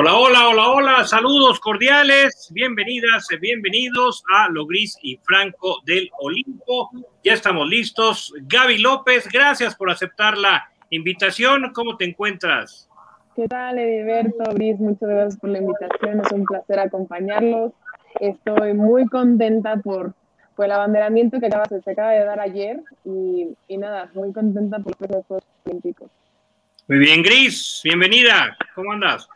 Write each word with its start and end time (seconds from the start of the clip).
Hola, 0.00 0.14
hola, 0.14 0.48
hola, 0.48 0.68
hola, 0.68 1.04
saludos 1.04 1.58
cordiales, 1.58 2.52
bienvenidas, 2.52 3.26
bienvenidos 3.40 4.22
a 4.32 4.48
Lo 4.48 4.64
Gris 4.64 4.96
y 5.02 5.16
Franco 5.16 5.80
del 5.84 6.08
Olimpo. 6.20 6.88
Ya 7.24 7.32
estamos 7.32 7.68
listos. 7.68 8.32
Gaby 8.42 8.78
López, 8.78 9.26
gracias 9.28 9.74
por 9.74 9.90
aceptar 9.90 10.38
la 10.38 10.70
invitación. 10.90 11.72
¿Cómo 11.72 11.96
te 11.96 12.04
encuentras? 12.04 12.88
¿Qué 13.34 13.48
tal, 13.48 13.76
Ediberto? 13.76 14.44
Gris, 14.54 14.78
muchas 14.78 15.08
gracias 15.08 15.40
por 15.40 15.50
la 15.50 15.58
invitación. 15.58 16.20
Es 16.20 16.30
un 16.30 16.44
placer 16.44 16.78
acompañarlos. 16.78 17.72
Estoy 18.20 18.74
muy 18.74 19.04
contenta 19.06 19.78
por, 19.78 20.14
por 20.54 20.66
el 20.66 20.70
abanderamiento 20.70 21.40
que 21.40 21.46
acaba, 21.46 21.64
se 21.64 21.90
acaba 21.90 22.12
de 22.12 22.24
dar 22.24 22.38
ayer 22.38 22.80
y, 23.04 23.48
y 23.66 23.76
nada, 23.76 24.12
muy 24.14 24.32
contenta 24.32 24.78
por 24.78 24.92
los 25.10 25.26
Juegos 25.26 25.44
Olímpicos. 25.64 26.08
Muy 26.86 26.98
bien, 26.98 27.20
Gris, 27.20 27.80
bienvenida. 27.82 28.56
¿Cómo 28.76 28.92
andas? 28.92 29.28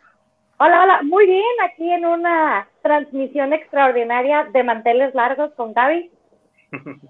Hola, 0.65 0.85
hola, 0.85 1.03
muy 1.03 1.27
bien, 1.27 1.43
aquí 1.69 1.91
en 1.91 2.07
una 2.07 2.69
transmisión 2.85 3.53
extraordinaria 3.53 4.47
de 4.53 4.63
manteles 4.63 5.13
largos 5.13 5.51
con 5.57 5.73
Gaby. 5.73 6.09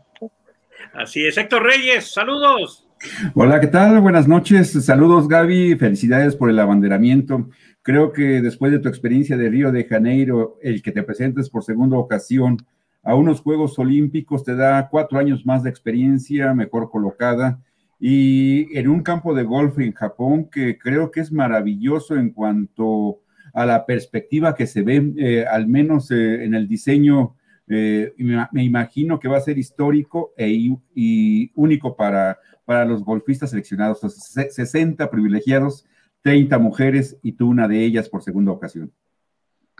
Así 0.94 1.26
es, 1.26 1.36
Héctor 1.36 1.62
Reyes, 1.62 2.14
saludos. 2.14 2.88
Hola, 3.34 3.60
¿qué 3.60 3.66
tal? 3.66 4.00
Buenas 4.00 4.26
noches, 4.26 4.72
saludos 4.82 5.28
Gaby, 5.28 5.76
felicidades 5.76 6.34
por 6.34 6.48
el 6.48 6.58
abanderamiento. 6.58 7.50
Creo 7.82 8.10
que 8.10 8.40
después 8.40 8.72
de 8.72 8.78
tu 8.78 8.88
experiencia 8.88 9.36
de 9.36 9.50
Río 9.50 9.70
de 9.70 9.84
Janeiro, 9.84 10.56
el 10.62 10.80
que 10.80 10.92
te 10.92 11.02
presentes 11.02 11.50
por 11.50 11.62
segunda 11.62 11.98
ocasión 11.98 12.56
a 13.02 13.14
unos 13.14 13.42
Juegos 13.42 13.78
Olímpicos 13.78 14.44
te 14.44 14.56
da 14.56 14.88
cuatro 14.88 15.18
años 15.18 15.44
más 15.44 15.62
de 15.62 15.68
experiencia, 15.68 16.54
mejor 16.54 16.88
colocada, 16.88 17.60
y 18.00 18.74
en 18.78 18.88
un 18.88 19.02
campo 19.02 19.34
de 19.34 19.42
golf 19.42 19.78
en 19.78 19.92
Japón 19.92 20.48
que 20.50 20.78
creo 20.78 21.10
que 21.10 21.20
es 21.20 21.30
maravilloso 21.30 22.16
en 22.16 22.30
cuanto 22.30 23.18
a 23.52 23.66
la 23.66 23.84
perspectiva 23.86 24.54
que 24.54 24.66
se 24.66 24.82
ve, 24.82 25.12
eh, 25.16 25.44
al 25.46 25.66
menos 25.66 26.10
eh, 26.10 26.44
en 26.44 26.54
el 26.54 26.68
diseño, 26.68 27.36
eh, 27.68 28.12
me, 28.18 28.64
imagino 28.64 29.20
que 29.20 29.28
va 29.28 29.38
a 29.38 29.42
ser 29.42 29.58
histórico 29.58 30.32
e, 30.36 30.48
y 30.94 31.52
único 31.54 31.96
para, 31.96 32.38
para 32.64 32.84
los 32.84 33.04
golfistas 33.04 33.50
seleccionados. 33.50 34.00
60 34.00 35.10
privilegiados, 35.10 35.86
30 36.22 36.58
mujeres 36.58 37.18
y 37.22 37.32
tú 37.32 37.48
una 37.48 37.68
de 37.68 37.84
ellas 37.84 38.08
por 38.08 38.22
segunda 38.22 38.52
ocasión. 38.52 38.92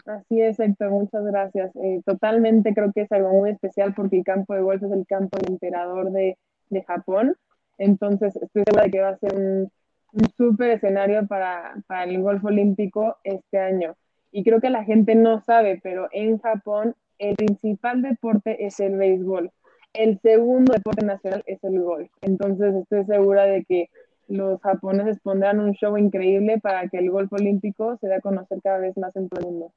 Así 0.05 0.41
es, 0.41 0.59
Héctor, 0.59 0.91
muchas 0.91 1.23
gracias. 1.23 1.71
totalmente 2.05 2.73
creo 2.73 2.91
que 2.91 3.01
es 3.01 3.11
algo 3.11 3.31
muy 3.31 3.51
especial 3.51 3.93
porque 3.93 4.17
el 4.17 4.23
campo 4.23 4.53
de 4.53 4.61
golf 4.61 4.83
es 4.83 4.91
el 4.91 5.05
campo 5.07 5.37
del 5.37 5.53
emperador 5.53 6.11
de, 6.11 6.37
de 6.69 6.83
Japón. 6.83 7.35
Entonces, 7.77 8.35
estoy 8.35 8.63
segura 8.65 8.83
de 8.83 8.91
que 8.91 9.01
va 9.01 9.09
a 9.09 9.17
ser 9.17 9.69
un 10.13 10.31
súper 10.37 10.71
escenario 10.71 11.27
para, 11.27 11.75
para 11.87 12.05
el 12.05 12.21
golf 12.21 12.43
olímpico 12.45 13.17
este 13.23 13.57
año. 13.57 13.95
Y 14.31 14.43
creo 14.43 14.61
que 14.61 14.69
la 14.69 14.83
gente 14.83 15.15
no 15.15 15.41
sabe, 15.41 15.79
pero 15.83 16.07
en 16.11 16.39
Japón 16.39 16.95
el 17.19 17.35
principal 17.35 18.01
deporte 18.01 18.65
es 18.65 18.79
el 18.79 18.97
béisbol. 18.97 19.51
El 19.93 20.19
segundo 20.21 20.73
deporte 20.73 21.05
nacional 21.05 21.43
es 21.45 21.63
el 21.63 21.79
golf. 21.79 22.09
Entonces 22.21 22.73
estoy 22.75 23.05
segura 23.05 23.45
de 23.45 23.63
que 23.65 23.89
los 24.27 24.61
japoneses 24.61 25.19
pondrán 25.21 25.59
un 25.59 25.73
show 25.73 25.97
increíble 25.97 26.59
para 26.59 26.87
que 26.89 26.97
el 26.97 27.11
golf 27.11 27.31
olímpico 27.33 27.97
se 27.99 28.07
dé 28.07 28.15
a 28.15 28.21
conocer 28.21 28.59
cada 28.63 28.79
vez 28.79 28.97
más 28.97 29.15
en 29.15 29.29
todo 29.29 29.41
el 29.41 29.45
mundo. 29.45 29.73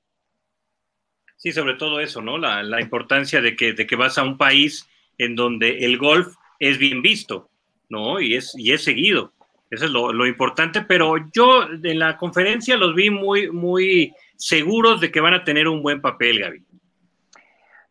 Sí, 1.36 1.52
sobre 1.52 1.74
todo 1.74 2.00
eso, 2.00 2.22
¿no? 2.22 2.38
La, 2.38 2.62
la 2.62 2.80
importancia 2.80 3.42
de 3.42 3.56
que, 3.56 3.74
de 3.74 3.86
que 3.86 3.96
vas 3.96 4.16
a 4.16 4.22
un 4.22 4.38
país 4.38 4.88
en 5.18 5.36
donde 5.36 5.84
el 5.84 5.98
golf 5.98 6.34
es 6.58 6.78
bien 6.78 7.02
visto, 7.02 7.50
¿no? 7.90 8.20
Y 8.20 8.34
es, 8.34 8.54
y 8.56 8.72
es 8.72 8.84
seguido. 8.84 9.32
Eso 9.70 9.86
es 9.86 9.90
lo, 9.90 10.26
importante, 10.26 10.82
pero 10.82 11.16
yo 11.32 11.64
en 11.82 11.98
la 11.98 12.16
conferencia 12.16 12.76
los 12.76 12.94
vi 12.94 13.10
muy, 13.10 13.50
muy 13.50 14.14
seguros 14.36 15.00
de 15.00 15.10
que 15.10 15.20
van 15.20 15.34
a 15.34 15.44
tener 15.44 15.66
un 15.66 15.82
buen 15.82 16.00
papel, 16.00 16.38
Gaby. 16.38 16.64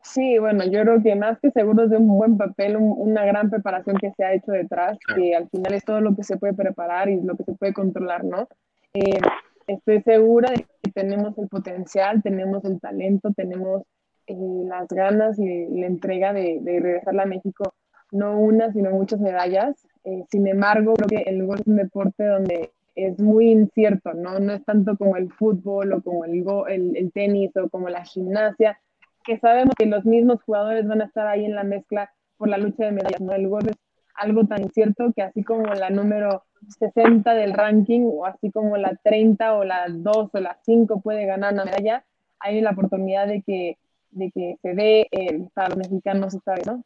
Sí, 0.02 0.38
bueno, 0.38 0.64
yo 0.66 0.82
creo 0.84 1.04
que 1.04 1.16
más 1.16 1.38
que 1.42 1.52
seguros 1.52 1.90
de 1.90 1.98
un 1.98 2.08
buen 2.08 2.38
papel, 2.38 2.78
una 2.78 3.26
gran 3.26 3.50
preparación 3.50 3.98
que 3.98 4.12
se 4.16 4.24
ha 4.24 4.34
hecho 4.34 4.52
detrás, 4.52 4.98
que 5.14 5.36
al 5.36 5.50
final 5.50 5.74
es 5.74 5.84
todo 5.84 6.00
lo 6.00 6.16
que 6.16 6.24
se 6.24 6.38
puede 6.38 6.54
preparar 6.54 7.10
y 7.10 7.20
lo 7.22 7.36
que 7.36 7.44
se 7.44 7.54
puede 7.54 7.74
controlar, 7.74 8.24
¿no? 8.24 8.48
Eh, 8.94 9.20
estoy 9.68 10.02
segura 10.04 10.52
de 10.52 10.66
que 10.82 10.92
tenemos 10.94 11.38
el 11.38 11.50
potencial, 11.50 12.24
tenemos 12.24 12.64
el 12.64 12.80
talento, 12.80 13.34
tenemos 13.36 13.82
eh, 14.28 14.36
las 14.66 14.88
ganas 14.88 15.38
y 15.38 15.68
la 15.82 15.88
entrega 15.88 16.32
de, 16.32 16.60
de 16.62 16.80
regresar 16.80 17.20
a 17.20 17.26
México, 17.26 17.74
no 18.12 18.40
una, 18.40 18.72
sino 18.72 18.92
muchas 18.92 19.20
medallas. 19.20 19.86
Eh, 20.06 20.24
sin 20.30 20.48
embargo, 20.48 20.94
creo 20.94 21.08
que 21.10 21.30
el 21.30 21.46
golf 21.46 21.62
es 21.62 21.68
un 21.68 21.78
deporte 21.78 22.26
donde 22.26 22.72
es 22.96 23.20
muy 23.20 23.52
incierto, 23.52 24.14
¿no? 24.14 24.40
No 24.40 24.54
es 24.54 24.64
tanto 24.64 24.98
como 24.98 25.18
el 25.18 25.32
fútbol 25.34 25.94
o 25.94 26.02
como 26.02 26.26
el, 26.26 26.46
el, 26.70 26.96
el, 26.96 27.12
tenis 27.12 27.52
o 27.58 27.70
como 27.70 27.90
la 27.90 28.06
gimnasia, 28.06 28.80
que 29.26 29.40
sabemos 29.40 29.76
que 29.78 29.88
los 29.88 30.06
mismos 30.06 30.42
jugadores 30.44 30.88
van 30.88 31.02
a 31.02 31.06
estar 31.06 31.28
ahí 31.28 31.46
en 31.46 31.56
la 31.56 31.64
mezcla 31.64 32.12
por 32.38 32.48
la 32.48 32.58
lucha 32.58 32.86
de 32.86 32.92
medallas, 32.92 33.22
¿no? 33.22 33.34
El 33.34 33.48
golf 33.50 33.68
es 33.68 33.78
algo 34.16 34.46
tan 34.46 34.64
incierto 34.64 35.12
que 35.14 35.24
así 35.24 35.44
como 35.44 35.66
la 35.74 35.90
número 35.90 36.44
60 36.80 37.34
del 37.34 37.54
ranking 37.54 38.02
o 38.06 38.26
así 38.26 38.52
como 38.52 38.78
la 38.78 38.96
30 39.04 39.56
o 39.56 39.64
la 39.64 39.88
2 39.90 40.30
o 40.32 40.40
la 40.40 40.58
5 40.64 41.02
puede 41.02 41.26
ganar 41.26 41.54
una 41.54 41.66
medalla, 41.66 42.06
hay 42.40 42.62
la 42.62 42.72
oportunidad 42.72 43.28
de 43.28 43.42
que, 43.42 43.78
de 44.12 44.32
que 44.32 44.58
se 44.62 44.74
dé 44.74 45.08
eh, 45.12 45.48
para 45.54 45.70
los 45.70 45.78
mexicanos 45.78 46.34
esta 46.34 46.56
¿no? 46.66 46.84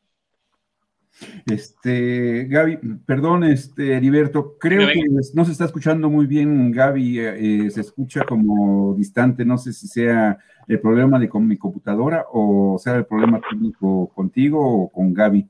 Este, 1.45 2.45
Gaby, 2.45 2.77
perdón, 3.05 3.43
este, 3.43 3.93
Heriberto, 3.93 4.57
creo 4.57 4.87
que 4.87 5.03
no 5.33 5.45
se 5.45 5.51
está 5.51 5.65
escuchando 5.65 6.09
muy 6.09 6.27
bien, 6.27 6.71
Gaby, 6.71 7.19
eh, 7.19 7.69
se 7.69 7.81
escucha 7.81 8.23
como 8.25 8.93
distante, 8.95 9.43
no 9.45 9.57
sé 9.57 9.73
si 9.73 9.87
sea 9.87 10.37
el 10.67 10.79
problema 10.79 11.17
de 11.19 11.27
con 11.27 11.47
mi 11.47 11.57
computadora 11.57 12.27
o 12.31 12.77
sea 12.77 12.95
el 12.95 13.05
problema 13.05 13.41
técnico 13.49 14.07
contigo 14.13 14.83
o 14.83 14.89
con 14.89 15.13
Gaby. 15.13 15.47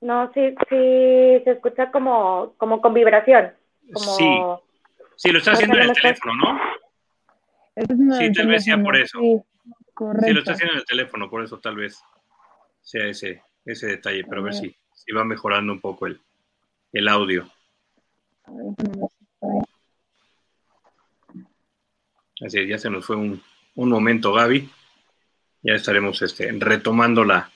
No, 0.00 0.32
sí, 0.32 0.54
sí, 0.68 1.40
se 1.44 1.50
escucha 1.50 1.90
como, 1.92 2.54
como 2.56 2.80
con 2.80 2.92
vibración. 2.92 3.52
Sí, 3.94 4.40
sí, 5.16 5.30
lo 5.30 5.38
está 5.38 5.52
haciendo 5.52 5.76
en 5.76 5.90
el 5.90 5.92
teléfono, 5.92 6.34
¿no? 6.34 8.18
Sí, 8.18 8.32
tal 8.32 8.46
vez 8.48 8.64
sea 8.64 8.82
por 8.82 8.96
eso. 8.96 9.18
Sí, 9.20 9.40
sí, 10.24 10.32
lo 10.32 10.40
está 10.40 10.52
haciendo 10.52 10.72
en 10.72 10.80
el 10.80 10.86
teléfono, 10.86 11.30
por 11.30 11.44
eso 11.44 11.60
tal 11.60 11.76
vez 11.76 12.02
sea 12.80 13.06
ese, 13.06 13.42
ese 13.64 13.86
detalle, 13.86 14.24
pero 14.24 14.40
a 14.40 14.44
ver 14.44 14.54
si 14.54 14.74
si 15.04 15.12
va 15.12 15.24
mejorando 15.24 15.72
un 15.72 15.80
poco 15.80 16.06
el, 16.06 16.20
el 16.92 17.08
audio. 17.08 17.48
Así 22.44 22.66
ya 22.66 22.78
se 22.78 22.90
nos 22.90 23.06
fue 23.06 23.16
un, 23.16 23.42
un 23.76 23.88
momento, 23.88 24.32
Gaby. 24.32 24.68
Ya 25.62 25.74
estaremos 25.74 26.20
este, 26.22 26.50
retomando 26.52 27.24
la, 27.24 27.50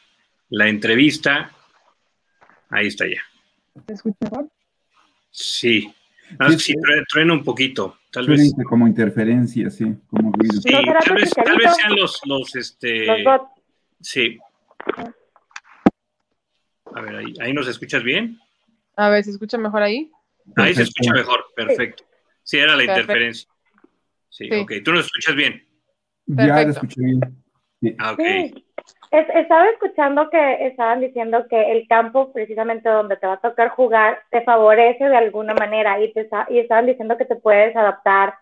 la 0.51 0.69
entrevista. 0.69 1.51
Ahí 2.71 2.89
está 2.89 3.07
ya. 3.07 3.23
¿Te 3.85 3.95
escuchas 3.95 4.19
mejor? 4.31 4.49
Sí. 5.31 5.93
sí, 6.59 6.75
truena 7.09 7.33
un 7.33 7.45
poquito. 7.45 7.99
Tal 8.11 8.29
vez. 8.29 8.55
Como 8.69 8.87
interferencia, 8.87 9.71
sí. 9.71 9.85
Como 10.09 10.33
Sí, 10.63 10.71
tal 10.71 11.15
vez, 11.15 11.31
tal 11.31 11.59
vez 11.59 11.77
sean 11.77 11.97
los, 11.97 12.21
los, 12.25 12.57
este. 12.57 13.23
Los 13.23 13.41
Sí. 14.01 14.39
A 16.97 17.03
ver, 17.03 17.15
ahí, 17.15 17.35
ahí 17.41 17.53
nos 17.53 17.69
escuchas 17.69 18.03
bien. 18.03 18.39
A 18.97 19.11
ver, 19.11 19.23
¿se 19.23 19.31
escucha 19.31 19.59
mejor 19.59 19.83
ahí? 19.83 20.11
Ahí 20.57 20.75
se 20.75 20.85
escucha 20.85 21.13
mejor, 21.13 21.45
perfecto. 21.55 22.05
Sí, 22.43 22.57
era 22.57 22.75
la 22.75 22.85
interferencia. 22.85 23.47
Sí, 24.31 24.49
ok. 24.51 24.73
¿Tú 24.83 24.93
nos 24.93 25.05
escuchas 25.05 25.35
bien? 25.35 25.63
Ya 26.27 26.63
lo 26.63 26.71
escuché 26.71 27.03
bien. 27.03 27.21
Ah, 27.99 28.13
ok. 28.13 28.63
estaba 29.11 29.69
escuchando 29.69 30.31
que 30.31 30.67
estaban 30.67 31.01
diciendo 31.01 31.47
que 31.51 31.73
el 31.73 31.87
campo, 31.87 32.33
precisamente 32.33 32.89
donde 32.89 33.19
te 33.19 33.27
va 33.27 33.35
a 33.35 33.41
tocar 33.41 33.69
jugar, 33.69 34.23
te 34.31 34.41
favorece 34.41 35.05
de 35.05 35.17
alguna 35.17 35.53
manera 35.53 36.01
y, 36.01 36.15
te, 36.15 36.27
y 36.49 36.61
estaban 36.61 36.87
diciendo 36.87 37.19
que 37.19 37.27
te 37.27 37.37
puedes 37.37 37.77
adaptar 37.77 38.37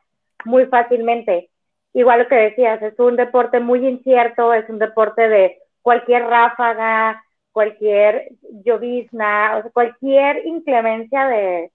muy 0.45 0.67
fácilmente. 0.67 1.51
Igual 1.93 2.21
lo 2.21 2.29
que 2.29 2.37
decías, 2.37 2.81
es 2.83 2.97
un 3.01 3.17
deporte 3.17 3.59
muy 3.59 3.85
incierto, 3.85 4.55
es 4.55 4.69
un 4.69 4.79
deporte 4.79 5.29
de 5.29 5.59
cualquier 5.83 6.23
ráfaga, 6.23 7.24
cualquier 7.55 8.33
llovizna, 8.65 9.57
o 9.57 9.63
sea, 9.63 9.71
cualquier 9.71 10.45
inclemencia 10.45 11.29
de, 11.29 11.71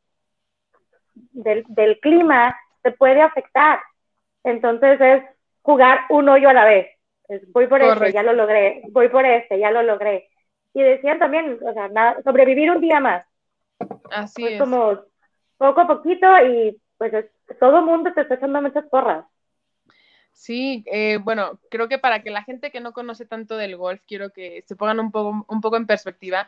del, 1.31 2.00
clima 2.02 2.54
te 2.84 2.92
puede 2.92 3.22
afectar. 3.22 3.80
Entonces 4.44 5.00
es 5.00 5.24
jugar 5.62 6.02
un 6.10 6.28
hoyo 6.28 6.50
a 6.50 6.54
la 6.54 6.66
vez. 6.66 6.88
voy 7.54 7.68
por 7.68 7.81
este, 7.81 8.12
ya 8.12 8.24
lo 8.24 8.34
logré, 8.34 8.81
voy 8.92 9.08
por 9.08 9.26
este, 9.26 9.58
ya 9.58 9.72
lo 9.72 9.81
logré. 9.81 10.30
Y 10.74 10.84
decían 10.84 11.18
también, 11.18 11.58
o 11.66 11.74
sea, 11.74 12.18
sobrevivir 12.26 12.70
un 12.72 12.81
día 12.81 13.00
más. 13.00 13.26
Así 14.12 14.42
pues 14.42 14.54
es. 14.56 14.60
Como 14.60 15.00
poco 15.58 15.81
a 15.81 15.88
poquito 15.88 16.28
y 16.46 16.78
pues 16.98 17.14
todo 17.58 17.80
el 17.80 17.86
mundo 17.86 18.12
te 18.14 18.22
está 18.22 18.36
echando 18.36 18.62
muchas 18.62 18.86
porras. 18.88 19.26
Sí, 20.40 20.86
eh, 20.90 21.18
bueno, 21.22 21.60
creo 21.70 21.90
que 21.90 21.98
para 22.00 22.24
que 22.24 22.30
la 22.30 22.44
gente 22.44 22.72
que 22.72 22.80
no 22.80 22.94
conoce 22.94 23.26
tanto 23.26 23.58
del 23.58 23.76
golf, 23.76 24.02
quiero 24.08 24.32
que 24.32 24.64
se 24.66 24.78
pongan 24.78 25.02
un 25.02 25.12
poco, 25.12 25.46
un 25.50 25.60
poco 25.60 25.76
en 25.76 25.86
perspectiva. 25.86 26.48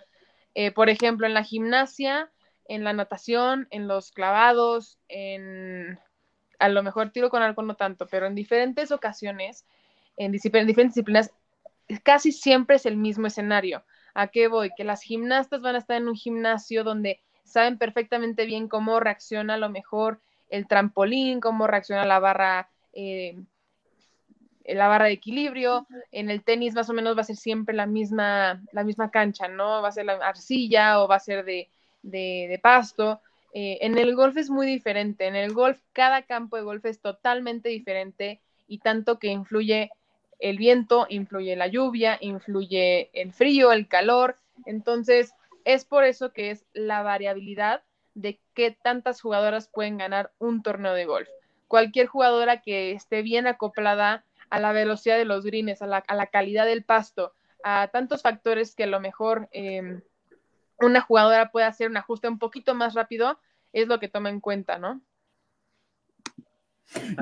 Eh, 0.56 0.72
por 0.72 0.90
ejemplo, 0.90 1.28
en 1.28 1.34
la 1.34 1.44
gimnasia, 1.44 2.32
en 2.70 2.86
la 2.86 2.94
natación, 2.94 3.68
en 3.70 3.90
los 3.90 4.14
clavados, 4.14 4.98
en 5.10 6.00
a 6.58 6.70
lo 6.70 6.84
mejor 6.84 7.10
tiro 7.10 7.30
con 7.30 7.44
arco 7.44 7.64
no 7.64 7.76
tanto, 7.76 8.08
pero 8.08 8.28
en 8.28 8.34
diferentes 8.34 8.94
ocasiones, 8.94 9.66
en, 10.16 10.28
en 10.28 10.32
diferentes 10.32 10.78
disciplinas, 10.88 11.34
casi 12.04 12.32
siempre 12.32 12.78
es 12.78 12.86
el 12.86 12.96
mismo 12.96 13.28
escenario. 13.28 13.84
¿A 14.14 14.28
qué 14.28 14.48
voy? 14.48 14.72
Que 14.78 14.86
las 14.86 15.02
gimnastas 15.02 15.62
van 15.62 15.76
a 15.76 15.80
estar 15.80 15.98
en 15.98 16.08
un 16.08 16.16
gimnasio 16.16 16.86
donde 16.86 17.20
saben 17.44 17.78
perfectamente 17.78 18.46
bien 18.46 18.70
cómo 18.70 19.02
reacciona 19.02 19.56
a 19.56 19.58
lo 19.58 19.70
mejor 19.70 20.22
el 20.50 20.66
trampolín, 20.66 21.42
cómo 21.42 21.68
reacciona 21.68 22.06
la 22.06 22.20
barra, 22.20 22.70
eh, 22.94 23.36
la 24.66 24.88
barra 24.88 25.06
de 25.06 25.14
equilibrio. 25.14 25.88
En 26.12 26.30
el 26.30 26.44
tenis 26.44 26.74
más 26.74 26.90
o 26.90 26.94
menos 26.94 27.18
va 27.18 27.22
a 27.22 27.26
ser 27.26 27.36
siempre 27.36 27.76
la 27.76 27.86
misma, 27.86 28.62
la 28.72 28.84
misma 28.84 29.12
cancha, 29.12 29.48
¿no? 29.48 29.82
Va 29.82 29.90
a 29.90 29.92
ser 29.92 30.06
la 30.06 30.14
arcilla 30.14 31.02
o 31.02 31.08
va 31.08 31.16
a 31.16 31.20
ser 31.20 31.46
de, 31.46 31.70
de, 32.02 32.60
pasto. 32.62 33.22
Eh, 33.54 33.80
en 33.82 33.98
el 33.98 34.16
golf 34.16 34.38
es 34.38 34.50
muy 34.50 34.68
diferente. 34.68 35.28
En 35.28 35.36
el 35.36 35.54
golf, 35.54 35.80
cada 35.94 36.24
campo 36.24 36.58
de 36.58 36.64
golf 36.64 36.86
es 36.86 37.00
totalmente 37.00 37.70
diferente 37.70 38.40
y 38.68 38.80
tanto 38.80 39.20
que 39.20 39.28
influye 39.28 39.92
el 40.40 40.58
viento, 40.58 41.06
influye 41.10 41.56
la 41.56 41.68
lluvia, 41.68 42.18
influye 42.22 43.10
el 43.14 43.34
frío, 43.34 43.72
el 43.72 43.88
calor. 43.88 44.38
Entonces, 44.66 45.34
es 45.66 45.86
por 45.86 46.04
eso 46.04 46.34
que 46.34 46.52
es 46.52 46.66
la 46.74 47.04
variabilidad 47.04 47.84
de 48.14 48.40
qué 48.54 48.72
tantas 48.72 49.22
jugadoras 49.22 49.68
pueden 49.68 49.98
ganar 49.98 50.32
un 50.40 50.64
torneo 50.64 50.94
de 50.94 51.06
golf. 51.06 51.30
Cualquier 51.68 52.08
jugadora 52.08 52.62
que 52.62 52.92
esté 52.92 53.22
bien 53.22 53.48
acoplada 53.48 54.26
a 54.52 54.60
la 54.60 54.74
velocidad 54.74 55.18
de 55.18 55.26
los 55.26 55.44
greens, 55.44 55.82
a 55.82 55.88
la, 55.88 56.28
calidad 56.28 56.66
del 56.66 56.84
pasto, 56.84 57.34
a 57.64 57.88
tantos 57.88 58.22
factores 58.22 58.76
que 58.76 58.84
a 58.84 58.88
lo 58.88 59.00
mejor 59.00 59.48
em, 59.52 60.02
una 60.80 61.02
jugadora 61.02 61.52
puede 61.52 61.66
hacer 61.66 61.90
un 61.90 61.98
ajuste 61.98 62.28
un 62.28 62.38
poquito 62.38 62.76
más 62.76 62.94
rápido, 62.94 63.40
es 63.72 63.88
lo 63.88 64.00
que 64.00 64.10
toma 64.10 64.30
en 64.30 64.42
cuenta, 64.42 64.78
¿no? 64.78 65.02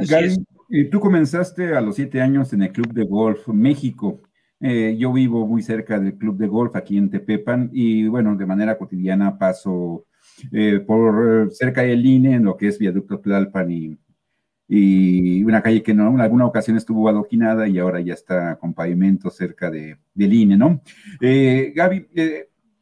Gary, 0.07 0.43
tú 0.89 0.99
comenzaste 0.99 1.75
a 1.75 1.81
los 1.81 1.95
siete 1.95 2.19
años 2.19 2.51
en 2.53 2.63
el 2.63 2.71
Club 2.71 2.91
de 2.93 3.05
Golf 3.05 3.47
México. 3.49 4.23
Eh, 4.59 4.97
yo 4.97 5.13
vivo 5.13 5.45
muy 5.45 5.61
cerca 5.61 5.99
del 5.99 6.17
Club 6.17 6.37
de 6.37 6.47
Golf 6.47 6.75
aquí 6.75 6.97
en 6.97 7.11
Tepepan 7.11 7.69
y 7.71 8.07
bueno, 8.07 8.35
de 8.35 8.45
manera 8.47 8.77
cotidiana 8.77 9.37
paso 9.37 10.07
eh, 10.51 10.79
por 10.79 11.47
eh, 11.47 11.51
cerca 11.51 11.83
del 11.83 12.03
INE, 12.03 12.33
en 12.35 12.45
lo 12.45 12.57
que 12.57 12.69
es 12.69 12.79
Viaducto 12.79 13.19
Tlalpan 13.19 13.71
y, 13.71 13.99
y 14.71 15.43
una 15.43 15.63
calle 15.63 15.81
que 15.81 15.95
no, 15.95 16.09
en 16.09 16.21
alguna 16.21 16.45
ocasión 16.45 16.77
estuvo 16.77 17.09
adoquinada 17.09 17.67
y 17.67 17.79
ahora 17.79 17.99
ya 18.01 18.13
está 18.13 18.55
con 18.57 18.73
pavimento 18.73 19.31
cerca 19.31 19.71
de, 19.71 19.97
del 20.13 20.33
INE, 20.33 20.57
¿no? 20.57 20.81
Gaby, 21.19 22.07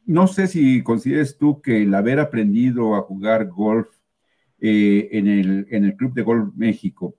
no 0.04 0.26
sé 0.26 0.46
si 0.46 0.82
consideres 0.82 1.38
tú 1.38 1.62
que 1.62 1.82
el 1.82 1.94
haber 1.94 2.20
aprendido 2.20 2.94
a 2.94 3.00
jugar 3.00 3.48
golf 3.48 3.88
en, 4.60 5.28
el, 5.28 5.66
en 5.70 5.84
el 5.84 5.96
Club 5.96 6.12
de 6.12 6.22
Golf 6.22 6.54
México 6.54 7.16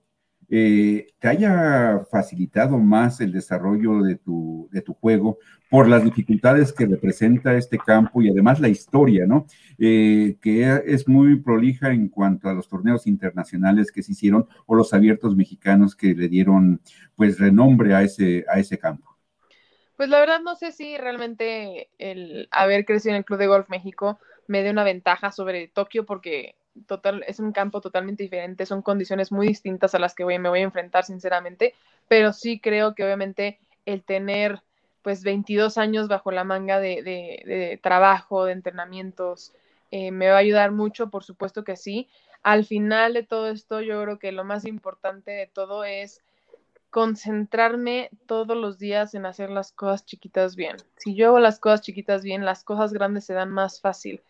eh, 0.52 1.06
te 1.20 1.28
haya 1.28 2.00
facilitado 2.10 2.76
más 2.76 3.20
el 3.20 3.30
desarrollo 3.32 4.02
de 4.02 4.16
tu, 4.16 4.68
de 4.72 4.82
tu 4.82 4.94
juego 4.94 5.38
por 5.70 5.88
las 5.88 6.02
dificultades 6.02 6.72
que 6.72 6.86
representa 6.86 7.54
este 7.54 7.78
campo 7.78 8.20
y 8.20 8.30
además 8.30 8.58
la 8.58 8.68
historia, 8.68 9.26
¿no? 9.26 9.46
Eh, 9.78 10.36
que 10.42 10.82
es 10.86 11.06
muy 11.06 11.36
prolija 11.36 11.90
en 11.92 12.08
cuanto 12.08 12.48
a 12.48 12.54
los 12.54 12.68
torneos 12.68 13.06
internacionales 13.06 13.92
que 13.92 14.02
se 14.02 14.12
hicieron 14.12 14.48
o 14.66 14.74
los 14.74 14.92
abiertos 14.92 15.36
mexicanos 15.36 15.94
que 15.94 16.14
le 16.14 16.28
dieron 16.28 16.80
pues 17.14 17.38
renombre 17.38 17.94
a 17.94 18.02
ese, 18.02 18.44
a 18.48 18.58
ese 18.58 18.76
campo. 18.76 19.16
Pues 19.96 20.08
la 20.08 20.18
verdad 20.18 20.40
no 20.40 20.56
sé 20.56 20.72
si 20.72 20.96
realmente 20.96 21.90
el 21.98 22.48
haber 22.50 22.84
crecido 22.84 23.12
en 23.12 23.18
el 23.18 23.24
Club 23.24 23.38
de 23.38 23.46
Golf 23.46 23.68
México 23.68 24.18
me 24.48 24.62
dé 24.62 24.70
una 24.70 24.82
ventaja 24.82 25.30
sobre 25.30 25.68
Tokio 25.68 26.04
porque 26.04 26.56
total, 26.86 27.24
es 27.26 27.40
un 27.40 27.52
campo 27.52 27.80
totalmente 27.80 28.22
diferente, 28.22 28.66
son 28.66 28.82
condiciones 28.82 29.32
muy 29.32 29.48
distintas 29.48 29.94
a 29.94 29.98
las 29.98 30.14
que 30.14 30.24
voy, 30.24 30.38
me 30.38 30.48
voy 30.48 30.60
a 30.60 30.64
enfrentar, 30.64 31.04
sinceramente, 31.04 31.74
pero 32.08 32.32
sí 32.32 32.60
creo 32.60 32.94
que 32.94 33.04
obviamente 33.04 33.58
el 33.86 34.02
tener 34.02 34.62
pues 35.02 35.22
22 35.22 35.78
años 35.78 36.08
bajo 36.08 36.30
la 36.30 36.44
manga 36.44 36.78
de, 36.78 37.78
trabajo, 37.82 38.44
de 38.44 38.52
entrenamientos, 38.52 39.52
eh, 39.90 40.10
me 40.10 40.28
va 40.28 40.36
a 40.36 40.38
ayudar 40.38 40.72
mucho, 40.72 41.08
por 41.10 41.24
supuesto 41.24 41.64
que 41.64 41.76
sí. 41.76 42.08
Al 42.42 42.64
final 42.64 43.14
de 43.14 43.22
todo 43.22 43.48
esto, 43.48 43.80
yo 43.80 44.02
creo 44.02 44.18
que 44.18 44.32
lo 44.32 44.44
más 44.44 44.66
importante 44.66 45.30
de 45.30 45.46
todo 45.46 45.84
es 45.84 46.22
concentrarme 46.90 48.10
todos 48.26 48.56
los 48.56 48.78
días 48.78 49.14
en 49.14 49.24
hacer 49.24 49.48
las 49.50 49.72
cosas 49.72 50.04
chiquitas 50.04 50.54
bien. 50.56 50.76
Si 50.96 51.14
yo 51.14 51.28
hago 51.28 51.38
las 51.38 51.58
cosas 51.58 51.80
chiquitas 51.80 52.22
bien, 52.22 52.44
las 52.44 52.62
cosas 52.64 52.92
grandes 52.92 53.24
se 53.24 53.32
dan 53.32 53.50
más 53.50 53.80
fácil 53.80 54.22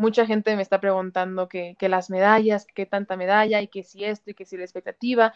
mucha 0.00 0.24
gente 0.24 0.56
me 0.56 0.62
está 0.62 0.80
preguntando 0.80 1.46
que, 1.46 1.76
las 1.78 2.08
medallas, 2.08 2.66
qué 2.74 2.86
tanta 2.86 3.16
medalla 3.16 3.60
y 3.60 3.68
que 3.68 3.82
si 3.82 4.04
esto 4.04 4.30
y 4.30 4.34
que 4.34 4.46
si 4.46 4.56
la 4.56 4.64
expectativa. 4.64 5.34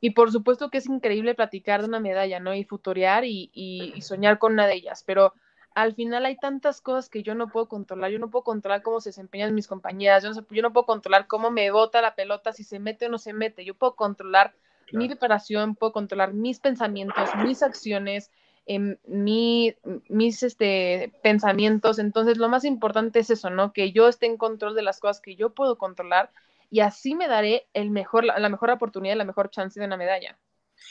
Y 0.00 0.10
por 0.10 0.30
supuesto 0.30 0.68
que 0.68 0.78
es 0.78 0.86
increíble 0.86 1.34
platicar 1.34 1.80
de 1.80 1.88
una 1.88 1.98
medalla, 1.98 2.38
¿no? 2.38 2.54
Y 2.54 2.64
futurear 2.64 3.24
y, 3.24 3.94
soñar 4.02 4.38
con 4.38 4.52
una 4.52 4.66
de 4.66 4.74
ellas, 4.74 5.02
pero 5.04 5.32
al 5.74 5.94
final 5.94 6.26
hay 6.26 6.36
tantas 6.36 6.82
cosas 6.82 7.08
que 7.08 7.22
yo 7.22 7.34
no 7.34 7.48
puedo 7.48 7.68
controlar. 7.68 8.10
Yo 8.10 8.18
no 8.18 8.30
puedo 8.30 8.44
controlar 8.44 8.82
cómo 8.82 9.00
se 9.00 9.08
desempeñan 9.08 9.54
mis 9.54 9.66
compañeras, 9.66 10.22
yo 10.22 10.30
no, 10.30 10.46
yo 10.50 10.62
no 10.62 10.72
puedo 10.74 10.84
controlar 10.84 11.26
cómo 11.26 11.50
me 11.50 11.70
bota 11.70 12.02
la 12.02 12.14
pelota, 12.14 12.52
si 12.52 12.64
se 12.64 12.78
mete 12.78 13.06
o 13.06 13.08
no 13.08 13.18
se 13.18 13.32
mete. 13.32 13.64
Yo 13.64 13.74
puedo 13.74 13.96
controlar 13.96 14.54
mi 14.92 15.08
preparación, 15.08 15.74
puedo 15.74 15.92
controlar 15.92 16.34
mis 16.34 16.60
pensamientos, 16.60 17.30
mis 17.42 17.62
acciones, 17.62 18.30
en 18.66 18.98
mis 19.06 20.42
este, 20.42 21.12
pensamientos. 21.22 21.98
Entonces, 21.98 22.36
lo 22.36 22.48
más 22.48 22.64
importante 22.64 23.20
es 23.20 23.30
eso, 23.30 23.48
¿no? 23.50 23.72
Que 23.72 23.92
yo 23.92 24.08
esté 24.08 24.26
en 24.26 24.36
control 24.36 24.74
de 24.74 24.82
las 24.82 25.00
cosas 25.00 25.20
que 25.20 25.36
yo 25.36 25.50
puedo 25.50 25.78
controlar 25.78 26.30
y 26.70 26.80
así 26.80 27.14
me 27.14 27.28
daré 27.28 27.66
el 27.74 27.90
mejor, 27.90 28.24
la 28.24 28.48
mejor 28.48 28.70
oportunidad, 28.70 29.16
la 29.16 29.24
mejor 29.24 29.50
chance 29.50 29.78
de 29.78 29.86
una 29.86 29.96
medalla. 29.96 30.36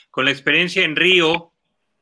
Con 0.10 0.25
la 0.25 0.31
experiencia 0.31 0.83
en 0.83 0.95
Río, 0.95 1.51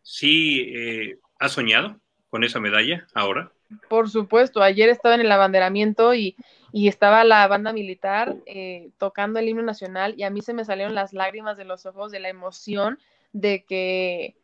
¿sí 0.01 0.71
eh, 0.75 1.19
has 1.39 1.53
soñado 1.53 1.99
con 2.29 2.43
esa 2.43 2.59
medalla 2.59 3.07
ahora? 3.13 3.51
Por 3.89 4.09
supuesto, 4.09 4.61
ayer 4.61 4.89
estaba 4.89 5.15
en 5.15 5.21
el 5.21 5.31
abanderamiento 5.31 6.13
y, 6.13 6.35
estaba 6.73 7.23
la 7.23 7.47
banda 7.47 7.71
militar 7.71 8.35
eh, 8.47 8.89
tocando 8.97 9.39
el 9.39 9.47
himno 9.47 9.61
nacional 9.61 10.15
y 10.17 10.23
a 10.23 10.31
mí 10.31 10.41
se 10.41 10.53
me 10.53 10.65
salieron 10.65 10.95
las 10.95 11.13
lágrimas 11.13 11.55
de 11.55 11.65
los 11.65 11.85
ojos 11.85 12.11
de 12.11 12.19
la 12.19 12.29
emoción 12.29 12.97
de 13.31 13.63
que 13.63 14.35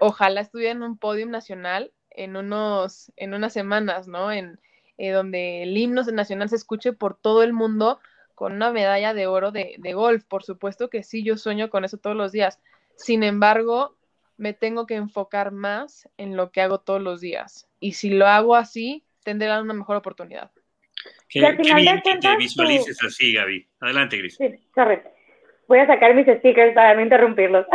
ojalá 0.00 0.40
estuviera 0.40 0.72
en 0.72 0.82
un 0.82 0.98
podium 0.98 1.30
nacional 1.30 1.92
en 2.10 2.36
unos, 2.36 3.12
en 3.16 3.34
unas 3.34 3.52
semanas, 3.52 4.08
¿no? 4.08 4.32
En 4.32 4.58
eh, 4.98 5.10
donde 5.10 5.62
el 5.62 5.76
himno 5.76 6.02
nacional 6.02 6.48
se 6.48 6.56
escuche 6.56 6.92
por 6.92 7.16
todo 7.16 7.42
el 7.42 7.52
mundo 7.52 8.00
con 8.34 8.52
una 8.52 8.72
medalla 8.72 9.14
de 9.14 9.26
oro 9.26 9.52
de, 9.52 9.76
de 9.78 9.92
golf. 9.92 10.24
Por 10.24 10.42
supuesto 10.42 10.90
que 10.90 11.02
sí, 11.02 11.22
yo 11.22 11.36
sueño 11.36 11.70
con 11.70 11.84
eso 11.84 11.98
todos 11.98 12.16
los 12.16 12.32
días. 12.32 12.60
Sin 12.96 13.22
embargo, 13.22 13.96
me 14.36 14.52
tengo 14.52 14.86
que 14.86 14.94
enfocar 14.94 15.52
más 15.52 16.08
en 16.16 16.36
lo 16.36 16.50
que 16.50 16.62
hago 16.62 16.80
todos 16.80 17.00
los 17.00 17.20
días. 17.20 17.68
Y 17.78 17.92
si 17.92 18.10
lo 18.10 18.26
hago 18.26 18.56
así, 18.56 19.04
tendré 19.22 19.48
una 19.48 19.74
mejor 19.74 19.96
oportunidad. 19.96 20.50
Qué, 21.28 21.40
bien 21.76 22.00
que 22.02 22.16
te 22.16 22.36
visualices 22.36 22.98
así, 23.04 23.32
Gaby. 23.32 23.66
Adelante, 23.80 24.16
Gris. 24.16 24.36
Sí, 24.36 24.50
correcto. 24.74 25.10
Voy 25.68 25.78
a 25.78 25.86
sacar 25.86 26.14
mis 26.14 26.26
stickers 26.26 26.74
para 26.74 26.94
no 26.94 27.02
interrumpirlos. 27.02 27.66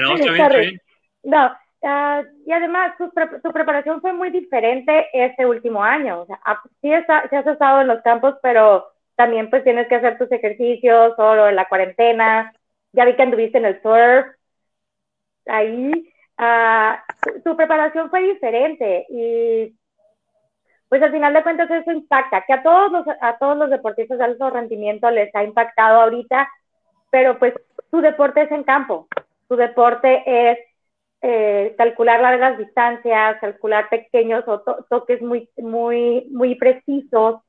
No, 0.00 0.16
está 0.16 0.48
bien, 0.48 0.80
no, 1.22 1.50
ah, 1.84 2.22
y 2.46 2.52
además 2.52 2.94
su, 2.98 3.10
preparación 3.52 4.00
fue 4.00 4.12
muy 4.12 4.30
diferente 4.30 5.08
este 5.12 5.46
último 5.46 5.82
año. 5.82 6.22
O 6.22 6.26
sea, 6.26 6.40
sí, 6.80 6.92
está, 6.92 7.18
has 7.18 7.46
estado 7.46 7.80
en 7.82 7.88
los 7.88 8.02
campos, 8.02 8.36
pero 8.42 8.92
también 9.16 9.50
pues 9.50 9.64
tienes 9.64 9.88
que 9.88 9.96
hacer 9.96 10.18
tus 10.18 10.30
ejercicios 10.32 11.14
solo 11.16 11.48
en 11.48 11.56
la 11.56 11.68
cuarentena. 11.68 12.52
Ya 12.92 13.04
vi 13.04 13.14
que 13.16 13.22
anduviste 13.22 13.58
en 13.58 13.66
el 13.66 13.82
surf. 13.82 14.26
Ahí, 15.46 16.12
ah, 16.38 17.02
su, 17.44 17.56
preparación 17.56 18.10
fue 18.10 18.22
diferente 18.22 19.06
y 19.08 19.76
pues 20.88 21.02
al 21.02 21.10
final 21.10 21.32
de 21.32 21.42
cuentas 21.42 21.70
eso 21.70 21.90
impacta, 21.90 22.44
que 22.46 22.52
a 22.52 22.62
todos 22.62 22.92
los, 22.92 23.06
a 23.20 23.38
todos 23.38 23.56
los 23.56 23.70
deportistas 23.70 24.18
de 24.18 24.24
alto 24.24 24.50
rendimiento 24.50 25.10
les 25.10 25.34
ha 25.34 25.42
impactado 25.42 26.02
ahorita, 26.02 26.48
pero 27.10 27.38
pues 27.38 27.54
su 27.90 28.02
deporte 28.02 28.42
es 28.42 28.52
en 28.52 28.62
campo, 28.62 29.08
su 29.48 29.56
deporte 29.56 30.22
es 30.26 30.58
eh, 31.24 31.74
calcular 31.78 32.20
las 32.38 32.58
distancias, 32.58 33.38
calcular 33.40 33.88
pequeños 33.88 34.42
o 34.48 34.60
toques 34.90 35.22
muy, 35.22 35.48
muy, 35.56 36.26
muy 36.32 36.56
precisos. 36.56 37.42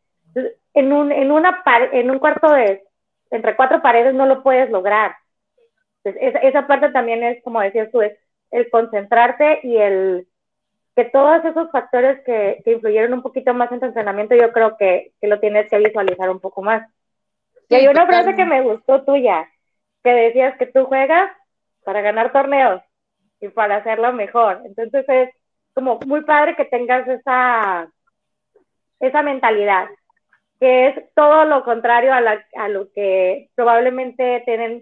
En 0.75 0.93
un, 0.93 1.11
en, 1.11 1.31
una 1.31 1.63
en 1.91 2.11
un 2.11 2.19
cuarto 2.19 2.51
de 2.51 2.83
entre 3.31 3.55
cuatro 3.55 3.81
paredes 3.81 4.13
no 4.13 4.27
lo 4.27 4.43
puedes 4.43 4.69
lograr. 4.69 5.15
esa, 6.03 6.39
esa, 6.39 6.67
parte 6.67 6.89
también 6.89 7.23
es, 7.23 7.43
como 7.43 7.61
decías 7.61 7.91
tú, 7.91 8.01
es 8.01 8.15
el 8.51 8.69
concentrarte 8.69 9.61
y 9.63 9.77
el 9.77 10.27
que 10.95 11.05
todos 11.05 11.43
esos 11.43 11.71
factores 11.71 12.23
que, 12.23 12.61
que 12.63 12.73
influyeron 12.73 13.13
un 13.13 13.23
poquito 13.23 13.55
más 13.55 13.71
en 13.71 13.79
tu 13.79 13.87
entrenamiento, 13.87 14.35
yo 14.35 14.51
creo 14.51 14.77
que, 14.77 15.13
que 15.19 15.27
lo 15.27 15.39
tienes 15.39 15.67
que 15.67 15.79
visualizar 15.79 16.29
un 16.29 16.39
poco 16.39 16.61
más. 16.61 16.87
y 17.69 17.73
hay 17.73 17.87
una 17.87 18.05
frase 18.05 18.35
que 18.35 18.45
me 18.45 18.61
gustó 18.61 19.03
tuya, 19.03 19.49
que 20.03 20.11
decías 20.11 20.55
que 20.59 20.67
tú 20.67 20.85
juegas 20.85 21.31
para 21.83 22.01
ganar 22.01 22.31
torneos 22.31 22.83
y 23.43 23.49
para 23.49 23.77
hacerlo 23.77 24.13
mejor. 24.13 24.61
Entonces 24.65 25.05
es 25.07 25.29
como 25.73 25.99
muy 26.05 26.21
padre 26.21 26.55
que 26.55 26.65
tengas 26.65 27.07
esa, 27.07 27.91
esa 28.99 29.21
mentalidad, 29.21 29.89
que 30.59 30.87
es 30.87 31.13
todo 31.13 31.43
lo 31.45 31.63
contrario 31.63 32.13
a, 32.13 32.21
la, 32.21 32.45
a 32.55 32.69
lo 32.69 32.89
que 32.93 33.49
probablemente 33.55 34.43
tienen 34.45 34.81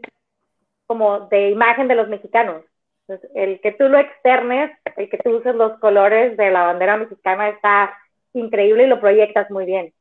como 0.86 1.22
de 1.28 1.50
imagen 1.50 1.88
de 1.88 1.96
los 1.96 2.08
mexicanos. 2.08 2.64
el 3.34 3.60
que 3.62 3.72
tú 3.72 3.90
lo 3.90 3.98
externes, 3.98 4.72
el 4.96 5.10
que 5.10 5.18
tú 5.18 5.38
uses 5.38 5.56
los 5.56 5.80
colores 5.80 6.38
de 6.38 6.52
la 6.52 6.64
bandera 6.64 6.98
mexicana 6.98 7.50
está 7.50 7.98
increíble 8.34 8.84
y 8.84 8.88
lo 8.88 9.02
proyectas 9.02 9.50
muy 9.50 9.66
bien. 9.66 9.92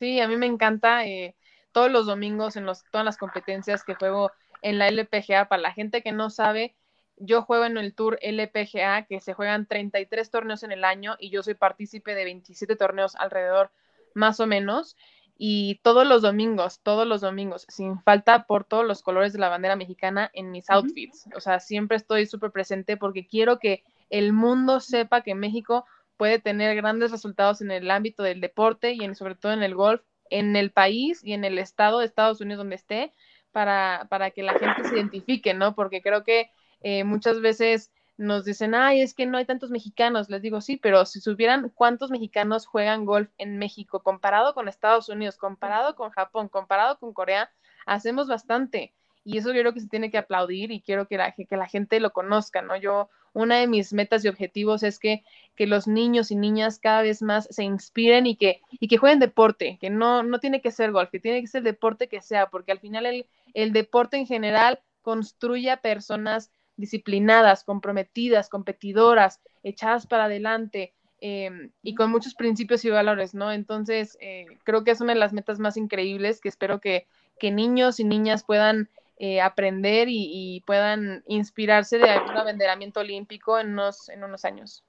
Sí, 0.00 0.20
a 0.20 0.28
mí 0.28 0.36
me 0.36 0.46
encanta 0.46 1.04
eh, 1.06 1.34
todos 1.72 1.90
los 1.90 2.06
domingos 2.06 2.56
en 2.56 2.64
los, 2.64 2.84
todas 2.90 3.04
las 3.04 3.18
competencias 3.18 3.84
que 3.84 3.94
juego 3.94 4.30
en 4.62 4.78
la 4.78 4.88
LPGA. 4.88 5.48
Para 5.48 5.62
la 5.62 5.72
gente 5.72 6.02
que 6.02 6.12
no 6.12 6.30
sabe, 6.30 6.74
yo 7.16 7.42
juego 7.42 7.64
en 7.64 7.76
el 7.76 7.94
Tour 7.94 8.18
LPGA, 8.22 9.06
que 9.06 9.20
se 9.20 9.34
juegan 9.34 9.66
33 9.66 10.30
torneos 10.30 10.62
en 10.62 10.72
el 10.72 10.84
año 10.84 11.16
y 11.18 11.30
yo 11.30 11.42
soy 11.42 11.54
partícipe 11.54 12.14
de 12.14 12.24
27 12.24 12.76
torneos 12.76 13.14
alrededor, 13.16 13.70
más 14.14 14.40
o 14.40 14.46
menos. 14.46 14.96
Y 15.36 15.80
todos 15.82 16.06
los 16.06 16.22
domingos, 16.22 16.80
todos 16.82 17.08
los 17.08 17.20
domingos, 17.20 17.66
sin 17.68 18.00
falta 18.00 18.46
por 18.46 18.64
todos 18.64 18.86
los 18.86 19.02
colores 19.02 19.32
de 19.32 19.40
la 19.40 19.48
bandera 19.48 19.74
mexicana 19.74 20.30
en 20.32 20.52
mis 20.52 20.70
outfits. 20.70 21.26
O 21.34 21.40
sea, 21.40 21.58
siempre 21.58 21.96
estoy 21.96 22.26
súper 22.26 22.52
presente 22.52 22.96
porque 22.96 23.26
quiero 23.26 23.58
que 23.58 23.82
el 24.10 24.32
mundo 24.32 24.78
sepa 24.78 25.22
que 25.22 25.34
México 25.34 25.86
puede 26.16 26.38
tener 26.38 26.76
grandes 26.76 27.10
resultados 27.10 27.60
en 27.60 27.72
el 27.72 27.90
ámbito 27.90 28.22
del 28.22 28.40
deporte 28.40 28.92
y 28.92 29.02
en, 29.02 29.16
sobre 29.16 29.34
todo 29.34 29.52
en 29.52 29.64
el 29.64 29.74
golf, 29.74 30.02
en 30.30 30.54
el 30.54 30.70
país 30.70 31.22
y 31.24 31.32
en 31.32 31.44
el 31.44 31.58
estado 31.58 31.98
de 31.98 32.06
Estados 32.06 32.40
Unidos 32.40 32.58
donde 32.58 32.76
esté, 32.76 33.12
para, 33.50 34.06
para 34.10 34.30
que 34.30 34.42
la 34.42 34.54
gente 34.58 34.84
se 34.84 34.96
identifique, 34.96 35.52
¿no? 35.54 35.74
Porque 35.74 36.00
creo 36.00 36.22
que 36.22 36.50
eh, 36.84 37.02
muchas 37.02 37.40
veces 37.40 37.90
nos 38.18 38.44
dicen, 38.44 38.74
ay, 38.74 39.00
es 39.00 39.14
que 39.14 39.26
no 39.26 39.38
hay 39.38 39.46
tantos 39.46 39.70
mexicanos. 39.70 40.28
Les 40.28 40.42
digo, 40.42 40.60
sí, 40.60 40.76
pero 40.76 41.04
si 41.06 41.20
supieran 41.20 41.70
cuántos 41.70 42.10
mexicanos 42.10 42.66
juegan 42.66 43.06
golf 43.06 43.30
en 43.38 43.58
México, 43.58 44.02
comparado 44.02 44.54
con 44.54 44.68
Estados 44.68 45.08
Unidos, 45.08 45.38
comparado 45.38 45.96
con 45.96 46.10
Japón, 46.10 46.48
comparado 46.48 46.98
con 46.98 47.14
Corea, 47.14 47.50
hacemos 47.86 48.28
bastante. 48.28 48.92
Y 49.24 49.38
eso 49.38 49.52
yo 49.54 49.60
creo 49.60 49.72
que 49.72 49.80
se 49.80 49.88
tiene 49.88 50.10
que 50.10 50.18
aplaudir 50.18 50.70
y 50.70 50.82
quiero 50.82 51.08
que 51.08 51.16
la, 51.16 51.32
que 51.32 51.56
la 51.56 51.66
gente 51.66 51.98
lo 51.98 52.12
conozca, 52.12 52.60
¿no? 52.60 52.76
Yo 52.76 53.08
una 53.32 53.56
de 53.56 53.66
mis 53.66 53.94
metas 53.94 54.22
y 54.22 54.28
objetivos 54.28 54.82
es 54.82 54.98
que, 54.98 55.24
que 55.56 55.66
los 55.66 55.88
niños 55.88 56.30
y 56.30 56.36
niñas 56.36 56.78
cada 56.78 57.00
vez 57.00 57.22
más 57.22 57.48
se 57.50 57.64
inspiren 57.64 58.26
y 58.26 58.36
que, 58.36 58.60
y 58.70 58.88
que 58.88 58.98
jueguen 58.98 59.20
deporte, 59.20 59.78
que 59.80 59.88
no, 59.88 60.22
no 60.22 60.38
tiene 60.38 60.60
que 60.60 60.70
ser 60.70 60.92
golf, 60.92 61.10
que 61.10 61.18
tiene 61.18 61.40
que 61.40 61.46
ser 61.46 61.62
deporte 61.62 62.08
que 62.08 62.20
sea, 62.20 62.50
porque 62.50 62.72
al 62.72 62.78
final 62.78 63.06
el, 63.06 63.26
el 63.54 63.72
deporte 63.72 64.18
en 64.18 64.26
general 64.26 64.80
construye 65.00 65.70
a 65.70 65.78
personas 65.78 66.52
disciplinadas, 66.76 67.64
comprometidas, 67.64 68.48
competidoras, 68.48 69.40
echadas 69.62 70.06
para 70.06 70.24
adelante 70.24 70.92
em, 71.20 71.70
y 71.82 71.94
con 71.94 72.10
muchos 72.10 72.34
principios 72.34 72.84
y 72.84 72.90
valores, 72.90 73.34
¿no? 73.34 73.52
Entonces, 73.52 74.18
eh, 74.20 74.46
creo 74.64 74.84
que 74.84 74.90
es 74.90 75.00
una 75.00 75.14
de 75.14 75.18
las 75.18 75.32
metas 75.32 75.58
más 75.58 75.76
increíbles 75.76 76.40
que 76.40 76.48
espero 76.48 76.80
que, 76.80 77.06
que 77.38 77.50
niños 77.50 78.00
y 78.00 78.04
niñas 78.04 78.44
puedan 78.44 78.88
eh, 79.18 79.40
aprender 79.40 80.08
y, 80.10 80.62
puedan 80.66 81.22
inspirarse 81.28 81.98
de 81.98 82.10
algún 82.10 82.36
abanderamiento 82.36 83.00
olímpico 83.00 83.58
en 83.58 83.72
unos, 83.72 84.08
en 84.08 84.24
unos 84.24 84.44
años. 84.44 84.84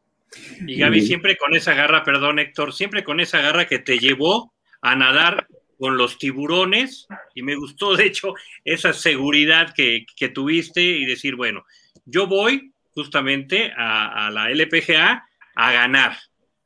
Y 0.65 0.79
Gaby, 0.79 1.01
siempre 1.01 1.37
con 1.37 1.55
esa 1.55 1.75
garra, 1.75 2.03
perdón 2.03 2.39
Héctor, 2.39 2.73
siempre 2.73 3.03
con 3.03 3.19
esa 3.19 3.39
garra 3.39 3.67
que 3.67 3.77
te 3.77 3.99
llevó 3.99 4.51
a 4.81 4.95
nadar 4.95 5.47
con 5.85 5.97
los 5.97 6.17
tiburones 6.17 7.07
y 7.35 7.43
me 7.43 7.55
gustó 7.55 7.95
de 7.95 8.07
hecho 8.07 8.33
esa 8.63 8.91
seguridad 8.91 9.71
que, 9.71 10.07
tuviste 10.33 10.81
y 10.81 11.05
decir, 11.05 11.35
bueno, 11.35 11.63
yo 12.05 12.25
voy 12.25 12.73
justamente 12.95 13.71
a, 13.77 14.31
la 14.33 14.49
LPGA 14.49 15.29
a 15.55 15.71
ganar, 15.71 16.17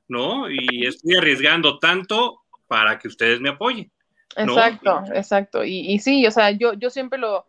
¿no? 0.07 0.49
Y 0.49 0.85
estoy 0.85 1.17
arriesgando 1.17 1.79
tanto 1.79 2.43
para 2.65 2.97
que 2.97 3.09
ustedes 3.09 3.41
me 3.41 3.49
apoyen. 3.49 3.91
Exacto, 4.37 5.03
exacto. 5.13 5.65
Y, 5.65 5.79
y, 5.91 5.99
sí, 5.99 6.25
o 6.25 6.31
sea, 6.31 6.51
yo, 6.51 6.71
yo 6.75 6.89
siempre 6.89 7.19
lo, 7.19 7.45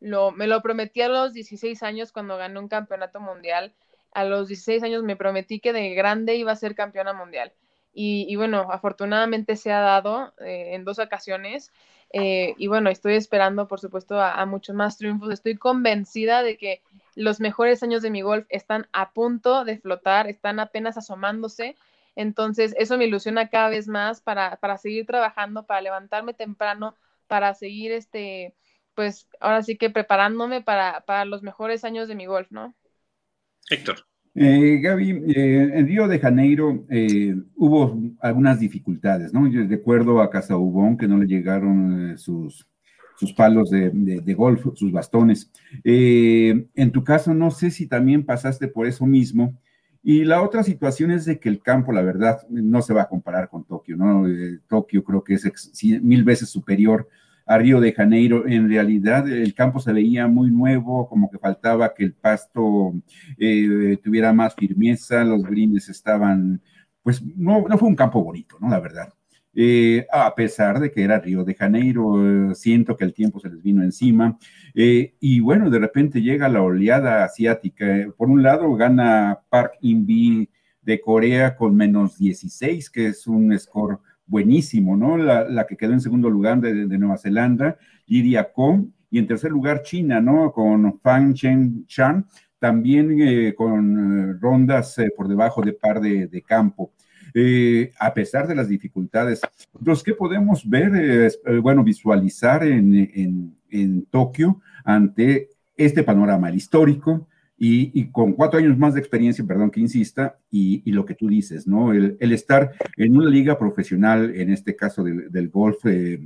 lo, 0.00 0.32
me 0.32 0.46
lo 0.46 0.62
prometí 0.62 1.02
a 1.02 1.10
los 1.10 1.34
16 1.34 1.82
años 1.82 2.12
cuando 2.12 2.38
gané 2.38 2.58
un 2.58 2.68
campeonato 2.68 3.20
mundial. 3.20 3.74
A 4.12 4.24
los 4.24 4.48
16 4.48 4.82
años 4.84 5.02
me 5.02 5.16
prometí 5.16 5.60
que 5.60 5.74
de 5.74 5.90
grande 5.90 6.36
iba 6.36 6.52
a 6.52 6.56
ser 6.56 6.74
campeona 6.74 7.12
mundial. 7.12 7.52
Y, 7.92 8.34
bueno, 8.36 8.68
afortunadamente 8.70 9.56
se 9.56 9.72
ha 9.72 9.80
dado 9.80 10.32
eh, 10.40 10.74
en 10.74 10.84
dos 10.84 10.98
ocasiones. 10.98 11.72
Eh, 12.12 12.54
y 12.56 12.66
bueno, 12.68 12.88
estoy 12.90 13.14
esperando, 13.14 13.68
por 13.68 13.80
supuesto, 13.80 14.20
a, 14.20 14.44
muchos 14.46 14.74
más 14.74 14.96
triunfos. 14.96 15.32
Estoy 15.32 15.56
convencida 15.56 16.42
de 16.42 16.56
que 16.56 16.82
los 17.14 17.40
mejores 17.40 17.82
años 17.82 18.02
de 18.02 18.10
mi 18.10 18.22
golf 18.22 18.46
están 18.48 18.88
a 18.92 19.12
punto 19.12 19.64
de 19.64 19.78
flotar, 19.78 20.28
están 20.28 20.60
apenas 20.60 20.96
asomándose. 20.96 21.76
Entonces, 22.16 22.74
eso 22.78 22.96
me 22.96 23.06
ilusiona 23.06 23.48
cada 23.48 23.70
vez 23.70 23.88
más 23.88 24.20
para, 24.20 24.56
para 24.56 24.78
seguir 24.78 25.06
trabajando, 25.06 25.66
para 25.66 25.80
levantarme 25.80 26.34
temprano, 26.34 26.94
para 27.26 27.54
seguir 27.54 27.92
este, 27.92 28.54
pues 28.94 29.28
ahora 29.40 29.62
sí 29.62 29.78
que 29.78 29.90
preparándome 29.90 30.62
para, 30.62 31.24
los 31.24 31.42
mejores 31.42 31.84
años 31.84 32.08
de 32.08 32.14
mi 32.14 32.26
golf, 32.26 32.50
¿no? 32.50 32.74
Héctor. 33.70 34.06
Eh, 34.34 34.78
Gaby, 34.80 35.10
eh, 35.34 35.70
en 35.74 35.86
Río 35.86 36.06
de 36.06 36.20
Janeiro 36.20 36.84
eh, 36.88 37.34
hubo 37.56 38.00
algunas 38.20 38.60
dificultades, 38.60 39.32
¿no? 39.32 39.48
Yo 39.48 39.66
recuerdo 39.66 40.20
a 40.20 40.30
Casaubón 40.30 40.96
que 40.96 41.08
no 41.08 41.18
le 41.18 41.26
llegaron 41.26 42.16
sus, 42.16 42.68
sus 43.16 43.32
palos 43.32 43.70
de, 43.70 43.90
de, 43.90 44.34
golf, 44.34 44.64
sus 44.74 44.92
bastones. 44.92 45.50
en 45.84 46.92
tu 46.92 47.02
caso, 47.02 47.34
no 47.34 47.50
sé 47.50 47.70
si 47.70 47.86
también 47.88 48.24
pasaste 48.24 48.68
por 48.68 48.86
eso 48.86 49.04
mismo. 49.04 49.58
Y 50.02 50.24
la 50.24 50.42
otra 50.42 50.62
situación 50.62 51.10
es 51.10 51.24
de 51.26 51.38
que 51.40 51.48
el 51.48 51.60
campo, 51.60 51.92
la 51.92 52.02
verdad, 52.02 52.38
no 52.48 52.80
se 52.82 52.94
va 52.94 53.02
a 53.02 53.08
comparar 53.08 53.50
con 53.50 53.64
Tokio, 53.64 53.96
¿no? 53.96 54.24
Tokio 54.68 55.04
creo 55.04 55.24
que 55.24 55.34
es 55.34 56.00
mil 56.02 56.24
veces 56.24 56.48
superior 56.48 57.08
a 57.50 57.58
Río 57.58 57.80
de 57.80 57.92
Janeiro. 57.92 58.46
En 58.46 58.68
realidad 58.68 59.28
el 59.28 59.54
campo 59.54 59.80
se 59.80 59.92
veía 59.92 60.28
muy 60.28 60.52
nuevo, 60.52 61.08
como 61.08 61.28
que 61.28 61.38
faltaba 61.38 61.92
que 61.92 62.04
el 62.04 62.12
pasto 62.12 62.94
eh, 63.36 63.98
tuviera 64.04 64.32
más 64.32 64.54
firmeza, 64.54 65.24
los 65.24 65.42
greens 65.42 65.88
estaban, 65.88 66.62
pues 67.02 67.20
no, 67.20 67.66
no 67.68 67.76
fue 67.76 67.88
un 67.88 67.96
campo 67.96 68.22
bonito, 68.22 68.56
¿no? 68.60 68.68
La 68.68 68.78
verdad. 68.78 69.12
Eh, 69.52 70.06
a 70.12 70.32
pesar 70.32 70.78
de 70.78 70.92
que 70.92 71.02
era 71.02 71.18
Río 71.18 71.42
de 71.42 71.56
Janeiro, 71.56 72.50
eh, 72.50 72.54
siento 72.54 72.96
que 72.96 73.04
el 73.04 73.12
tiempo 73.12 73.40
se 73.40 73.48
les 73.50 73.60
vino 73.60 73.82
encima. 73.82 74.38
y 74.72 75.40
bueno, 75.40 75.70
de 75.70 75.78
repente 75.80 76.22
llega 76.22 76.48
la 76.48 76.62
oleada 76.62 77.24
asiática. 77.24 77.84
Por 78.16 78.30
un 78.30 78.44
lado, 78.44 78.72
gana 78.76 79.40
Park 79.48 79.72
In 79.80 80.48
de 80.82 81.00
Corea 81.00 81.56
con 81.56 81.74
menos 81.74 82.16
16, 82.16 82.90
que 82.90 83.08
es 83.08 83.26
un 83.26 83.58
score 83.58 83.98
buenísimo, 84.30 84.96
¿no? 84.96 85.18
La, 85.18 85.66
que 85.66 85.76
quedó 85.76 85.92
en 85.92 86.00
segundo 86.00 86.30
lugar 86.30 86.60
de, 86.60 86.86
Nueva 86.98 87.18
Zelanda, 87.18 87.76
Lidia 88.06 88.52
Kong, 88.52 88.86
y 89.10 89.18
en 89.18 89.26
tercer 89.26 89.50
lugar 89.50 89.82
China, 89.82 90.20
¿no? 90.20 90.52
Con 90.52 91.00
Fang 91.00 91.34
Chen 91.34 91.84
Chan, 91.86 92.24
también 92.60 93.16
eh, 93.20 93.54
con 93.54 94.30
eh, 94.30 94.38
rondas 94.40 94.96
eh, 94.98 95.10
por 95.16 95.26
debajo 95.26 95.62
de 95.62 95.72
par 95.72 96.00
de, 96.00 96.44
campo. 96.46 96.92
a 97.98 98.14
pesar 98.14 98.46
de 98.46 98.54
las 98.54 98.68
dificultades, 98.68 99.40
los 99.84 100.02
que 100.04 100.14
podemos 100.14 100.68
ver, 100.68 101.32
bueno, 101.62 101.82
visualizar 101.82 102.64
en, 102.64 103.56
en 103.70 104.06
Tokio 104.06 104.60
ante 104.84 105.48
este 105.76 106.02
panorama 106.02 106.50
histórico, 106.50 107.28
y, 107.62 108.10
con 108.10 108.32
cuatro 108.32 108.58
años 108.58 108.78
más 108.78 108.94
de 108.94 109.00
experiencia, 109.00 109.44
perdón 109.44 109.70
que 109.70 109.80
insista, 109.80 110.38
y, 110.50 110.90
lo 110.92 111.04
que 111.04 111.14
tú 111.14 111.28
dices, 111.28 111.66
¿no? 111.66 111.92
El, 111.92 112.16
estar 112.32 112.72
en 112.96 113.14
una 113.14 113.28
liga 113.28 113.58
profesional, 113.58 114.34
en 114.34 114.50
este 114.50 114.74
caso 114.74 115.04
del, 115.04 115.48
golf, 115.50 115.84
eh, 115.84 116.18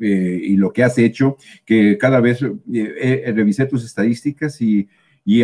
eh, 0.00 0.40
y 0.42 0.56
lo 0.56 0.72
que 0.72 0.82
has 0.82 0.98
hecho, 0.98 1.36
que 1.64 1.96
cada 1.96 2.20
vez 2.20 2.40
eh, 2.42 3.32
revisé 3.36 3.66
tus 3.66 3.84
estadísticas 3.84 4.60
y, 4.60 4.88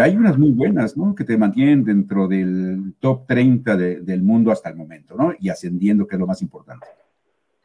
hay 0.00 0.16
unas 0.16 0.38
muy 0.38 0.50
buenas, 0.50 0.96
¿no? 0.96 1.14
Que 1.14 1.24
te 1.24 1.36
mantienen 1.36 1.84
dentro 1.84 2.26
del 2.26 2.94
top 2.98 3.26
30 3.26 3.76
del 3.76 4.22
mundo 4.22 4.50
hasta 4.50 4.70
el 4.70 4.76
momento, 4.76 5.14
¿no? 5.14 5.34
Y 5.38 5.50
ascendiendo, 5.50 6.06
que 6.06 6.16
es 6.16 6.20
lo 6.20 6.26
más 6.26 6.40
importante. 6.40 6.86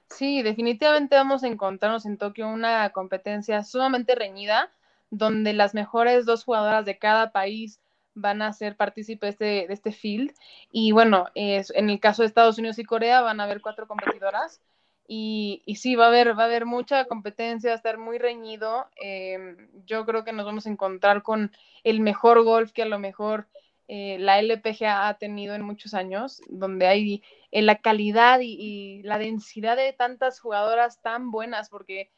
Sí, 0.09 0.43
definitivamente 0.43 1.15
vamos 1.15 1.43
a 1.43 1.47
encontrarnos 1.47 2.05
en 2.05 2.17
Tokio 2.17 2.49
una 2.49 2.89
competencia 2.89 3.63
sumamente 3.63 4.15
reñida 4.15 4.69
donde 5.09 5.53
las 5.53 5.73
mejores 5.73 6.25
dos 6.25 6.43
jugadoras 6.43 6.85
de 6.85 6.97
cada 6.97 7.31
país 7.31 7.79
van 8.13 8.41
a 8.41 8.53
ser 8.53 8.75
partícipes 8.75 9.37
de, 9.37 9.67
este 9.69 9.91
field. 9.91 10.33
Y 10.71 10.91
bueno, 10.91 11.27
en 11.35 11.89
el 11.89 11.99
caso 11.99 12.21
de 12.21 12.27
Estados 12.27 12.57
Unidos 12.57 12.79
y 12.79 12.83
Corea 12.83 13.21
van 13.21 13.39
a 13.39 13.43
haber 13.45 13.61
cuatro 13.61 13.87
competidoras. 13.87 14.61
Y, 15.07 15.63
y 15.65 15.77
sí, 15.77 15.95
va 15.95 16.05
a 16.05 16.07
haber, 16.09 16.37
va 16.37 16.43
a 16.43 16.45
haber 16.45 16.65
mucha 16.65 17.05
competencia, 17.05 17.71
va 17.71 17.73
a 17.73 17.77
estar 17.77 17.97
muy 17.97 18.19
reñido. 18.19 18.87
Em, 19.01 19.69
yo 19.85 20.05
creo 20.05 20.23
que 20.23 20.33
nos 20.33 20.45
vamos 20.45 20.67
a 20.67 20.69
encontrar 20.69 21.23
con 21.23 21.51
el 21.83 21.99
mejor 21.99 22.43
golf 22.43 22.71
que 22.73 22.83
a 22.83 22.85
lo 22.85 22.99
mejor 22.99 23.47
eh, 23.91 24.17
la 24.19 24.39
LPGA 24.39 25.07
ha 25.07 25.17
tenido 25.17 25.55
en 25.55 25.63
muchos 25.63 25.95
años, 25.95 26.41
donde 26.47 26.85
hay 26.85 27.23
eh, 27.51 27.63
la 27.63 27.79
calidad 27.81 28.39
y, 28.39 29.01
la 29.03 29.17
densidad 29.17 29.75
de 29.75 29.93
tantas 29.93 30.39
jugadoras 30.39 31.01
tan 31.01 31.31
buenas, 31.31 31.69
porque 31.71 32.11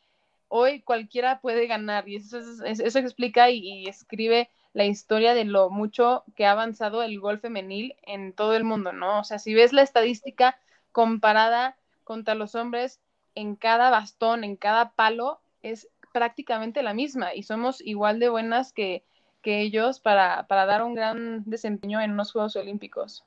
hoy 0.54 0.82
cualquiera 0.82 1.40
puede 1.40 1.66
ganar 1.66 2.10
y 2.10 2.18
eso, 2.18 2.38
eso 2.66 3.00
explica 3.00 3.50
y, 3.50 3.88
escribe 3.88 4.50
la 4.74 4.86
historia 4.86 5.34
de 5.34 5.46
lo 5.46 5.70
mucho 5.70 6.24
que 6.36 6.46
ha 6.46 6.52
avanzado 6.52 7.04
el 7.04 7.20
golf 7.20 7.42
femenil 7.42 7.96
en 8.04 8.34
todo 8.34 8.56
el 8.56 8.66
mundo, 8.66 8.92
¿no? 8.92 9.20
O 9.20 9.24
sea, 9.24 9.40
si 9.40 9.54
ves 9.54 9.72
la 9.72 9.82
estadística 9.82 10.58
comparada 10.92 11.78
contra 12.04 12.36
los 12.36 12.56
hombres, 12.56 13.00
en 13.34 13.56
cada 13.56 13.90
bastón, 13.90 14.44
en 14.44 14.58
cada 14.58 14.92
palo, 14.92 15.40
es 15.64 15.88
prácticamente 16.12 16.84
la 16.84 16.94
misma 16.94 17.34
y 17.34 17.44
somos 17.44 17.80
igual 17.80 18.20
de 18.20 18.28
buenas 18.28 18.74
que, 18.74 19.04
ellos 19.44 20.00
para, 20.00 20.46
para 20.48 20.68
dar 20.68 20.84
un 20.84 20.94
gran 20.94 21.44
desempeño 21.46 22.00
en 22.00 22.12
unos 22.12 22.32
Juegos 22.32 22.56
Olímpicos. 22.56 23.24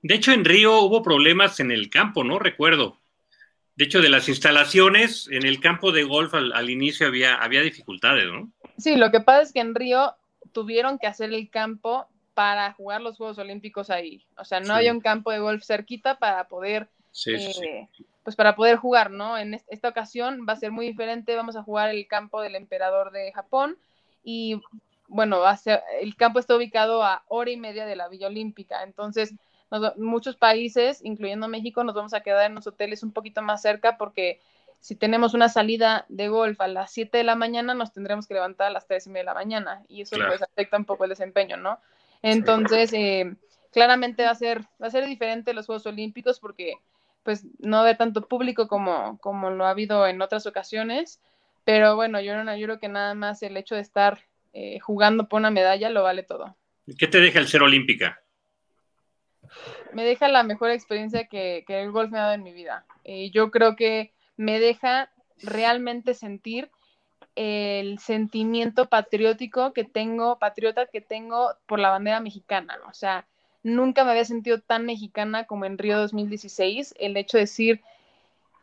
De 0.00 0.14
hecho, 0.14 0.32
en 0.32 0.42
Río 0.42 0.80
hubo 0.80 1.02
problemas 1.02 1.60
en 1.60 1.70
el 1.70 1.90
campo, 1.90 2.24
¿no? 2.24 2.38
Recuerdo. 2.38 2.96
De 3.76 3.84
hecho, 3.84 4.00
de 4.00 4.08
las 4.08 4.28
instalaciones, 4.28 5.28
en 5.30 5.44
el 5.44 5.60
campo 5.60 5.90
de 5.90 6.04
golf 6.04 6.34
al, 6.34 6.70
inicio 6.70 7.06
había, 7.06 7.34
había 7.34 7.60
dificultades, 7.60 8.26
¿no? 8.26 8.52
Sí, 8.78 8.96
lo 8.96 9.10
que 9.10 9.20
pasa 9.20 9.42
es 9.42 9.52
que 9.52 9.60
en 9.60 9.74
Río 9.74 10.14
tuvieron 10.52 10.98
que 10.98 11.06
hacer 11.06 11.32
el 11.32 11.50
campo 11.50 12.06
para 12.34 12.72
jugar 12.72 13.00
los 13.00 13.16
Juegos 13.16 13.38
Olímpicos 13.38 13.90
ahí. 13.90 14.24
O 14.36 14.44
sea, 14.44 14.60
no 14.60 14.74
había 14.74 14.92
un 14.92 15.00
campo 15.00 15.30
de 15.30 15.38
golf 15.38 15.64
cerquita 15.64 16.18
para 16.18 16.48
poder 16.48 16.88
eh, 17.26 17.88
pues 18.24 18.36
para 18.36 18.56
poder 18.56 18.76
jugar, 18.76 19.10
¿no? 19.10 19.38
En 19.38 19.60
esta 19.68 19.88
ocasión 19.88 20.46
va 20.48 20.54
a 20.54 20.56
ser 20.56 20.72
muy 20.72 20.86
diferente, 20.86 21.36
vamos 21.36 21.56
a 21.56 21.62
jugar 21.62 21.90
el 21.90 22.06
campo 22.08 22.40
del 22.40 22.56
emperador 22.56 23.12
de 23.12 23.32
Japón 23.32 23.78
y 24.24 24.60
bueno, 25.06 25.40
va 25.40 25.50
a 25.50 25.56
ser, 25.56 25.82
el 26.00 26.16
campo 26.16 26.38
está 26.38 26.56
ubicado 26.56 27.04
a 27.04 27.22
hora 27.28 27.50
y 27.50 27.56
media 27.56 27.86
de 27.86 27.94
la 27.94 28.08
Villa 28.08 28.26
Olímpica, 28.26 28.82
entonces 28.82 29.34
muchos 29.96 30.36
países, 30.36 31.00
incluyendo 31.02 31.48
México, 31.48 31.84
nos 31.84 31.94
vamos 31.94 32.14
a 32.14 32.20
quedar 32.20 32.46
en 32.46 32.54
los 32.54 32.66
hoteles 32.66 33.02
un 33.02 33.12
poquito 33.12 33.42
más 33.42 33.62
cerca 33.62 33.96
porque 33.96 34.40
si 34.80 34.96
tenemos 34.96 35.32
una 35.32 35.48
salida 35.48 36.04
de 36.08 36.28
golf 36.28 36.60
a 36.60 36.68
las 36.68 36.92
7 36.92 37.16
de 37.16 37.24
la 37.24 37.36
mañana, 37.36 37.74
nos 37.74 37.92
tendremos 37.92 38.26
que 38.26 38.34
levantar 38.34 38.66
a 38.66 38.70
las 38.70 38.86
3 38.86 39.06
y 39.06 39.10
media 39.10 39.22
de 39.22 39.26
la 39.26 39.34
mañana 39.34 39.82
y 39.88 40.02
eso 40.02 40.16
pues 40.28 40.42
afecta 40.42 40.76
un 40.76 40.84
poco 40.84 41.04
el 41.04 41.10
desempeño, 41.10 41.56
¿no? 41.56 41.78
Entonces, 42.20 42.92
eh, 42.92 43.34
claramente 43.72 44.24
va 44.24 44.30
a 44.30 44.34
ser, 44.34 44.62
va 44.82 44.88
a 44.88 44.90
ser 44.90 45.06
diferente 45.06 45.54
los 45.54 45.66
Juegos 45.66 45.86
Olímpicos 45.86 46.38
porque 46.38 46.74
pues 47.22 47.46
no 47.58 47.82
ve 47.82 47.94
tanto 47.94 48.28
público 48.28 48.68
como, 48.68 49.18
como 49.18 49.50
lo 49.50 49.66
ha 49.66 49.70
habido 49.70 50.06
en 50.06 50.20
otras 50.20 50.46
ocasiones, 50.46 51.20
pero 51.64 51.96
bueno, 51.96 52.20
yo, 52.20 52.44
no, 52.44 52.56
yo 52.56 52.66
creo 52.66 52.78
que 52.78 52.88
nada 52.88 53.14
más 53.14 53.42
el 53.42 53.56
hecho 53.56 53.74
de 53.74 53.80
estar 53.80 54.20
eh, 54.52 54.78
jugando 54.80 55.28
por 55.28 55.40
una 55.40 55.50
medalla 55.50 55.88
lo 55.88 56.02
vale 56.02 56.22
todo. 56.22 56.56
¿Qué 56.98 57.06
te 57.06 57.20
deja 57.20 57.38
el 57.38 57.48
ser 57.48 57.62
olímpica? 57.62 58.20
Me 59.92 60.04
deja 60.04 60.28
la 60.28 60.42
mejor 60.42 60.70
experiencia 60.70 61.26
que, 61.26 61.64
el 61.68 61.92
golf 61.92 62.10
me 62.10 62.18
ha 62.18 62.22
dado 62.22 62.34
en 62.34 62.42
mi 62.42 62.52
vida. 62.52 62.84
Eh, 63.04 63.30
yo 63.30 63.50
creo 63.50 63.76
que 63.76 64.12
me 64.36 64.60
deja 64.60 65.10
realmente 65.42 66.14
sentir 66.14 66.70
el 67.36 67.98
sentimiento 67.98 68.88
patriótico 68.88 69.72
que 69.72 69.84
tengo, 69.84 70.38
patriota 70.38 70.86
que 70.86 71.00
tengo 71.00 71.54
por 71.66 71.78
la 71.78 71.90
bandera 71.90 72.20
mexicana. 72.20 72.78
O 72.88 72.94
sea, 72.94 73.26
nunca 73.62 74.04
me 74.04 74.12
había 74.12 74.24
sentido 74.24 74.60
tan 74.60 74.86
mexicana 74.86 75.44
como 75.44 75.64
en 75.64 75.78
Río 75.78 75.98
2016. 75.98 76.94
El 76.98 77.16
hecho 77.16 77.36
de 77.36 77.42
decir 77.42 77.82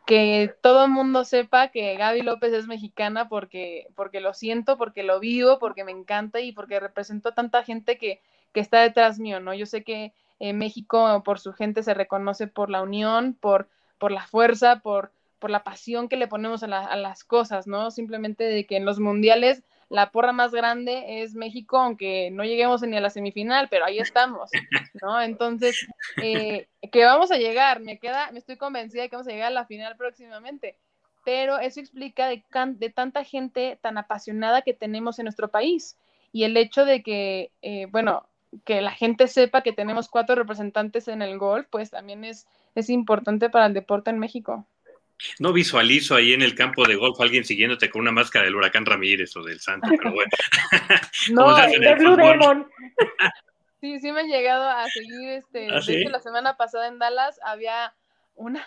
que 0.06 0.54
todo 0.62 0.84
el 0.84 0.90
mundo 0.90 1.24
sepa 1.24 1.68
que 1.68 1.96
Gaby 1.96 2.22
López 2.22 2.52
es 2.52 2.66
mexicana 2.66 3.28
porque, 3.28 3.88
porque 3.94 4.20
lo 4.20 4.34
siento, 4.34 4.76
porque 4.76 5.02
lo 5.02 5.20
vivo, 5.20 5.58
porque 5.58 5.84
me 5.84 5.92
encanta 5.92 6.40
y 6.40 6.52
porque 6.52 6.80
representó 6.80 7.30
a 7.30 7.34
tanta 7.34 7.62
gente 7.62 7.98
que, 7.98 8.20
está 8.54 8.82
detrás 8.82 9.18
mío, 9.18 9.40
¿no? 9.40 9.54
Yo 9.54 9.64
sé 9.64 9.82
que 9.82 10.12
México 10.52 11.22
por 11.24 11.38
su 11.38 11.52
gente 11.52 11.82
se 11.82 11.94
reconoce 11.94 12.48
por 12.48 12.70
la 12.70 12.82
unión, 12.82 13.34
por, 13.34 13.68
por 13.98 14.10
la 14.10 14.26
fuerza, 14.26 14.80
por, 14.80 15.12
por 15.38 15.50
la 15.50 15.62
pasión 15.62 16.08
que 16.08 16.16
le 16.16 16.26
ponemos 16.26 16.62
a, 16.62 16.66
a 16.66 16.96
las 16.96 17.22
cosas, 17.22 17.66
¿no? 17.66 17.90
Simplemente 17.90 18.44
de 18.44 18.66
que 18.66 18.76
en 18.76 18.84
los 18.84 18.98
mundiales 18.98 19.62
la 19.92 20.10
porra 20.10 20.32
más 20.32 20.52
grande 20.52 21.22
es 21.22 21.34
México, 21.34 21.76
aunque 21.78 22.30
no 22.32 22.44
lleguemos 22.44 22.80
ni 22.80 22.96
a 22.96 23.00
la 23.00 23.10
semifinal, 23.10 23.68
pero 23.68 23.84
ahí 23.84 23.98
estamos, 23.98 24.50
¿no? 25.02 25.20
Entonces, 25.20 25.86
eh, 26.22 26.66
que 26.90 27.04
vamos 27.04 27.30
a 27.30 27.36
llegar, 27.36 27.80
me 27.80 27.98
queda, 27.98 28.32
me 28.32 28.38
estoy 28.38 28.56
convencida 28.56 29.02
de 29.02 29.10
que 29.10 29.16
vamos 29.16 29.28
a 29.28 29.32
llegar 29.32 29.48
a 29.48 29.54
la 29.54 29.66
final 29.66 29.96
próximamente, 29.96 30.76
pero 31.26 31.58
eso 31.58 31.78
explica 31.78 32.26
de, 32.28 32.42
de 32.78 32.90
tanta 32.90 33.22
gente 33.22 33.78
tan 33.82 33.98
apasionada 33.98 34.62
que 34.62 34.72
tenemos 34.72 35.18
en 35.18 35.24
nuestro 35.26 35.50
país 35.50 35.98
y 36.32 36.44
el 36.44 36.56
hecho 36.56 36.86
de 36.86 37.02
que, 37.02 37.52
eh, 37.60 37.86
bueno, 37.90 38.26
que 38.64 38.80
la 38.80 38.92
gente 38.92 39.28
sepa 39.28 39.62
que 39.62 39.72
tenemos 39.72 40.08
cuatro 40.08 40.34
representantes 40.34 41.08
en 41.08 41.22
el 41.22 41.38
golf, 41.38 41.66
pues 41.70 41.90
también 41.90 42.24
es, 42.24 42.46
es 42.74 42.90
importante 42.90 43.50
para 43.50 43.66
el 43.66 43.74
deporte 43.74 44.10
en 44.10 44.18
México. 44.18 44.66
No 45.38 45.52
visualizo 45.52 46.16
ahí 46.16 46.32
en 46.32 46.42
el 46.42 46.54
campo 46.54 46.86
de 46.86 46.96
golf 46.96 47.20
alguien 47.20 47.44
siguiéndote 47.44 47.90
con 47.90 48.02
una 48.02 48.12
máscara 48.12 48.44
del 48.44 48.56
huracán 48.56 48.84
Ramírez 48.84 49.36
o 49.36 49.42
del 49.42 49.60
Santo, 49.60 49.88
pero 49.96 50.12
bueno. 50.12 50.30
no, 51.32 51.56
de 51.56 51.94
Blue 51.94 52.16
Demon. 52.16 52.68
Sí, 53.80 53.98
sí 53.98 54.12
me 54.12 54.20
han 54.20 54.28
llegado 54.28 54.70
a 54.70 54.88
seguir, 54.88 55.28
este, 55.30 55.68
¿Ah, 55.68 55.80
hecho 55.84 56.08
la 56.08 56.20
semana 56.20 56.56
pasada 56.56 56.86
en 56.86 57.00
Dallas 57.00 57.40
había 57.44 57.92
una, 58.36 58.64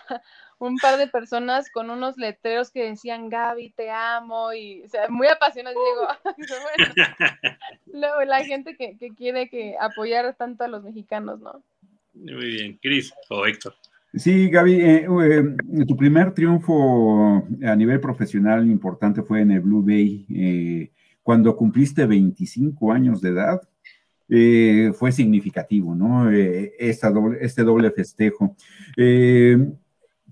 un 0.58 0.76
par 0.78 0.98
de 0.98 1.06
personas 1.06 1.70
con 1.70 1.90
unos 1.90 2.16
letreros 2.16 2.70
que 2.70 2.88
decían 2.88 3.28
Gaby, 3.28 3.70
te 3.70 3.90
amo, 3.90 4.52
y 4.52 4.82
o 4.82 4.88
sea, 4.88 5.08
muy 5.08 5.26
apasionados, 5.26 5.78
digo, 6.36 6.54
bueno, 7.86 8.24
la 8.24 8.44
gente 8.44 8.76
que, 8.76 8.96
que 8.96 9.14
quiere 9.14 9.48
que 9.48 9.76
apoyar 9.80 10.34
tanto 10.34 10.64
a 10.64 10.68
los 10.68 10.82
mexicanos, 10.82 11.40
¿no? 11.40 11.62
Muy 12.14 12.46
bien, 12.46 12.78
Cris 12.80 13.12
o 13.28 13.46
Héctor. 13.46 13.74
Sí, 14.16 14.48
Gaby, 14.48 14.72
eh, 14.72 15.06
eh, 15.24 15.84
tu 15.86 15.94
primer 15.94 16.32
triunfo 16.32 17.44
a 17.62 17.76
nivel 17.76 18.00
profesional 18.00 18.66
importante 18.66 19.22
fue 19.22 19.42
en 19.42 19.50
el 19.50 19.60
Blue 19.60 19.82
Bay, 19.82 20.26
eh, 20.34 20.90
cuando 21.22 21.54
cumpliste 21.54 22.06
25 22.06 22.92
años 22.92 23.20
de 23.20 23.30
edad. 23.30 23.60
fue 24.94 25.12
significativo, 25.12 25.94
¿no? 25.94 26.30
este 26.30 27.62
doble 27.62 27.90
festejo. 27.90 28.56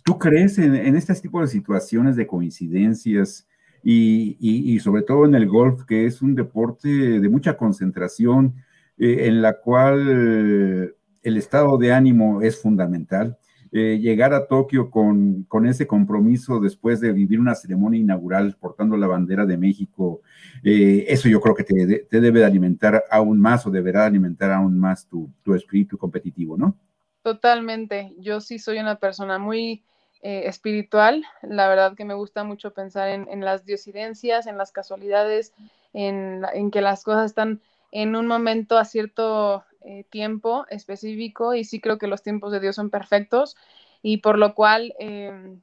¿Tú 0.04 0.18
crees 0.18 0.58
en, 0.58 0.74
este 0.96 1.14
tipo 1.14 1.40
de 1.40 1.46
situaciones 1.46 2.14
de 2.14 2.26
coincidencias 2.26 3.48
y, 3.82 4.78
sobre 4.80 5.02
todo 5.02 5.24
en 5.24 5.34
el 5.34 5.48
golf, 5.48 5.84
que 5.84 6.06
es 6.06 6.22
un 6.22 6.34
deporte 6.34 6.88
de 6.88 7.28
mucha 7.28 7.56
concentración, 7.56 8.54
en 8.98 9.42
la 9.42 9.58
cual 9.60 10.94
el 11.22 11.36
estado 11.36 11.78
de 11.78 11.92
ánimo 11.92 12.42
es 12.42 12.60
fundamental? 12.60 13.38
Eh, 13.76 13.98
llegar 13.98 14.32
a 14.34 14.46
Tokio 14.46 14.88
con, 14.88 15.48
ese 15.66 15.88
compromiso 15.88 16.60
después 16.60 17.00
de 17.00 17.12
vivir 17.12 17.40
una 17.40 17.56
ceremonia 17.56 17.98
inaugural 17.98 18.56
portando 18.60 18.96
la 18.96 19.08
bandera 19.08 19.46
de 19.46 19.56
México, 19.56 20.20
eh, 20.62 21.06
eso 21.08 21.28
yo 21.28 21.40
creo 21.40 21.56
que 21.56 21.64
te, 21.64 22.06
debe 22.08 22.38
de 22.38 22.44
alimentar 22.44 23.02
aún 23.10 23.40
más 23.40 23.66
o 23.66 23.72
deberá 23.72 24.06
alimentar 24.06 24.52
aún 24.52 24.78
más 24.78 25.08
tu, 25.08 25.28
espíritu 25.56 25.98
competitivo, 25.98 26.56
¿no? 26.56 26.76
Totalmente. 27.24 28.14
Yo 28.20 28.40
sí 28.40 28.60
soy 28.60 28.78
una 28.78 29.00
persona 29.00 29.40
muy 29.40 29.82
eh, 30.24 30.48
espiritual. 30.48 31.22
La 31.42 31.68
verdad 31.68 31.94
que 31.94 32.06
me 32.06 32.14
gusta 32.14 32.44
mucho 32.44 32.72
pensar 32.72 33.10
en, 33.10 33.44
las 33.44 33.66
diosidencias, 33.66 34.46
en 34.46 34.56
las 34.56 34.72
casualidades, 34.72 35.52
en, 35.92 36.42
en 36.54 36.70
que 36.70 36.80
las 36.80 37.04
cosas 37.04 37.26
están 37.26 37.60
en 37.92 38.16
un 38.16 38.26
momento 38.26 38.78
a 38.78 38.86
cierto 38.86 39.64
eh, 39.82 40.04
tiempo 40.08 40.64
específico 40.70 41.54
y 41.54 41.64
sí 41.64 41.78
creo 41.78 41.98
que 41.98 42.06
los 42.06 42.22
tiempos 42.22 42.52
de 42.52 42.60
Dios 42.60 42.74
son 42.74 42.88
perfectos 42.88 43.54
y 44.00 44.16
por 44.16 44.38
lo 44.38 44.54
cual, 44.54 44.94
em, 44.98 45.60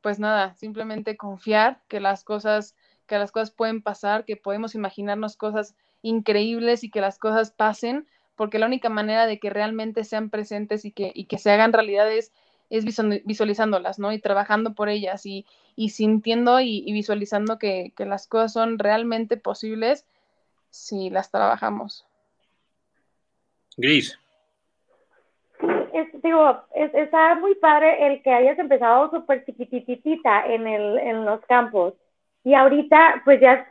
pues 0.00 0.20
nada, 0.20 0.54
simplemente 0.54 1.16
confiar 1.16 1.82
que 1.88 1.98
las 1.98 2.22
cosas, 2.22 2.76
que 3.08 3.18
las 3.18 3.32
cosas 3.32 3.50
pueden 3.50 3.82
pasar, 3.82 4.24
que 4.24 4.36
podemos 4.36 4.76
imaginarnos 4.76 5.36
cosas 5.36 5.74
increíbles 6.02 6.84
y 6.84 6.90
que 6.90 7.00
las 7.00 7.18
cosas 7.18 7.50
pasen, 7.50 8.06
porque 8.36 8.60
la 8.60 8.66
única 8.66 8.90
manera 8.90 9.26
de 9.26 9.40
que 9.40 9.50
realmente 9.50 10.04
sean 10.04 10.30
presentes 10.30 10.84
y 10.84 10.92
que, 10.92 11.10
y 11.12 11.24
que 11.24 11.38
se 11.38 11.50
hagan 11.50 11.72
realidades 11.72 12.26
es 12.26 12.32
visualizándolas, 12.68 13.98
¿no? 13.98 14.12
Y 14.12 14.18
trabajando 14.18 14.74
por 14.74 14.88
ellas 14.88 15.26
y, 15.26 15.46
y 15.76 15.90
sintiendo 15.90 16.60
y, 16.60 16.84
visualizando 16.92 17.58
que, 17.58 17.92
que, 17.96 18.04
las 18.04 18.26
cosas 18.26 18.52
son 18.52 18.78
realmente 18.78 19.36
posibles 19.36 20.06
si 20.70 21.10
las 21.10 21.30
trabajamos. 21.30 22.06
Gris. 23.76 24.18
Es, 25.92 26.08
digo, 26.22 26.62
está 26.74 27.36
muy 27.36 27.54
padre 27.54 28.06
el 28.06 28.22
que 28.22 28.32
hayas 28.32 28.58
empezado 28.58 29.10
súper 29.10 29.44
chiquititita 29.44 30.46
en, 30.46 30.66
el, 30.66 30.98
en 30.98 31.24
los 31.24 31.40
campos 31.42 31.94
y 32.42 32.54
ahorita 32.54 33.22
pues 33.24 33.40
ya 33.40 33.66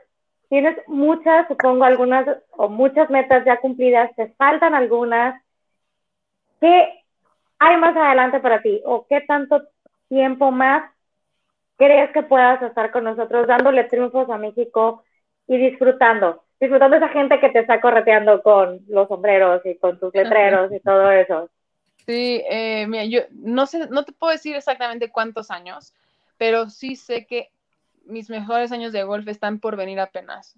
tienes 0.49 0.77
muchas, 0.87 1.47
supongo 1.47 1.83
algunas 1.83 2.27
o 2.51 2.69
muchas 2.69 3.09
metas 3.09 3.45
ya 3.45 3.59
cumplidas, 3.59 4.15
te 4.15 4.29
faltan 4.37 4.73
algunas. 4.73 5.41
¿Qué 6.61 7.02
hay 7.63 7.77
más 7.77 7.95
adelante 7.95 8.39
para 8.39 8.61
ti 8.61 8.81
o 8.85 9.05
qué 9.07 9.21
tanto 9.21 9.61
tiempo 10.09 10.51
más 10.51 10.91
crees 11.77 12.11
que 12.11 12.23
puedas 12.23 12.61
estar 12.61 12.91
con 12.91 13.03
nosotros 13.05 13.47
dándole 13.47 13.85
triunfos 13.85 14.29
a 14.29 14.37
México 14.37 15.03
y 15.47 15.57
disfrutando? 15.57 16.43
disfrutando 16.59 16.95
esa 16.95 17.09
gente 17.09 17.41
que 17.41 17.49
te 17.49 17.59
está 17.59 17.81
correteando 17.81 18.41
con 18.41 18.79
los 18.87 19.09
sombreros 19.09 19.61
y 19.65 19.75
con 19.75 19.99
tus 19.99 20.13
letreros 20.13 20.71
y 20.71 20.79
todo 20.79 21.11
eso. 21.11 21.49
Sí, 22.05 22.41
eh, 22.49 22.85
mira, 22.87 23.03
yo 23.03 23.21
no 23.31 23.65
sé, 23.65 23.89
no 23.89 24.05
te 24.05 24.13
puedo 24.13 24.31
decir 24.31 24.55
exactamente 24.55 25.11
cuántos 25.11 25.51
años, 25.51 25.93
pero 26.37 26.69
sí 26.69 26.95
sé 26.95 27.25
que 27.25 27.49
mis 28.05 28.29
mejores 28.29 28.71
años 28.71 28.93
de 28.93 29.03
golf 29.03 29.27
están 29.27 29.59
por 29.59 29.75
venir 29.75 29.99
apenas. 29.99 30.57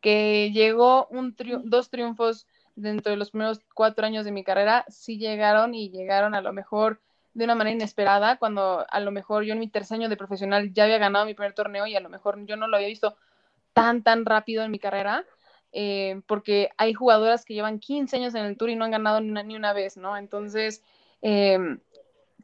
Que 0.00 0.50
llegó 0.52 1.06
un 1.10 1.36
dos 1.64 1.90
triunfos 1.90 2.46
dentro 2.74 3.10
de 3.10 3.16
los 3.16 3.30
primeros 3.30 3.60
cuatro 3.74 4.06
años 4.06 4.24
de 4.24 4.32
mi 4.32 4.44
carrera, 4.44 4.84
sí 4.88 5.18
llegaron 5.18 5.74
y 5.74 5.90
llegaron 5.90 6.34
a 6.34 6.40
lo 6.40 6.52
mejor 6.52 7.00
de 7.34 7.44
una 7.44 7.54
manera 7.54 7.74
inesperada, 7.74 8.36
cuando 8.36 8.84
a 8.88 9.00
lo 9.00 9.10
mejor 9.10 9.44
yo 9.44 9.54
en 9.54 9.58
mi 9.60 9.68
tercer 9.68 9.96
año 9.96 10.08
de 10.08 10.16
profesional 10.16 10.72
ya 10.72 10.84
había 10.84 10.98
ganado 10.98 11.24
mi 11.24 11.34
primer 11.34 11.54
torneo 11.54 11.86
y 11.86 11.96
a 11.96 12.00
lo 12.00 12.08
mejor 12.08 12.44
yo 12.44 12.56
no 12.56 12.68
lo 12.68 12.76
había 12.76 12.88
visto 12.88 13.16
tan, 13.72 14.02
tan 14.02 14.26
rápido 14.26 14.62
en 14.64 14.70
mi 14.70 14.78
carrera, 14.78 15.24
eh, 15.72 16.20
porque 16.26 16.68
hay 16.76 16.92
jugadoras 16.92 17.44
que 17.44 17.54
llevan 17.54 17.78
15 17.78 18.16
años 18.16 18.34
en 18.34 18.44
el 18.44 18.56
tour 18.58 18.68
y 18.68 18.76
no 18.76 18.84
han 18.84 18.90
ganado 18.90 19.20
ni 19.20 19.30
una, 19.30 19.42
ni 19.42 19.56
una 19.56 19.72
vez, 19.72 19.96
¿no? 19.96 20.16
Entonces, 20.18 20.82
eh, 21.22 21.58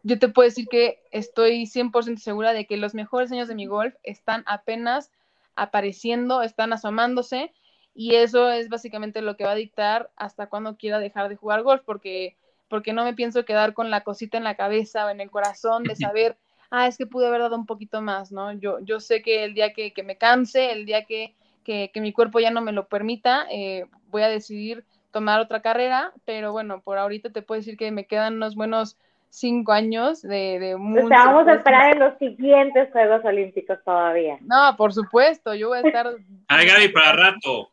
yo 0.02 0.18
te 0.18 0.28
puedo 0.28 0.48
decir 0.48 0.68
que 0.68 1.02
estoy 1.10 1.66
100% 1.66 2.18
segura 2.20 2.54
de 2.54 2.66
que 2.66 2.78
los 2.78 2.94
mejores 2.94 3.30
años 3.32 3.48
de 3.48 3.54
mi 3.54 3.66
golf 3.66 3.94
están 4.02 4.42
apenas 4.46 5.10
apareciendo, 5.54 6.42
están 6.42 6.72
asomándose 6.72 7.52
y 7.98 8.14
eso 8.14 8.48
es 8.48 8.68
básicamente 8.68 9.22
lo 9.22 9.36
que 9.36 9.42
va 9.42 9.50
a 9.50 9.56
dictar 9.56 10.08
hasta 10.14 10.46
cuando 10.46 10.76
quiera 10.76 11.00
dejar 11.00 11.28
de 11.28 11.34
jugar 11.34 11.64
golf, 11.64 11.82
porque, 11.84 12.36
porque 12.68 12.92
no 12.92 13.02
me 13.02 13.12
pienso 13.12 13.44
quedar 13.44 13.74
con 13.74 13.90
la 13.90 14.02
cosita 14.02 14.38
en 14.38 14.44
la 14.44 14.54
cabeza 14.54 15.04
o 15.04 15.08
en 15.10 15.20
el 15.20 15.32
corazón 15.32 15.82
de 15.82 15.96
saber, 15.96 16.36
ah, 16.70 16.86
es 16.86 16.96
que 16.96 17.08
pude 17.08 17.26
haber 17.26 17.40
dado 17.40 17.56
un 17.56 17.66
poquito 17.66 18.00
más, 18.00 18.30
¿no? 18.30 18.52
Yo, 18.52 18.78
yo 18.82 19.00
sé 19.00 19.20
que 19.20 19.42
el 19.42 19.52
día 19.52 19.72
que, 19.72 19.92
que 19.92 20.04
me 20.04 20.16
canse, 20.16 20.70
el 20.70 20.86
día 20.86 21.06
que, 21.06 21.34
que, 21.64 21.90
que, 21.92 22.00
mi 22.00 22.12
cuerpo 22.12 22.38
ya 22.38 22.52
no 22.52 22.60
me 22.60 22.70
lo 22.70 22.86
permita, 22.86 23.48
eh, 23.50 23.86
voy 24.10 24.22
a 24.22 24.28
decidir 24.28 24.84
tomar 25.10 25.40
otra 25.40 25.60
carrera, 25.60 26.12
pero 26.24 26.52
bueno, 26.52 26.80
por 26.80 26.98
ahorita 26.98 27.30
te 27.30 27.42
puedo 27.42 27.58
decir 27.58 27.76
que 27.76 27.90
me 27.90 28.06
quedan 28.06 28.34
unos 28.34 28.54
buenos 28.54 28.96
cinco 29.28 29.72
años 29.72 30.22
de, 30.22 30.60
de 30.60 30.74
O 30.76 31.08
sea, 31.08 31.24
vamos 31.24 31.48
a 31.48 31.54
esperar 31.54 31.94
en 31.94 31.98
los 31.98 32.16
siguientes 32.18 32.92
Juegos 32.92 33.24
Olímpicos 33.24 33.82
todavía. 33.84 34.38
No, 34.42 34.76
por 34.76 34.92
supuesto, 34.92 35.52
yo 35.56 35.70
voy 35.70 35.78
a 35.78 35.80
estar... 35.80 36.06
Ay, 36.46 36.64
Gaby, 36.64 36.88
para 36.90 37.12
rato. 37.32 37.70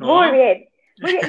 Muy 0.00 0.30
bien. 0.30 0.68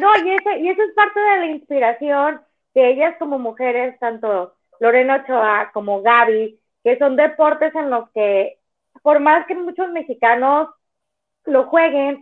No, 0.02 0.16
y 0.18 0.32
eso, 0.32 0.52
y 0.60 0.70
eso 0.70 0.82
es 0.84 0.94
parte 0.94 1.20
de 1.20 1.38
la 1.38 1.46
inspiración 1.48 2.42
de 2.74 2.90
ellas 2.90 3.16
como 3.20 3.40
mujeres, 3.40 3.98
tanto 4.00 4.54
Lorena 4.80 5.24
Ochoa 5.24 5.72
como 5.74 6.02
Gaby, 6.02 6.60
que 6.84 6.98
son 6.98 7.16
deportes 7.16 7.74
en 7.76 7.90
los 7.90 8.10
que, 8.12 8.58
por 9.02 9.20
más 9.20 9.46
que 9.46 9.56
muchos 9.56 9.90
mexicanos 9.92 10.70
lo 11.46 11.66
jueguen, 11.66 12.20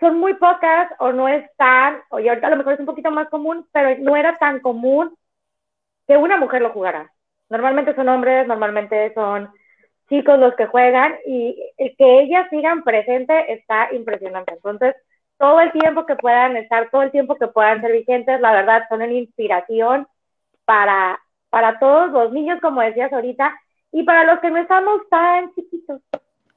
son 0.00 0.18
muy 0.18 0.34
pocas 0.34 0.90
o 0.98 1.12
no 1.12 1.28
es 1.28 1.44
tan, 1.56 2.00
o 2.10 2.20
y 2.20 2.28
ahorita 2.28 2.46
a 2.46 2.50
lo 2.50 2.56
mejor 2.56 2.74
es 2.74 2.80
un 2.80 2.86
poquito 2.86 3.10
más 3.10 3.28
común, 3.28 3.66
pero 3.72 3.96
no 4.00 4.16
era 4.16 4.36
tan 4.38 4.60
común 4.60 5.16
que 6.06 6.16
una 6.16 6.36
mujer 6.36 6.62
lo 6.62 6.70
jugara. 6.70 7.12
Normalmente 7.48 7.94
son 7.94 8.08
hombres, 8.08 8.46
normalmente 8.46 9.12
son 9.14 9.50
chicos 10.08 10.38
los 10.38 10.54
que 10.54 10.66
juegan 10.66 11.16
y 11.26 11.72
el 11.76 11.96
que 11.96 12.20
ellas 12.20 12.48
sigan 12.50 12.82
presente 12.82 13.52
está 13.52 13.92
impresionante. 13.92 14.54
Entonces, 14.54 14.94
todo 15.38 15.60
el 15.60 15.72
tiempo 15.72 16.04
que 16.04 16.16
puedan 16.16 16.56
estar, 16.56 16.90
todo 16.90 17.02
el 17.02 17.10
tiempo 17.10 17.36
que 17.36 17.46
puedan 17.46 17.80
ser 17.80 17.92
vigentes, 17.92 18.40
la 18.40 18.52
verdad, 18.52 18.84
son 18.88 19.02
una 19.02 19.12
inspiración 19.12 20.06
para, 20.64 21.20
para 21.48 21.78
todos 21.78 22.10
los 22.10 22.32
niños, 22.32 22.60
como 22.60 22.80
decías 22.80 23.12
ahorita, 23.12 23.58
y 23.92 24.02
para 24.02 24.24
los 24.24 24.40
que 24.40 24.50
no 24.50 24.58
estamos 24.58 25.00
tan 25.08 25.54
chiquitos. 25.54 26.02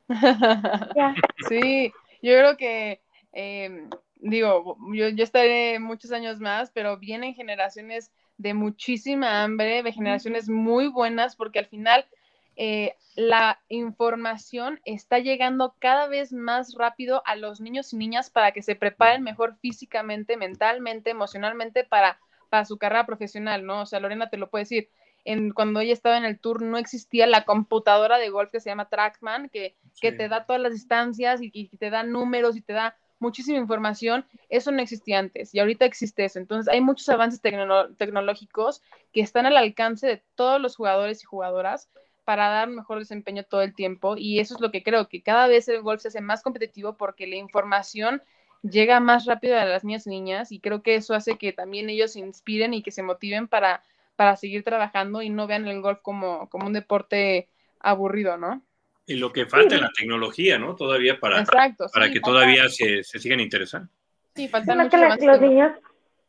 Sí, 1.48 1.94
yo 2.22 2.34
creo 2.34 2.58
que, 2.58 3.00
eh, 3.32 3.88
digo, 4.16 4.78
yo, 4.94 5.08
yo 5.10 5.24
estaré 5.24 5.80
muchos 5.80 6.12
años 6.12 6.40
más, 6.40 6.70
pero 6.72 6.98
vienen 6.98 7.34
generaciones 7.34 8.12
de 8.38 8.54
muchísima 8.54 9.44
hambre, 9.44 9.84
de 9.84 9.94
generaciones 9.94 10.50
muy 10.50 10.88
buenas, 10.88 11.36
porque 11.36 11.60
al 11.60 11.68
final 11.68 12.06
eh, 12.56 12.96
la 13.16 13.60
información 13.70 14.80
está 14.86 15.20
llegando 15.20 15.76
cada 15.80 16.08
vez 16.08 16.32
más 16.32 16.76
rápido 16.76 17.22
a 17.26 17.36
los 17.36 17.60
niños 17.60 17.92
y 17.94 17.98
niñas 17.98 18.30
para 18.30 18.52
que 18.52 18.62
se 18.62 18.76
preparen 18.76 19.24
mejor 19.24 19.58
físicamente, 19.62 20.38
mentalmente, 20.38 21.10
emocionalmente 21.10 21.84
para, 21.84 22.20
para 22.50 22.66
su 22.66 22.78
carrera 22.78 23.06
profesional, 23.06 23.66
¿no? 23.66 23.82
O 23.82 23.86
sea, 23.86 24.00
Lorena 24.00 24.30
te 24.30 24.38
lo 24.38 24.50
puede 24.50 24.64
decir. 24.64 24.90
En, 25.24 25.52
cuando 25.52 25.82
ella 25.82 25.94
estaba 25.94 26.18
en 26.18 26.26
el 26.26 26.40
tour 26.40 26.64
no 26.64 26.80
existía 26.80 27.28
la 27.28 27.46
computadora 27.46 28.18
de 28.18 28.30
golf 28.30 28.50
que 28.50 28.60
se 28.60 28.72
llama 28.72 28.90
Trackman, 28.90 29.50
que, 29.50 29.76
que 30.02 30.12
te 30.12 30.28
da 30.28 30.46
todas 30.46 30.60
las 30.60 30.74
distancias 30.74 31.44
y, 31.44 31.52
y, 31.54 31.68
te 31.78 31.92
da 31.92 32.02
números 32.02 32.58
y 32.58 32.62
te 32.62 32.74
da 32.74 32.98
muchísima 33.20 33.60
información. 33.60 34.26
Eso 34.50 34.72
no 34.72 34.82
existía 34.82 35.20
antes 35.20 35.54
y 35.54 35.60
ahorita 35.60 35.86
existe 35.86 36.26
eso. 36.26 36.40
Entonces 36.40 36.74
hay 36.74 36.82
muchos 36.82 37.08
avances 37.10 37.40
tecno 37.40 37.94
tecnológicos 37.96 38.82
que 39.14 39.22
están 39.22 39.46
al 39.46 39.58
alcance 39.58 40.08
de 40.08 40.24
todos 40.34 40.60
los 40.60 40.76
jugadores 40.76 41.22
y 41.22 41.26
jugadoras 41.26 41.92
para 42.24 42.50
dar 42.50 42.70
mejor 42.70 43.00
desempeño 43.00 43.44
todo 43.44 43.62
el 43.62 43.74
tiempo 43.74 44.16
y 44.18 44.40
eso 44.40 44.56
es 44.56 44.62
lo 44.62 44.72
que 44.72 44.84
creo, 44.84 45.08
que 45.08 45.22
cada 45.22 45.48
vez 45.48 45.68
el 45.68 45.82
golf 45.82 46.02
se 46.02 46.10
hace 46.10 46.22
más 46.22 46.44
competitivo 46.44 46.98
porque 46.98 47.28
la 47.28 47.36
información 47.36 48.22
llega 48.64 49.00
más 49.00 49.26
rápido 49.26 49.58
a 49.58 49.66
las 49.66 49.84
niñas 49.84 50.06
y 50.08 50.12
niñas 50.12 50.52
y 50.52 50.60
creo 50.60 50.84
que 50.84 50.96
eso 50.96 51.14
hace 51.14 51.38
que 51.38 51.54
también 51.54 51.90
ellos 51.90 52.14
se 52.14 52.20
inspiren 52.20 52.74
y 52.74 52.84
que 52.84 52.92
se 52.92 53.04
motiven 53.04 53.48
para, 53.48 53.84
para 54.16 54.36
seguir 54.36 54.64
trabajando 54.64 55.22
y 55.22 55.30
no 55.30 55.48
vean 55.48 55.68
el 55.68 55.82
golf 55.82 56.00
como, 56.02 56.50
como 56.50 56.68
un 56.68 56.74
deporte 56.74 57.50
aburrido, 57.80 58.38
¿no? 58.38 58.62
Y 59.08 59.16
lo 59.16 59.34
que 59.34 59.46
falta 59.46 59.72
sí. 59.72 59.76
en 59.76 59.82
la 59.82 59.92
tecnología, 59.92 60.60
¿no? 60.60 60.76
Todavía 60.76 61.20
para, 61.20 61.40
Exacto, 61.42 61.88
para 61.92 62.06
sí, 62.06 62.14
que 62.14 62.20
falta. 62.20 62.34
todavía 62.34 62.70
se, 62.70 63.04
se, 63.04 63.20
sigan 63.20 63.40
interesando. 63.40 63.90
Sí, 64.36 64.48
faltan 64.48 64.78
mucho 64.78 64.92
que 64.92 64.98
la, 64.98 65.16
los 65.16 65.42
niños, 65.42 65.72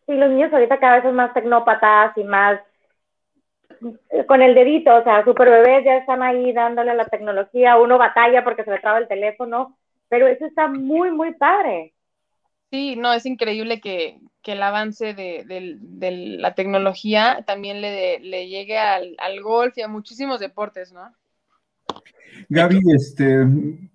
sí, 0.07 0.15
los 0.15 0.31
niños 0.31 0.53
ahorita 0.53 0.81
cada 0.81 0.95
vez 0.95 1.05
son 1.05 1.15
más 1.15 1.35
tecnópatas 1.35 2.17
y 2.17 2.25
más 2.25 2.61
con 4.27 4.43
el 4.43 4.55
dedito, 4.55 4.95
o 4.95 5.03
sea, 5.03 5.25
super 5.25 5.49
bebés 5.51 5.85
ya 5.85 5.97
están 5.97 6.23
ahí 6.23 6.53
dándole 6.53 6.91
a 6.91 6.95
la 6.95 7.07
tecnología, 7.07 7.77
uno 7.77 7.99
batalla 7.99 8.45
porque 8.45 8.65
se 8.65 8.71
le 8.71 8.79
traba 8.79 8.99
el 8.99 9.09
teléfono, 9.09 9.77
pero 10.09 10.27
eso 10.27 10.47
está 10.47 10.69
muy, 10.69 11.11
muy 11.11 11.35
padre. 11.35 11.95
Sí, 12.71 12.97
no, 12.97 13.13
es 13.13 13.27
increíble 13.27 13.81
que, 13.81 14.19
que 14.43 14.53
el 14.53 14.63
avance 14.63 15.15
de, 15.15 15.45
de, 15.47 15.77
de, 15.79 16.11
la 16.39 16.55
tecnología 16.55 17.45
también 17.47 17.81
le, 17.81 18.19
le 18.21 18.49
llegue 18.49 18.79
al, 18.79 19.15
al, 19.19 19.43
golf 19.43 19.77
y 19.77 19.83
a 19.83 19.89
muchísimos 19.89 20.41
deportes, 20.41 20.93
¿no? 20.93 21.13
Gaby, 22.49 22.81
este, 22.95 23.45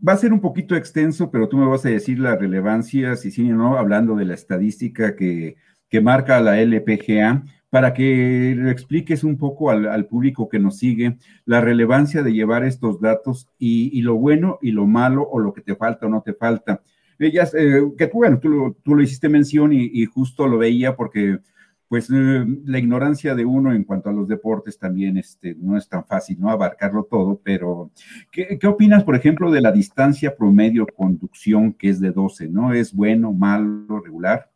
va 0.08 0.13
a 0.13 0.17
ser 0.17 0.32
un 0.32 0.41
poquito 0.41 0.76
extenso, 0.76 1.32
pero 1.32 1.50
tú 1.50 1.58
me 1.58 1.67
vas 1.67 1.86
a 1.86 1.89
decir 1.89 2.19
la 2.19 2.36
relevancia, 2.36 3.15
si 3.15 3.32
sí 3.32 3.52
o 3.52 3.56
no, 3.56 3.78
hablando 3.78 4.15
de 4.15 4.26
la 4.26 4.36
estadística 4.36 5.15
que, 5.15 5.56
que 5.89 6.02
marca 6.02 6.39
la 6.39 6.60
LPGA 6.62 7.43
para 7.69 7.93
que 7.93 8.56
le 8.58 8.71
expliques 8.71 9.23
un 9.23 9.38
poco 9.38 9.69
al, 9.69 9.88
al, 9.88 10.06
público 10.06 10.47
que 10.47 10.60
nos 10.60 10.77
sigue 10.77 11.17
la 11.45 11.60
relevancia 11.60 12.23
de 12.23 12.34
llevar 12.34 12.63
estos 12.63 13.01
datos 13.01 13.49
y, 13.58 13.97
y, 13.97 14.01
lo 14.01 14.15
bueno 14.15 14.58
y 14.62 14.71
lo 14.71 14.86
malo 14.86 15.27
o 15.30 15.39
lo 15.39 15.53
que 15.53 15.62
te 15.62 15.75
falta 15.75 16.06
o 16.06 16.10
no 16.10 16.21
te 16.21 16.34
falta. 16.34 16.82
Ellas, 17.19 17.53
eh, 17.56 17.82
que 17.97 18.08
tú, 18.08 18.17
bueno, 18.19 18.39
tú, 18.39 18.49
lo, 18.49 18.77
tú 18.84 18.95
lo 18.95 19.01
hiciste 19.01 19.27
mención 19.27 19.73
y, 19.73 19.89
y, 19.91 20.06
justo 20.06 20.47
lo 20.47 20.58
veía 20.58 20.95
porque 20.95 21.39
pues 21.88 22.10
eh, 22.10 22.45
la 22.65 22.80
ignorancia 22.80 23.34
de 23.34 23.45
uno 23.45 23.73
en 23.73 23.84
cuanto 23.84 24.10
a 24.10 24.13
los 24.13 24.27
deportes 24.27 24.77
también 24.77 25.17
este, 25.17 25.56
no 25.56 25.77
es 25.77 25.88
tan 25.88 26.06
fácil, 26.06 26.39
¿no? 26.39 26.49
Abarcarlo 26.49 27.06
todo, 27.06 27.39
pero 27.43 27.91
¿qué, 28.32 28.58
¿qué, 28.60 28.67
opinas, 28.67 29.03
por 29.03 29.15
ejemplo, 29.15 29.51
de 29.51 29.62
la 29.62 29.71
distancia 29.71 30.36
promedio 30.36 30.86
conducción 30.86 31.73
que 31.73 31.89
es 31.89 31.99
de 31.99 32.12
12, 32.12 32.49
¿no? 32.49 32.73
¿Es 32.73 32.93
bueno, 32.93 33.34
malo, 33.34 34.01
regular? 34.01 34.51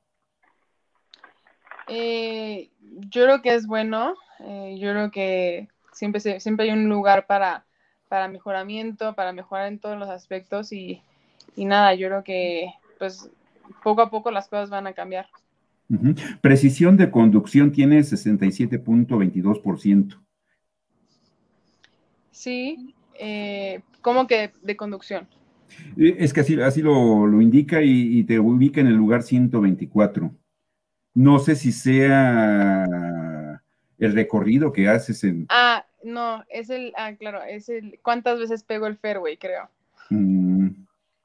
Eh, 1.88 2.71
yo 2.92 3.24
creo 3.24 3.42
que 3.42 3.56
es 3.56 3.66
bueno, 3.68 4.16
eh, 4.40 4.78
yo 4.80 4.92
creo 4.92 5.12
que 5.12 5.68
siempre, 5.94 6.40
siempre 6.40 6.66
hay 6.66 6.72
un 6.72 6.90
lugar 6.90 7.28
para, 7.28 7.66
para 8.10 8.28
mejoramiento, 8.28 9.14
para 9.16 9.32
mejorar 9.34 9.68
en 9.68 9.80
todos 9.80 9.98
los 9.98 10.10
aspectos 10.10 10.74
y, 10.74 11.02
y 11.56 11.66
nada, 11.66 11.96
yo 11.96 12.08
creo 12.08 12.24
que 12.24 12.74
pues 13.00 13.30
poco 13.84 14.02
a 14.02 14.10
poco 14.10 14.32
las 14.32 14.48
cosas 14.48 14.70
van 14.70 14.88
a 14.88 14.94
cambiar. 14.94 15.28
Uh 15.90 15.96
-huh. 15.96 16.40
Precisión 16.42 16.96
de 16.98 17.12
conducción 17.12 17.72
tiene 17.72 18.00
67.22%. 18.00 20.18
Sí, 22.32 22.96
eh, 23.20 23.82
¿cómo 24.02 24.26
que 24.28 24.52
de 24.62 24.76
conducción? 24.76 25.28
Es 25.98 26.34
que 26.34 26.42
así, 26.42 26.62
así 26.62 26.82
lo, 26.82 27.26
lo 27.28 27.42
indica 27.42 27.82
y, 27.82 28.20
y, 28.20 28.24
te 28.24 28.40
ubica 28.40 28.82
en 28.82 28.88
el 28.88 28.96
lugar 28.96 29.24
124. 29.24 30.32
No 31.14 31.40
sé 31.40 31.56
si 31.56 31.72
sea 31.72 32.86
el 33.98 34.14
recorrido 34.14 34.72
que 34.74 34.88
haces 34.88 35.24
en... 35.24 35.46
Ah, 35.50 35.86
no, 36.04 36.44
es 36.50 36.70
el, 36.70 36.94
ah, 36.98 37.14
claro, 37.14 37.44
es 37.44 37.70
el, 37.70 38.00
¿cuántas 38.02 38.40
veces 38.40 38.64
pego 38.64 38.88
el 38.88 38.98
fairway, 38.98 39.38
creo? 39.38 39.70
Mm. 40.10 40.70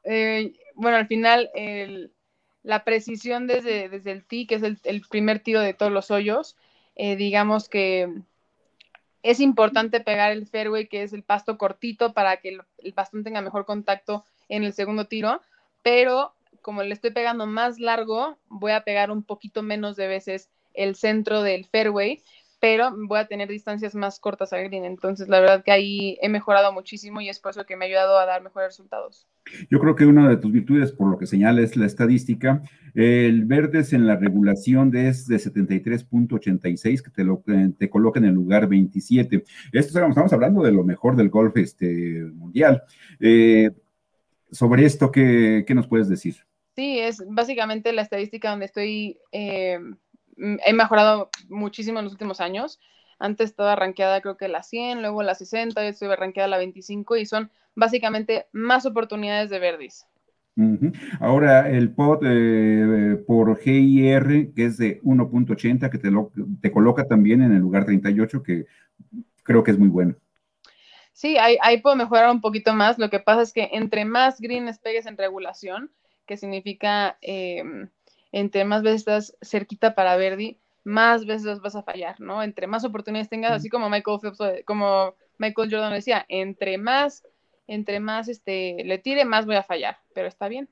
Eh, 0.05 0.53
bueno, 0.75 0.99
al 0.99 1.07
final, 1.07 1.51
el, 1.55 2.12
la 2.62 2.85
precisión 2.85 3.46
desde, 3.46 3.88
desde 3.88 4.12
el 4.12 4.25
tee, 4.25 4.46
que 4.46 4.57
es 4.57 4.62
el, 4.62 4.79
el, 4.85 5.01
primer 5.09 5.38
tiro 5.40 5.61
de 5.61 5.72
todos 5.72 5.90
los 5.90 6.11
hoyos, 6.11 6.57
eh, 6.94 7.16
digamos 7.16 7.68
que 7.68 8.12
es 9.22 9.40
importante 9.40 10.01
pegar 10.01 10.31
el 10.33 10.46
fairway, 10.46 10.87
que 10.87 11.03
es 11.03 11.12
el 11.12 11.22
pasto 11.22 11.57
cortito, 11.59 12.12
para 12.12 12.37
que 12.37 12.51
el, 12.51 12.62
el 12.79 12.92
bastón 12.92 13.25
tenga 13.25 13.40
mejor 13.40 13.64
contacto 13.64 14.25
en 14.49 14.64
el 14.64 14.72
segundo 14.72 15.07
tiro, 15.07 15.40
pero 15.83 16.36
como 16.66 16.83
le 16.83 16.92
estoy 16.92 17.12
pegando 17.12 17.46
más 17.46 17.79
largo, 17.79 18.38
voy 18.48 18.72
a 18.72 18.81
pegar 18.81 19.12
un 19.12 19.22
poquito 19.22 19.62
menos 19.62 19.94
de 19.94 20.09
veces 20.09 20.50
el 20.74 20.96
centro 20.96 21.44
del 21.44 21.64
fairway, 21.64 22.24
pero 22.59 22.92
voy 23.07 23.20
a 23.20 23.29
tener 23.29 23.48
distancias 23.48 23.94
más 23.94 24.18
cortas 24.18 24.52
a 24.52 24.59
green. 24.59 24.85
Entonces, 24.85 25.29
la 25.29 25.38
verdad 25.38 25.62
que 25.62 25.70
ahí 25.70 26.18
he 26.20 26.29
mejorado 26.29 26.72
muchísimo 26.72 27.20
y 27.20 27.29
es 27.29 27.38
por 27.38 27.52
eso 27.52 27.64
que 27.66 27.76
me 27.76 27.85
ha 27.85 27.88
ayudado 27.88 28.18
a 28.18 28.26
dar 28.26 28.42
mejores 28.42 28.70
resultados. 28.70 29.29
Yo 29.70 29.79
creo 29.79 29.94
que 29.94 30.07
una 30.07 30.29
de 30.29 30.38
tus 30.38 30.50
virtudes, 30.50 30.90
por 30.90 31.09
lo 31.09 31.18
que 31.18 31.29
señala, 31.29 31.61
es 31.61 31.76
la 31.76 31.87
estadística. 31.87 32.61
El 32.96 33.44
Verdes 33.44 33.92
en 33.92 34.05
la 34.05 34.16
regulación 34.16 34.90
de 34.90 35.07
es 35.07 35.29
de 35.29 35.37
73.86, 35.37 37.00
que 37.00 37.11
te, 37.11 37.22
lo, 37.22 37.44
te 37.79 37.88
coloca 37.88 38.18
en 38.18 38.24
el 38.24 38.35
lugar 38.35 38.66
27. 38.66 39.44
Esto 39.70 40.05
estamos 40.05 40.33
hablando 40.33 40.64
de 40.64 40.72
lo 40.72 40.83
mejor 40.83 41.14
del 41.14 41.29
golf 41.29 41.57
este, 41.59 42.24
mundial. 42.35 42.83
Eh, 43.20 43.70
sobre 44.50 44.85
esto, 44.85 45.12
¿qué, 45.12 45.62
¿qué, 45.64 45.72
nos 45.76 45.87
puedes 45.87 46.09
decir? 46.09 46.35
Sí, 46.77 46.99
es 46.99 47.25
básicamente 47.27 47.91
la 47.95 48.03
estadística 48.03 48.51
donde 48.51 48.67
estoy, 48.67 49.19
eh, 49.33 49.81
he 50.37 50.73
mejorado 50.75 51.31
muchísimo 51.49 51.99
en 51.99 52.05
los 52.05 52.12
últimos 52.12 52.43
años. 52.43 52.79
Antes 53.19 53.49
estaba 53.49 53.77
rankeada 53.77 54.21
creo 54.21 54.37
que 54.37 54.47
la 54.47 54.62
100, 54.62 55.01
luego 55.01 55.23
la 55.23 55.35
60, 55.35 55.83
y 55.83 55.89
estoy 55.89 56.15
rankeada 56.15 56.49
la 56.49 56.59
25 56.59 57.17
y 57.17 57.25
son 57.25 57.51
básicamente 57.75 58.45
más 58.53 58.85
oportunidades 58.85 59.49
de 59.49 59.59
Verdis. 59.59 60.07
Ahora, 61.19 61.71
el 61.71 61.95
pod 61.95 62.23
eh, 62.27 63.25
por 63.27 63.59
GIR, 63.59 64.53
que 64.55 64.65
es 64.67 64.77
de 64.77 65.01
1.80, 65.03 65.89
que 65.89 65.99
te, 65.99 66.11
lo, 66.11 66.31
te 66.61 66.71
coloca 66.71 67.07
también 67.07 67.41
en 67.41 67.53
el 67.53 67.61
lugar 67.61 67.87
38, 67.87 68.43
que 68.43 68.67
creo 69.43 69.65
que 69.65 69.71
es 69.71 69.79
muy 69.79 69.89
bueno. 69.89 70.15
Sí, 71.15 71.39
ahí, 71.39 71.57
ahí, 71.62 71.81
puedo 71.81 71.97
mejorar 71.97 72.31
un 72.31 72.43
poquito 72.43 72.75
más. 72.75 72.99
Lo 72.99 73.09
que 73.09 73.19
pasa 73.19 73.41
es 73.41 73.55
que 73.55 73.71
entre 73.73 74.05
más 74.05 74.39
greens 74.39 74.79
pegues 74.79 75.07
en 75.07 75.17
regulación, 75.17 75.91
que 76.27 76.37
significa 76.37 77.19
em, 77.23 77.89
entre 78.33 78.65
más 78.65 78.83
veces 78.83 79.01
estás 79.01 79.37
cerquita 79.41 79.95
para 79.95 80.17
Verdi, 80.17 80.59
más 80.85 81.27
veces 81.27 81.61
vas 81.61 81.75
a 81.75 81.83
fallar, 81.83 82.21
¿no? 82.21 82.43
Entre 82.43 82.67
más 82.67 82.85
oportunidades 82.85 83.29
tengas, 83.29 83.53
así 83.53 83.69
como 83.69 83.89
Michael 83.89 84.19
como 84.65 85.15
Michael 85.39 85.71
Jordan 85.71 85.93
decía, 85.93 86.25
entre 86.29 86.79
más 86.79 87.25
entre 87.67 88.01
más 88.01 88.29
este, 88.29 88.85
le 88.85 88.99
tire, 88.99 89.25
más 89.25 89.47
voy 89.47 89.57
a 89.57 89.62
fallar, 89.62 89.97
pero 90.15 90.29
está 90.29 90.49
bien. 90.49 90.69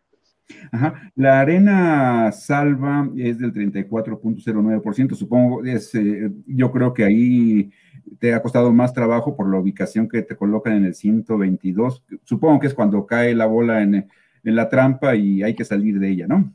Ajá. 0.72 1.10
La 1.16 1.40
arena 1.40 2.30
salva 2.32 3.08
es 3.16 3.38
del 3.38 3.52
34.09%, 3.52 5.14
supongo, 5.14 5.64
es, 5.64 5.94
eh, 5.94 6.30
yo 6.46 6.70
creo 6.70 6.92
que 6.92 7.04
ahí 7.04 7.70
te 8.18 8.34
ha 8.34 8.42
costado 8.42 8.70
más 8.72 8.92
trabajo 8.92 9.36
por 9.36 9.50
la 9.50 9.58
ubicación 9.58 10.08
que 10.08 10.22
te 10.22 10.36
colocan 10.36 10.74
en 10.74 10.84
el 10.84 10.94
122, 10.94 12.04
supongo 12.24 12.60
que 12.60 12.66
es 12.66 12.74
cuando 12.74 13.06
cae 13.06 13.34
la 13.34 13.46
bola 13.46 13.82
en, 13.82 14.06
la 14.44 14.68
trampa 14.68 15.14
y 15.14 15.42
hay 15.42 15.54
que 15.54 15.64
salir 15.64 15.98
de 15.98 16.10
ella, 16.10 16.26
¿no? 16.26 16.52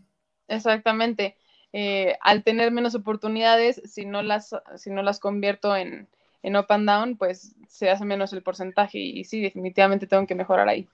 Exactamente. 0.48 1.36
Eh, 1.74 2.16
al 2.22 2.44
tener 2.44 2.72
menos 2.72 2.96
oportunidades, 2.96 3.82
si 3.86 4.06
no 4.06 4.22
las, 4.22 4.56
si 4.76 4.90
no 4.90 5.04
las 5.04 5.20
convierto 5.20 5.76
en, 5.76 6.08
en 6.44 6.56
up 6.56 6.66
and 6.70 6.88
down, 6.88 7.18
pues 7.18 7.56
se 7.68 7.90
hace 7.90 8.06
menos 8.06 8.34
el 8.34 8.42
porcentaje 8.42 8.98
y, 9.00 9.24
sí, 9.24 9.42
definitivamente 9.42 10.08
tengo 10.08 10.26
que 10.26 10.36
mejorar 10.36 10.68
ahí. 10.70 10.88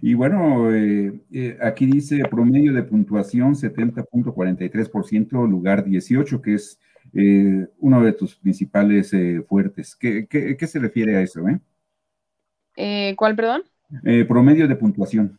Y 0.00 0.14
bueno, 0.14 0.72
eh, 0.72 1.20
eh, 1.32 1.58
aquí 1.60 1.84
dice 1.84 2.22
promedio 2.30 2.72
de 2.72 2.84
puntuación 2.84 3.54
70.43%, 3.54 5.48
lugar 5.48 5.84
18, 5.84 6.40
que 6.40 6.54
es 6.54 6.80
eh, 7.12 7.66
uno 7.78 8.02
de 8.02 8.12
tus 8.12 8.36
principales 8.36 9.12
fuertes. 9.48 9.96
¿Qué, 9.96 10.26
¿Qué, 10.26 10.66
se 10.66 10.78
refiere 10.78 11.16
a 11.16 11.22
eso? 11.22 11.42
¿Cuál, 13.16 13.36
perdón? 13.36 13.62
promedio 14.26 14.66
de 14.66 14.76
puntuación. 14.76 15.38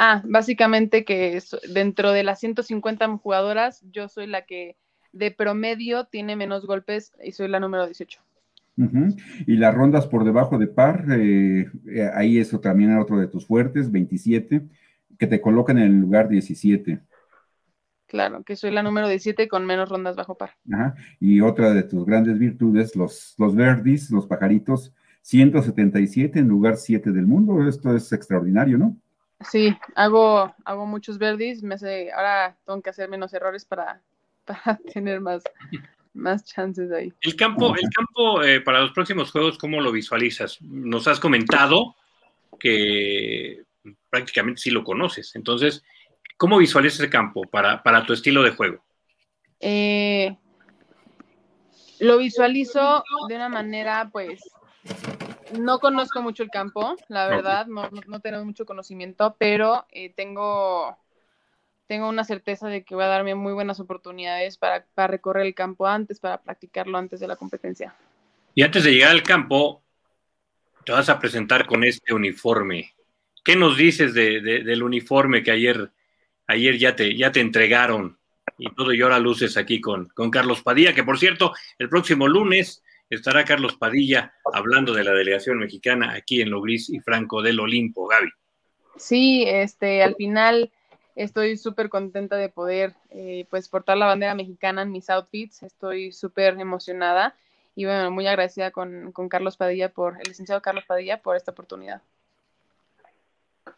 Ah, 0.00 0.22
básicamente 0.24 1.04
que 1.04 1.42
dentro 1.74 2.12
de 2.12 2.22
las 2.22 2.38
150 2.38 3.16
jugadoras, 3.16 3.82
yo 3.90 4.08
soy 4.08 4.28
la 4.28 4.46
que 4.46 4.76
de 5.12 5.32
promedio 5.32 6.04
tiene 6.04 6.36
menos 6.36 6.66
golpes 6.66 7.12
y 7.20 7.32
soy 7.32 7.48
la 7.48 7.58
número 7.58 7.84
18. 7.84 8.20
Y 9.48 9.56
las 9.56 9.74
rondas 9.74 10.06
por 10.06 10.22
debajo 10.22 10.56
de 10.56 10.68
par, 10.68 11.04
eh, 11.10 11.68
eh, 11.88 12.10
ahí 12.14 12.38
eso 12.38 12.60
también 12.60 12.92
es 12.92 13.02
otro 13.02 13.18
de 13.18 13.26
tus 13.26 13.44
fuertes, 13.44 13.90
27, 13.90 14.62
que 15.18 15.26
te 15.26 15.40
colocan 15.40 15.78
en 15.78 15.86
el 15.86 16.00
lugar 16.00 16.28
17. 16.28 17.00
Claro, 18.06 18.44
que 18.44 18.54
soy 18.54 18.70
la 18.70 18.84
número 18.84 19.08
17 19.08 19.48
con 19.48 19.66
menos 19.66 19.88
rondas 19.88 20.14
bajo 20.14 20.38
par. 20.38 20.52
Ajá. 20.72 20.94
Y 21.18 21.40
otra 21.40 21.74
de 21.74 21.82
tus 21.82 22.06
grandes 22.06 22.38
virtudes, 22.38 22.94
los, 22.94 23.34
los 23.36 23.56
verdis, 23.56 24.12
los 24.12 24.28
pajaritos, 24.28 24.94
177 25.22 26.38
en 26.38 26.46
lugar 26.46 26.76
7 26.76 27.10
del 27.10 27.26
mundo. 27.26 27.68
Esto 27.68 27.96
es 27.96 28.12
extraordinario, 28.12 28.78
¿no? 28.78 28.96
Sí, 29.40 29.76
hago, 29.94 30.54
hago 30.64 30.86
muchos 30.86 31.18
verdis, 31.18 31.62
me 31.62 31.78
sé, 31.78 32.10
ahora 32.12 32.56
tengo 32.66 32.82
que 32.82 32.90
hacer 32.90 33.08
menos 33.08 33.32
errores 33.32 33.64
para 33.64 34.02
para 34.44 34.78
tener 34.92 35.20
más, 35.20 35.42
más 36.14 36.44
chances 36.44 36.90
ahí. 36.90 37.12
El 37.20 37.36
campo, 37.36 37.74
el 37.76 37.88
campo 37.94 38.42
eh, 38.42 38.60
para 38.60 38.80
los 38.80 38.92
próximos 38.92 39.30
juegos, 39.30 39.58
¿cómo 39.58 39.80
lo 39.80 39.92
visualizas? 39.92 40.60
Nos 40.62 41.06
has 41.06 41.20
comentado 41.20 41.96
que 42.58 43.62
prácticamente 44.10 44.60
sí 44.60 44.70
lo 44.70 44.84
conoces. 44.84 45.34
Entonces, 45.36 45.84
¿cómo 46.36 46.58
visualizas 46.58 47.00
el 47.00 47.10
campo 47.10 47.42
para, 47.42 48.06
tu 48.06 48.12
estilo 48.12 48.42
de 48.42 48.50
juego? 48.50 48.84
Eh, 49.60 50.36
lo 52.00 52.18
visualizo 52.18 53.04
de 53.28 53.36
una 53.36 53.48
manera, 53.48 54.08
pues, 54.10 54.40
no 55.58 55.78
conozco 55.78 56.22
mucho 56.22 56.42
el 56.42 56.50
campo, 56.50 56.96
la 57.08 57.28
verdad, 57.28 57.66
no, 57.66 57.88
no, 58.06 58.20
tengo 58.20 58.44
mucho 58.44 58.66
conocimiento, 58.66 59.36
pero 59.38 59.86
eh, 59.90 60.12
tengo 60.14 60.96
tengo 61.88 62.08
una 62.08 62.22
certeza 62.22 62.68
de 62.68 62.84
que 62.84 62.94
va 62.94 63.06
a 63.06 63.08
darme 63.08 63.34
muy 63.34 63.54
buenas 63.54 63.80
oportunidades 63.80 64.58
para, 64.58 64.84
recorrer 65.08 65.46
el 65.46 65.54
campo 65.54 65.86
antes, 65.86 66.20
para 66.20 66.40
practicarlo 66.40 66.98
antes 66.98 67.18
de 67.18 67.26
la 67.26 67.36
competencia. 67.36 67.94
Y 68.54 68.62
antes 68.62 68.84
de 68.84 68.92
llegar 68.92 69.10
al 69.10 69.22
campo, 69.22 69.82
te 70.84 70.92
vas 70.92 71.08
a 71.08 71.18
presentar 71.18 71.66
con 71.66 71.82
este 71.84 72.12
uniforme. 72.12 72.92
¿Qué 73.42 73.56
nos 73.56 73.78
dices 73.78 74.12
del 74.12 74.82
uniforme 74.82 75.42
que 75.42 75.50
ayer, 75.50 75.90
ayer 76.46 76.76
ya, 76.76 76.94
te, 76.94 77.16
ya 77.16 77.32
te 77.32 77.40
entregaron? 77.40 78.18
Y 78.58 78.70
todo 78.74 78.92
y 78.92 79.00
ahora 79.00 79.18
luces 79.18 79.56
aquí 79.56 79.80
con, 79.80 80.08
con 80.08 80.30
Carlos 80.30 80.62
Padilla, 80.62 80.94
que 80.94 81.04
por 81.04 81.18
cierto, 81.18 81.54
el 81.78 81.88
próximo 81.88 82.28
lunes 82.28 82.82
estará 83.10 83.44
Carlos 83.44 83.76
Padilla 83.76 84.34
hablando 84.52 84.92
de 84.92 85.04
la 85.04 85.12
delegación 85.12 85.58
mexicana 85.58 86.12
aquí 86.14 86.40
en 86.40 86.50
Logris 86.50 86.90
y 86.90 87.00
Franco 87.00 87.42
del 87.42 87.60
Olimpo, 87.60 88.06
Gaby. 88.06 88.30
Sí, 88.96 89.44
este, 89.46 90.02
al 90.02 90.14
final 90.16 90.70
Estoy 91.18 91.56
súper 91.56 91.88
contenta 91.88 92.36
de 92.36 92.48
poder 92.48 92.94
eh, 93.10 93.44
pues 93.50 93.68
portar 93.68 93.96
la 93.96 94.06
bandera 94.06 94.36
mexicana 94.36 94.82
en 94.82 94.92
mis 94.92 95.10
outfits. 95.10 95.64
Estoy 95.64 96.12
súper 96.12 96.54
emocionada 96.60 97.34
y 97.74 97.86
bueno, 97.86 98.12
muy 98.12 98.28
agradecida 98.28 98.70
con, 98.70 99.12
Carlos 99.28 99.56
Padilla 99.56 99.88
por, 99.88 100.14
el 100.20 100.28
licenciado 100.28 100.62
Carlos 100.62 100.84
Padilla 100.86 101.20
por 101.20 101.34
esta 101.34 101.50
oportunidad. 101.50 102.02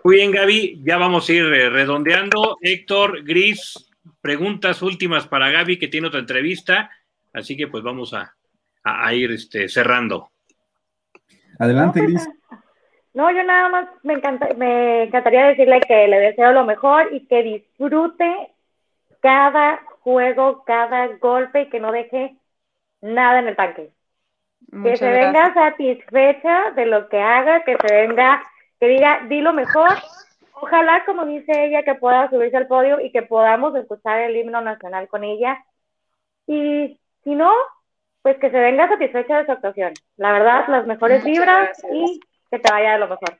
Muy 0.04 0.16
bien, 0.16 0.32
Gaby, 0.32 0.82
ya 0.84 0.98
vamos 0.98 1.30
a 1.30 1.32
ir 1.32 1.44
eh, 1.44 1.70
redondeando. 1.70 2.58
Héctor, 2.60 3.24
Gris, 3.24 3.90
preguntas 4.20 4.82
últimas 4.82 5.26
para 5.26 5.50
Gaby, 5.50 5.78
que 5.78 5.88
tiene 5.88 6.08
otra 6.08 6.20
entrevista, 6.20 6.90
así 7.32 7.56
que 7.56 7.68
pues 7.68 7.82
vamos 7.82 8.12
a, 8.12 8.36
ir 9.12 9.32
este, 9.32 9.68
cerrando. 9.68 10.30
Adelante, 11.58 12.00
Gris. 12.00 12.28
No, 13.12 13.30
yo 13.32 13.42
nada 13.42 13.68
más 13.68 13.88
me, 14.02 14.14
encanta, 14.14 14.48
me 14.56 15.04
encantaría 15.04 15.46
decirle 15.46 15.80
que 15.80 16.06
le 16.06 16.20
deseo 16.20 16.52
lo 16.52 16.64
mejor 16.64 17.12
y 17.12 17.26
que 17.26 17.42
disfrute 17.42 18.52
cada 19.20 19.80
juego, 20.02 20.64
cada 20.64 21.08
golpe 21.18 21.62
y 21.62 21.68
que 21.68 21.80
no 21.80 21.92
deje 21.92 22.36
nada 23.00 23.40
en 23.40 23.48
el 23.48 23.56
tanque. 23.56 23.90
que 24.82 24.96
se 24.96 25.10
venga 25.10 25.52
satisfecha 25.52 26.70
de 26.72 26.86
lo 26.86 27.08
que 27.08 27.20
haga, 27.20 27.64
que 27.64 27.76
se 27.76 27.94
venga, 27.94 28.42
que 28.78 28.86
diga, 28.86 29.26
di 29.28 29.40
lo 29.40 29.52
mejor. 29.52 29.90
Ojalá, 30.52 31.04
como 31.04 31.24
dice 31.24 31.64
ella, 31.64 31.82
que 31.82 31.94
pueda 31.94 32.30
subirse 32.30 32.56
al 32.56 32.68
podio 32.68 33.00
y 33.00 33.10
que 33.10 33.22
podamos 33.22 33.74
escuchar 33.74 34.20
el 34.20 34.36
himno 34.36 34.60
nacional 34.60 35.08
con 35.08 35.24
ella. 35.24 35.64
Y 36.46 37.00
si 37.24 37.34
no, 37.34 37.50
pues 38.22 38.36
que 38.38 38.50
se 38.50 38.58
venga 38.58 38.88
satisfecha 38.88 39.38
de 39.38 39.46
su 39.46 39.52
actuación. 39.52 39.92
La 40.16 40.32
verdad, 40.32 40.64
las 40.68 40.86
mejores 40.86 41.24
vibras 41.24 41.70
y 41.90 42.20
que 42.50 42.58
te 42.58 42.70
vaya 42.70 42.92
de 42.92 42.98
lo 42.98 43.08
mejor. 43.08 43.38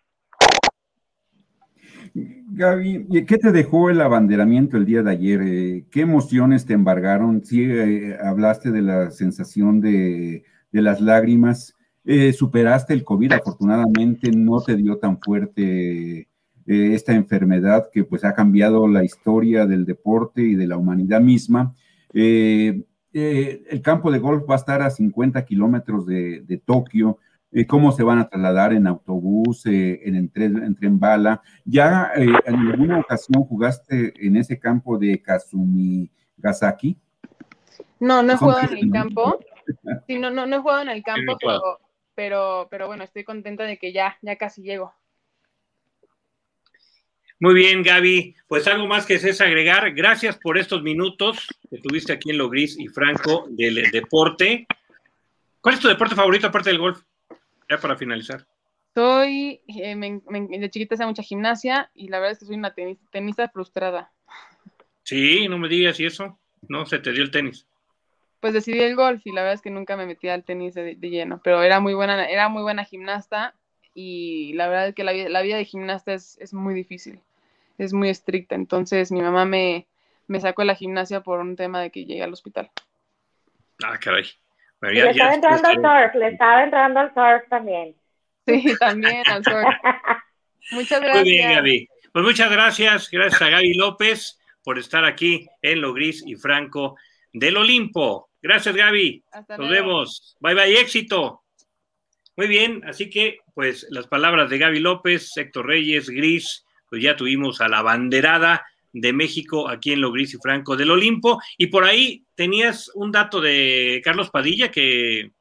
Gaby, 2.14 3.24
¿qué 3.26 3.38
te 3.38 3.52
dejó 3.52 3.90
el 3.90 4.00
abanderamiento 4.00 4.76
el 4.76 4.84
día 4.84 5.02
de 5.02 5.10
ayer? 5.10 5.40
Eh, 5.44 5.84
¿Qué 5.90 6.00
emociones 6.00 6.66
te 6.66 6.72
embargaron? 6.72 7.44
Sí, 7.44 7.62
eh, 7.62 8.16
hablaste 8.22 8.70
de 8.70 8.82
la 8.82 9.10
sensación 9.10 9.80
de, 9.80 10.44
las 10.72 11.00
lágrimas. 11.00 11.76
Eh, 12.04 12.32
superaste 12.32 12.94
el 12.94 13.04
COVID, 13.04 13.32
afortunadamente 13.32 14.30
no 14.32 14.60
te 14.60 14.76
dio 14.76 14.98
tan 14.98 15.20
fuerte 15.20 16.28
esta 16.66 17.14
enfermedad 17.14 17.88
que 17.92 18.04
pues 18.04 18.24
ha 18.24 18.32
cambiado 18.32 18.86
la 18.86 19.02
historia 19.02 19.66
del 19.66 19.84
deporte 19.84 20.40
y 20.42 20.54
de 20.54 20.68
la 20.68 20.76
humanidad 20.76 21.20
misma. 21.20 21.74
El 23.12 23.82
campo 23.82 24.10
de 24.10 24.18
golf 24.18 24.44
va 24.48 24.54
a 24.54 24.58
estar 24.58 24.82
a 24.82 24.90
50 24.90 25.44
kilómetros 25.44 26.06
de, 26.06 26.42
de 26.42 26.58
Tokio 26.58 27.18
eh, 27.52 27.66
cómo 27.66 27.90
se 27.90 28.04
van 28.04 28.20
a 28.20 28.28
trasladar 28.28 28.72
en 28.72 28.86
autobús, 28.86 29.66
eh, 29.66 30.00
en, 30.04 30.30
tren, 30.30 31.00
bala. 31.00 31.42
¿Ya 31.64 32.12
eh, 32.14 32.28
en 32.44 32.54
alguna 32.54 33.00
ocasión 33.00 33.42
jugaste 33.42 34.14
en 34.24 34.36
ese 34.36 34.58
campo 34.58 34.96
de 34.98 35.20
Kazumi 35.20 36.08
Gasaki? 36.36 36.96
No, 37.98 38.22
no 38.22 38.32
he 38.32 38.36
jugado 38.36 38.72
en 38.72 38.78
el 38.78 38.90
campo. 38.92 39.40
sí, 40.06 40.18
no, 40.18 40.30
no, 40.30 40.46
no 40.46 40.56
he 40.56 40.60
jugado 40.60 40.82
en 40.82 40.90
el 40.90 41.02
campo, 41.02 41.36
pero, 41.40 41.80
pero, 42.14 42.68
pero 42.70 42.86
bueno, 42.86 43.02
estoy 43.02 43.24
contenta 43.24 43.64
de 43.64 43.78
que 43.78 43.92
ya, 43.92 44.16
ya 44.22 44.36
casi 44.36 44.62
llego. 44.62 44.94
Muy 47.40 47.54
bien, 47.54 47.82
Gaby. 47.82 48.36
Pues 48.46 48.66
algo 48.66 48.86
más 48.86 49.06
que 49.06 49.14
es 49.14 49.40
agregar. 49.40 49.92
Gracias 49.94 50.36
por 50.36 50.58
estos 50.58 50.82
minutos 50.82 51.48
que 51.70 51.78
tuviste 51.78 52.12
aquí 52.12 52.30
en 52.30 52.38
Lo 52.38 52.50
Gris 52.50 52.78
y 52.78 52.88
Franco 52.88 53.46
del 53.48 53.90
deporte. 53.90 54.66
¿Cuál 55.62 55.74
es 55.74 55.80
tu 55.80 55.88
deporte 55.88 56.14
favorito 56.14 56.46
aparte 56.46 56.68
del 56.68 56.78
golf? 56.78 57.02
Ya 57.68 57.78
para 57.78 57.96
finalizar. 57.96 58.46
Soy, 58.94 59.62
eh, 59.68 59.96
de 59.96 60.70
chiquita 60.70 60.94
hacía 60.94 61.06
mucha 61.06 61.22
gimnasia 61.22 61.90
y 61.94 62.08
la 62.08 62.18
verdad 62.18 62.32
es 62.32 62.38
que 62.40 62.44
soy 62.44 62.56
una 62.56 62.74
tenista 63.10 63.48
frustrada. 63.48 64.12
Sí, 65.02 65.48
no 65.48 65.58
me 65.58 65.68
digas 65.68 65.98
y 65.98 66.06
eso. 66.06 66.38
No, 66.68 66.84
se 66.84 66.98
te 66.98 67.12
dio 67.12 67.22
el 67.22 67.30
tenis. 67.30 67.66
Pues 68.40 68.52
decidí 68.52 68.80
el 68.80 68.96
golf 68.96 69.22
y 69.24 69.32
la 69.32 69.42
verdad 69.42 69.54
es 69.54 69.62
que 69.62 69.70
nunca 69.70 69.96
me 69.96 70.06
metí 70.06 70.28
al 70.28 70.44
tenis 70.44 70.74
de, 70.74 70.94
lleno, 71.00 71.40
pero 71.42 71.62
era 71.62 71.80
muy 71.80 71.94
buena, 71.94 72.26
era 72.26 72.48
muy 72.48 72.62
buena 72.62 72.84
gimnasta 72.84 73.54
y 73.94 74.52
la 74.54 74.68
verdad 74.68 74.88
es 74.88 74.94
que 74.94 75.04
la, 75.04 75.12
la 75.12 75.42
vida 75.42 75.56
de 75.56 75.64
gimnasta 75.64 76.14
es, 76.14 76.38
es, 76.38 76.54
muy 76.54 76.74
difícil, 76.74 77.20
es 77.80 77.92
muy 77.92 78.10
estricta. 78.10 78.54
Entonces 78.54 79.10
mi 79.10 79.22
mamá 79.22 79.44
me, 79.44 79.86
me 80.26 80.40
sacó 80.40 80.62
de 80.62 80.66
la 80.66 80.74
gimnasia 80.74 81.22
por 81.22 81.40
un 81.40 81.56
tema 81.56 81.80
de 81.80 81.90
que 81.90 82.04
llegué 82.04 82.22
al 82.22 82.32
hospital. 82.32 82.70
Ah, 83.82 83.98
caray. 83.98 84.24
le 84.82 85.10
estaba 85.10 85.34
entrando 85.34 85.68
al 85.68 85.74
surf, 85.76 86.14
le 86.14 86.28
estaba 86.28 86.64
entrando 86.64 87.00
al 87.00 87.14
surf 87.14 87.48
también. 87.48 87.96
Sí, 88.46 88.74
también 88.78 89.22
al 89.26 89.42
surf. 89.42 89.66
Muchas 90.72 91.00
gracias. 91.00 91.24
Muy 91.24 91.32
bien, 91.32 91.52
Gaby. 91.52 91.88
Pues 92.12 92.24
muchas 92.24 92.50
gracias, 92.50 93.08
gracias 93.08 93.40
a 93.40 93.50
Gaby 93.50 93.74
López 93.74 94.40
por 94.64 94.78
estar 94.78 95.04
aquí 95.04 95.46
en 95.62 95.80
Lo 95.80 95.94
Gris 95.94 96.24
y 96.26 96.34
Franco 96.34 96.96
del 97.32 97.56
Olimpo. 97.56 98.30
Gracias, 98.42 98.74
Gaby. 98.74 99.24
Nos 99.56 99.70
vemos. 99.70 100.36
Bye, 100.40 100.54
bye, 100.54 100.80
éxito. 100.80 101.44
Muy 102.36 102.48
bien, 102.48 102.82
así 102.84 103.10
que, 103.10 103.38
pues, 103.54 103.86
las 103.90 104.08
palabras 104.08 104.50
de 104.50 104.58
Gaby 104.58 104.80
López, 104.80 105.36
Héctor 105.36 105.66
Reyes, 105.66 106.10
Gris, 106.10 106.64
pues 106.90 107.02
ya 107.02 107.16
tuvimos 107.16 107.60
a 107.62 107.68
la 107.68 107.80
banderada 107.80 108.62
de 108.92 109.12
México 109.12 109.68
aquí 109.68 109.92
en 109.92 110.00
Lo 110.00 110.12
Gris 110.12 110.34
y 110.34 110.38
Franco 110.38 110.76
del 110.76 110.90
Olimpo. 110.90 111.40
Y 111.56 111.68
por 111.68 111.84
ahí 111.84 112.26
tenías 112.34 112.90
un 112.94 113.12
dato 113.12 113.40
de 113.40 114.02
Carlos 114.04 114.30
Padilla 114.30 114.70
que 114.70 115.32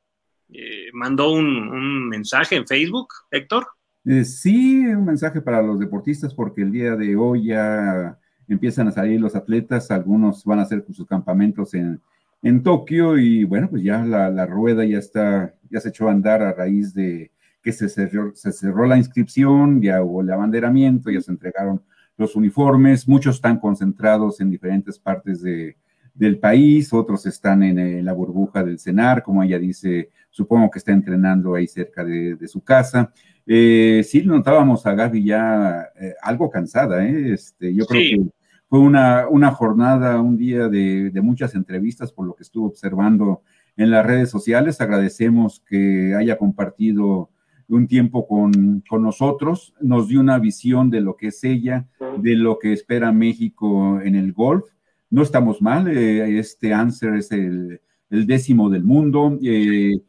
eh, 0.51 0.89
mandó 0.93 1.31
un, 1.31 2.07
mensaje 2.07 2.55
en 2.55 2.67
Facebook, 2.67 3.09
Héctor. 3.31 3.67
Eh, 4.05 4.23
sí, 4.23 4.85
un 4.85 5.05
mensaje 5.05 5.41
para 5.41 5.61
los 5.61 5.79
deportistas 5.79 6.33
porque 6.33 6.61
el 6.61 6.71
día 6.71 6.95
de 6.95 7.15
hoy 7.15 7.47
ya 7.47 8.17
empiezan 8.47 8.87
a 8.87 8.91
salir 8.91 9.19
los 9.19 9.35
atletas, 9.35 9.91
algunos 9.91 10.43
van 10.45 10.59
a 10.59 10.63
hacer 10.63 10.83
sus 10.91 11.05
campamentos 11.05 11.73
en, 11.73 12.01
en 12.41 12.63
Tokio 12.63 13.17
y 13.17 13.43
bueno, 13.43 13.69
pues 13.69 13.83
ya 13.83 14.03
la, 14.03 14.45
rueda 14.45 14.85
ya 14.85 14.97
está, 14.97 15.53
ya 15.69 15.79
se 15.79 15.89
echó 15.89 16.07
a 16.07 16.11
andar 16.11 16.41
a 16.41 16.53
raíz 16.53 16.93
de 16.93 17.31
que 17.61 17.71
se 17.71 17.89
cerró, 17.89 18.35
se 18.35 18.51
cerró 18.51 18.85
la 18.85 18.97
inscripción, 18.97 19.81
ya 19.81 20.01
hubo 20.03 20.21
el 20.21 20.31
abanderamiento, 20.31 21.09
ya 21.11 21.21
se 21.21 21.31
entregaron 21.31 21.81
los 22.17 22.35
uniformes, 22.35 23.07
muchos 23.07 23.35
están 23.35 23.59
concentrados 23.59 24.41
en 24.41 24.49
diferentes 24.49 24.99
partes 24.99 25.41
de, 25.41 25.77
del 26.13 26.37
país, 26.37 26.91
otros 26.91 27.25
están 27.25 27.63
en, 27.63 28.03
la 28.03 28.13
burbuja 28.13 28.61
del 28.63 28.77
CENAR, 28.77 29.23
como 29.23 29.41
ella 29.41 29.57
dice, 29.57 30.09
supongo 30.29 30.69
que 30.69 30.79
está 30.79 30.91
entrenando 30.91 31.55
ahí 31.55 31.65
cerca 31.65 32.03
de, 32.03 32.37
su 32.47 32.61
casa. 32.61 33.13
Eh, 33.45 34.03
sí, 34.05 34.23
notábamos 34.25 34.85
a 34.85 34.93
Gaby 34.93 35.23
ya 35.23 35.89
eh, 35.99 36.13
algo 36.21 36.49
cansada, 36.49 37.05
¿eh? 37.05 37.33
Este, 37.33 37.73
yo 37.73 37.85
creo 37.85 38.01
que 38.01 38.31
fue 38.67 38.79
una, 38.79 39.27
una 39.29 39.51
jornada, 39.51 40.21
un 40.21 40.37
día 40.37 40.67
de, 40.67 41.11
muchas 41.23 41.55
entrevistas 41.55 42.11
por 42.11 42.27
lo 42.27 42.35
que 42.35 42.43
estuvo 42.43 42.67
observando 42.67 43.41
en 43.77 43.89
las 43.89 44.05
redes 44.05 44.29
sociales. 44.29 44.81
Agradecemos 44.81 45.63
que 45.67 46.13
haya 46.15 46.37
compartido 46.37 47.31
un 47.69 47.87
tiempo 47.87 48.27
con, 48.27 48.83
nosotros, 48.99 49.73
nos 49.79 50.07
dio 50.07 50.19
una 50.19 50.39
visión 50.39 50.89
de 50.89 51.01
lo 51.01 51.15
que 51.15 51.27
es 51.27 51.43
ella, 51.43 51.87
de 52.17 52.35
lo 52.35 52.57
que 52.59 52.73
espera 52.73 53.11
México 53.11 54.01
en 54.01 54.15
el 54.15 54.33
golf. 54.33 54.65
No 55.09 55.21
estamos 55.21 55.61
mal, 55.61 55.87
eh, 55.87 56.39
este 56.39 56.73
answer 56.73 57.15
es 57.15 57.31
el, 57.31 57.79
décimo 58.09 58.69
del 58.69 58.83
mundo. 58.83 59.37
Eh, 59.41 60.01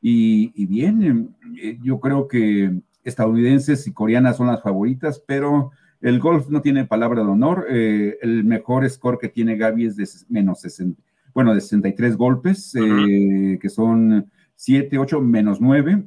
y, 0.00 0.52
y, 0.54 0.66
bien, 0.66 1.36
eh, 1.62 1.78
yo 1.82 2.00
creo 2.00 2.26
que 2.26 2.80
estadounidenses 3.04 3.86
y 3.86 3.92
coreanas 3.92 4.38
son 4.38 4.46
las 4.46 4.62
favoritas, 4.62 5.22
pero 5.26 5.70
el 6.00 6.18
golf 6.18 6.48
no 6.48 6.62
tiene 6.62 6.86
palabra 6.86 7.22
de 7.22 7.30
honor. 7.30 7.66
El 7.68 8.44
mejor 8.44 8.88
score 8.88 9.18
que 9.18 9.28
tiene 9.28 9.56
Gaby 9.56 9.86
es 9.86 9.96
de 9.96 10.08
menos 10.28 10.60
60, 10.60 11.00
bueno, 11.34 11.54
de 11.54 11.60
63 11.60 12.16
golpes, 12.16 12.74
eh, 12.74 13.58
que 13.60 13.68
son 13.68 14.30
7, 14.56 14.98
8 14.98 15.20
menos 15.20 15.60
9. 15.60 16.04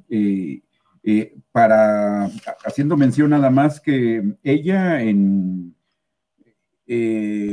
Eh, 1.08 1.36
para, 1.52 2.26
haciendo 2.66 2.98
mención 2.98 3.30
nada 3.30 3.52
más 3.52 3.80
que 3.80 4.24
ella 4.42 5.04
en, 5.04 5.76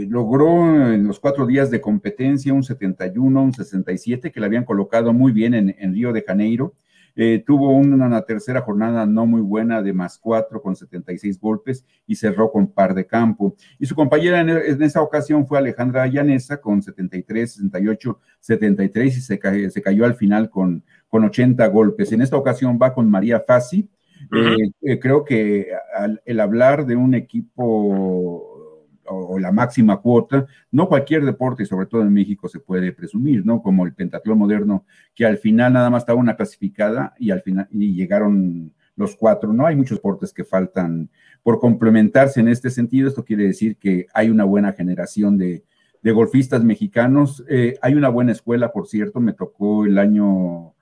logró 0.09 0.91
en 0.91 1.07
los 1.07 1.21
cuatro 1.21 1.47
días 1.47 1.71
de 1.71 1.83
competencia 1.83 2.55
un 2.55 2.63
71, 2.63 3.43
un 3.43 3.53
67, 3.53 4.33
que 4.33 4.41
le 4.41 4.47
habían 4.47 4.65
colocado 4.65 5.13
muy 5.13 5.33
bien 5.33 5.53
en, 5.55 5.93
Río 5.93 6.15
de 6.15 6.23
Janeiro. 6.23 6.75
Eh, 7.15 7.45
tuvo 7.47 7.77
una, 7.77 8.23
tercera 8.23 8.63
jornada 8.63 9.05
no 9.05 9.27
muy 9.27 9.43
buena 9.43 9.83
de 9.83 9.93
más 9.93 10.17
cuatro 10.17 10.63
con 10.63 10.75
76 10.75 11.39
golpes 11.39 11.85
y 12.07 12.17
cerró 12.17 12.51
con 12.51 12.73
par 12.73 12.95
de 12.95 13.07
campo. 13.07 13.55
Y 13.79 13.85
su 13.85 13.95
compañera 13.95 14.41
en, 14.41 14.83
esa 14.83 15.03
ocasión 15.03 15.47
fue 15.47 15.59
Alejandra 15.59 16.07
Llanesa 16.07 16.59
con 16.59 16.81
73, 16.81 17.53
68, 17.53 18.19
73 18.41 19.15
y 19.19 19.21
se, 19.21 19.71
se 19.71 19.83
cayó 19.83 20.07
al 20.07 20.15
final 20.15 20.49
con, 20.49 20.83
con 21.13 21.25
80 21.25 21.67
golpes. 21.67 22.11
En 22.13 22.23
esta 22.23 22.39
ocasión 22.39 22.79
va 22.81 22.95
con 22.95 23.11
María 23.11 23.39
Fassi. 23.39 23.87
Eh, 24.35 24.71
eh, 24.81 24.99
creo 24.99 25.23
que 25.27 25.69
el 26.25 26.41
hablar 26.41 26.87
de 26.87 26.97
un 26.97 27.13
equipo 27.15 28.49
o, 29.05 29.39
la 29.39 29.53
máxima 29.53 29.99
cuota, 29.99 30.47
no 30.71 30.89
cualquier 30.89 31.27
deporte, 31.27 31.65
y 31.65 31.67
sobre 31.67 31.85
todo 31.85 32.01
en 32.01 32.15
México, 32.15 32.49
se 32.49 32.61
puede 32.61 32.93
presumir, 32.93 33.45
¿no? 33.45 33.61
Como 33.61 33.85
el 33.85 33.93
pentatlón 33.93 34.39
moderno, 34.39 34.87
que 35.15 35.27
al 35.27 35.37
final 35.37 35.75
nada 35.75 35.91
más 35.91 36.05
estaba 36.05 36.19
una 36.19 36.35
clasificada 36.35 37.13
y 37.19 37.31
al 37.31 37.43
final 37.43 37.69
y 37.71 37.93
llegaron 37.93 38.73
los 38.97 39.15
cuatro, 39.15 39.53
¿no? 39.53 39.67
Hay 39.67 39.77
muchos 39.77 39.99
deportes 39.99 40.33
que 40.33 40.45
faltan 40.45 41.11
por 41.43 41.61
complementarse 41.61 42.41
en 42.41 42.49
este 42.49 42.71
sentido. 42.71 43.07
Esto 43.07 43.23
quiere 43.23 43.45
decir 43.45 43.77
que 43.77 44.07
hay 44.15 44.31
una 44.31 44.45
buena 44.45 44.73
generación 44.73 45.37
de, 45.37 45.63
golfistas 46.03 46.65
mexicanos. 46.65 47.45
Eh, 47.51 47.77
hay 47.83 47.97
una 47.97 48.09
buena 48.09 48.33
escuela, 48.33 48.73
por 48.73 48.87
cierto, 48.87 49.21
me 49.21 49.35
tocó 49.35 49.85
el 49.85 49.99
año 49.99 50.73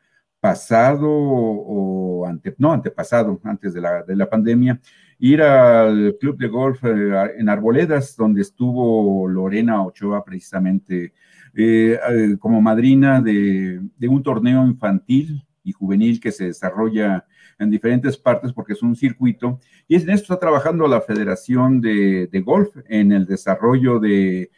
pasado 0.41 1.09
o 1.11 2.27
ante, 2.27 2.55
no, 2.59 2.73
antepasado, 2.73 3.41
antes 3.45 3.75
de 3.75 3.81
la, 3.81 4.03
de 4.03 4.17
la 4.17 4.29
pandemia, 4.29 4.81
ir 5.21 5.43
al 5.43 6.17
club 6.19 6.39
de 6.39 6.49
golf 6.49 6.83
eh, 6.83 7.35
en 7.39 7.49
Arboledas, 7.49 8.17
donde 8.17 8.41
estuvo 8.41 9.29
Lorena 9.29 9.85
Ochoa 9.85 10.25
precisamente 10.25 11.13
eh, 11.55 11.99
eh, 12.11 12.37
como 12.39 12.61
madrina 12.63 13.21
de, 13.21 13.81
un 14.09 14.23
torneo 14.23 14.65
infantil 14.67 15.45
y 15.63 15.73
juvenil 15.73 16.21
que 16.21 16.33
se 16.33 16.47
desarrolla 16.47 17.27
en 17.59 17.71
diferentes 17.71 18.17
partes 18.17 18.53
porque 18.53 18.73
es 18.73 18.83
un 18.83 18.97
circuito. 18.97 19.61
Y 19.87 19.97
en 19.97 20.09
esto 20.09 20.33
está 20.33 20.39
trabajando 20.39 20.89
la 20.89 21.03
Federación 21.03 21.83
de, 21.83 22.43
Golf 22.45 22.75
en 22.89 23.13
el 23.13 23.27
desarrollo 23.27 24.01
de, 24.01 24.51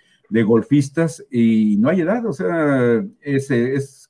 golfistas 0.47 1.23
y 1.31 1.77
no 1.79 1.91
hay 1.91 2.01
edad, 2.01 2.25
o 2.25 2.33
sea, 2.33 3.05
es 3.21 4.02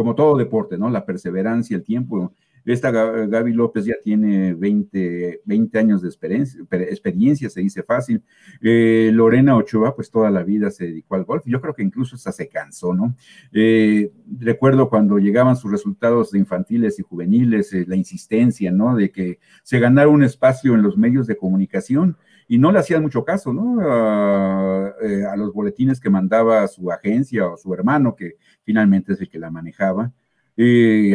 como 0.00 0.14
todo 0.14 0.34
deporte, 0.34 0.78
¿no? 0.78 0.88
La 0.88 1.04
perseverancia, 1.04 1.76
el 1.76 1.82
tiempo 1.82 2.32
esta 2.64 2.90
Gaby 2.90 3.52
López 3.52 3.84
ya 3.84 3.94
tiene 4.02 4.54
20, 4.54 5.42
20 5.44 5.78
años 5.78 6.02
de 6.02 6.08
experiencia, 6.08 6.62
experiencia, 6.70 7.50
se 7.50 7.60
dice 7.60 7.82
fácil. 7.82 8.22
Eh, 8.62 9.10
Lorena 9.12 9.56
Ochoa, 9.56 9.94
pues 9.94 10.10
toda 10.10 10.30
la 10.30 10.42
vida 10.42 10.70
se 10.70 10.86
dedicó 10.86 11.16
al 11.16 11.24
golf. 11.24 11.42
Yo 11.46 11.60
creo 11.60 11.74
que 11.74 11.82
incluso 11.82 12.16
hasta 12.16 12.32
se 12.32 12.48
cansó, 12.48 12.94
¿no? 12.94 13.14
Eh, 13.52 14.10
recuerdo 14.38 14.88
cuando 14.88 15.18
llegaban 15.18 15.56
sus 15.56 15.70
resultados 15.70 16.30
de 16.30 16.38
infantiles 16.38 16.98
y 16.98 17.02
juveniles, 17.02 17.72
eh, 17.72 17.84
la 17.86 17.96
insistencia, 17.96 18.70
¿no? 18.70 18.96
De 18.96 19.10
que 19.10 19.38
se 19.62 19.78
ganara 19.78 20.08
un 20.08 20.22
espacio 20.22 20.74
en 20.74 20.82
los 20.82 20.96
medios 20.96 21.26
de 21.26 21.36
comunicación 21.36 22.16
y 22.50 22.58
no 22.58 22.70
le 22.70 22.80
hacían 22.80 23.02
mucho 23.02 23.24
caso, 23.24 23.52
¿no? 23.52 23.80
A, 23.80 24.88
a 25.32 25.36
los 25.36 25.52
boletines 25.54 26.00
que 26.00 26.10
mandaba 26.10 26.66
su 26.68 26.90
agencia 26.90 27.46
o 27.46 27.56
su 27.56 27.72
hermano, 27.72 28.14
que 28.14 28.36
finalmente 28.64 29.12
es 29.14 29.20
el 29.20 29.30
que 29.30 29.38
la 29.38 29.50
manejaba 29.50 30.12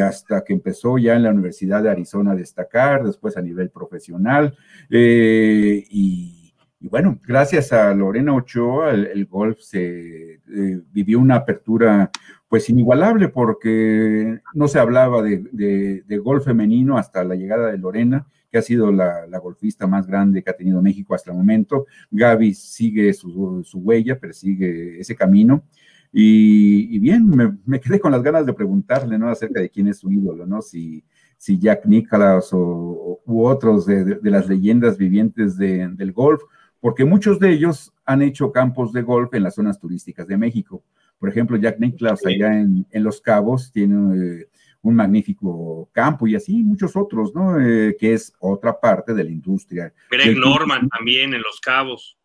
hasta 0.02 0.44
que 0.44 0.54
empezó 0.54 0.98
ya 0.98 1.16
en 1.16 1.24
la 1.24 1.30
Universidad 1.30 1.84
de 1.84 1.90
Arizona 1.90 2.32
a 2.32 2.36
destacar, 2.36 3.04
después 3.04 3.38
a 3.38 3.42
nivel 3.42 3.70
profesional. 3.70 4.56
Eh, 4.90 5.84
y, 5.90 6.54
bueno, 6.80 7.20
gracias 7.26 7.72
a 7.72 7.94
Lorena 7.94 8.34
Ochoa, 8.34 8.92
el, 8.92 9.26
golf 9.26 9.60
se 9.60 10.34
eh, 10.34 10.82
vivió 10.92 11.20
una 11.20 11.36
apertura 11.36 12.10
pues 12.48 12.70
inigualable 12.70 13.30
porque 13.30 14.40
no 14.54 14.68
se 14.68 14.80
hablaba 14.80 15.22
de, 15.22 16.04
golf 16.24 16.46
femenino 16.46 16.98
hasta 16.98 17.24
la 17.24 17.36
llegada 17.36 17.72
de 17.72 17.78
Lorena, 17.78 18.28
que 18.56 18.60
ha 18.60 18.62
sido 18.62 18.90
la, 18.90 19.28
golfista 19.44 19.86
más 19.86 20.08
grande 20.08 20.42
que 20.42 20.50
ha 20.50 20.56
tenido 20.56 20.82
México 20.82 21.14
hasta 21.14 21.30
el 21.30 21.36
momento. 21.36 21.88
Gaby 22.10 22.54
sigue 22.54 23.12
su, 23.12 23.62
su 23.66 23.80
huella, 23.80 24.18
persigue 24.18 24.98
ese 24.98 25.14
camino. 25.14 25.66
Y, 26.14 26.98
bien, 27.00 27.30
me, 27.66 27.82
quedé 27.82 28.00
con 28.00 28.14
las 28.14 28.24
ganas 28.24 28.46
de 28.46 28.54
preguntarle, 28.54 29.20
¿no? 29.20 29.28
Acerca 29.28 29.60
de 29.60 29.70
quién 29.70 29.90
es 29.90 29.98
su 29.98 30.10
ídolo, 30.10 30.46
¿no? 30.46 30.62
Si, 30.62 31.04
si 31.38 31.60
Jack 31.60 31.86
Nicklaus 31.86 32.52
o, 32.54 33.20
u 33.26 33.46
otros 33.46 33.86
de, 33.86 34.20
las 34.24 34.48
leyendas 34.48 34.98
vivientes 34.98 35.58
del 35.58 36.14
golf, 36.14 36.42
porque 36.80 37.04
muchos 37.04 37.38
de 37.42 37.52
ellos 37.52 37.92
han 38.06 38.22
hecho 38.22 38.54
campos 38.54 38.94
de 38.94 39.02
golf 39.02 39.34
en 39.34 39.44
las 39.44 39.56
zonas 39.56 39.82
turísticas 39.82 40.28
de 40.28 40.38
México. 40.38 40.82
Por 41.20 41.28
ejemplo, 41.28 41.58
Jack 41.58 41.78
Nicklaus 41.82 42.26
allá 42.26 42.58
en, 42.58 42.86
Los 43.04 43.20
Cabos 43.20 43.74
tiene 43.74 44.16
eh, 44.16 44.48
un 44.88 44.96
magnífico 44.96 45.90
campo 45.92 46.28
y 46.28 46.36
así 46.36 46.64
muchos 46.64 46.96
otros, 46.96 47.34
¿no? 47.34 47.60
Eh, 47.60 47.96
que 48.00 48.14
es 48.14 48.34
otra 48.40 48.80
parte 48.80 49.14
de 49.14 49.24
la 49.24 49.32
industria. 49.32 49.94
Greg 50.12 50.38
Norman 50.38 50.88
también 50.90 51.34
en 51.34 51.42
Los 51.42 51.60
Cabos. 51.60 52.18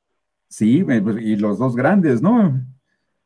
Sí, 0.49 0.85
eh, 0.89 1.01
pues, 1.01 1.17
y 1.23 1.37
los 1.37 1.59
dos 1.59 1.75
grandes, 1.75 2.21
¿no? 2.21 2.63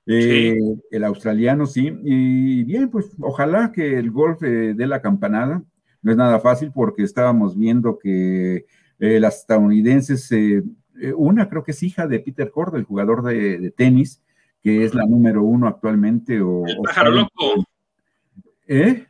El 0.06 1.04
australiano, 1.04 1.66
sí. 1.66 1.92
Y 2.04 2.62
bien, 2.64 2.90
pues 2.90 3.10
ojalá 3.20 3.72
que 3.72 3.98
el 3.98 4.10
golf 4.10 4.40
dé 4.40 4.86
la 4.86 5.00
campanada. 5.00 5.62
No 6.02 6.10
es 6.10 6.16
nada 6.18 6.38
fácil 6.40 6.70
porque 6.72 7.02
estábamos 7.02 7.56
viendo 7.56 7.98
que 7.98 8.66
las 8.98 9.40
estadounidenses, 9.40 10.28
una 11.16 11.48
creo 11.48 11.64
que 11.64 11.70
es 11.70 11.82
hija 11.82 12.06
de 12.06 12.20
Peter 12.20 12.50
Cord, 12.50 12.76
el 12.76 12.84
jugador 12.84 13.22
de 13.22 13.72
tenis, 13.74 14.22
que 14.62 14.84
es 14.84 14.94
la 14.94 15.06
número 15.06 15.42
uno 15.42 15.66
actualmente. 15.66 16.42
O, 16.42 16.66
el 16.66 16.76
pájaro 16.84 17.10
loco. 17.12 17.64
¿Eh? 18.66 19.06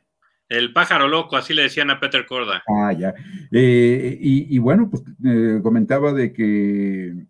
El 0.48 0.72
pájaro 0.72 1.08
loco, 1.08 1.36
así 1.36 1.54
le 1.54 1.62
decían 1.62 1.90
a 1.90 1.98
Peter 1.98 2.26
Corda. 2.26 2.62
Ah, 2.68 2.92
ya. 2.92 3.14
Eh, 3.50 4.18
y, 4.20 4.58
bueno, 4.58 4.90
pues 4.90 5.02
eh, 5.24 5.60
comentaba 5.62 6.12
de 6.12 6.32
que 6.32 7.26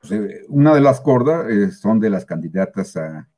pues, 0.00 0.12
eh, 0.12 0.44
una 0.48 0.74
de 0.74 0.80
las 0.80 1.00
cordas 1.00 1.76
son 1.78 1.98
de 2.00 2.10
las 2.10 2.24
candidatas 2.24 2.96
a, 2.96 3.28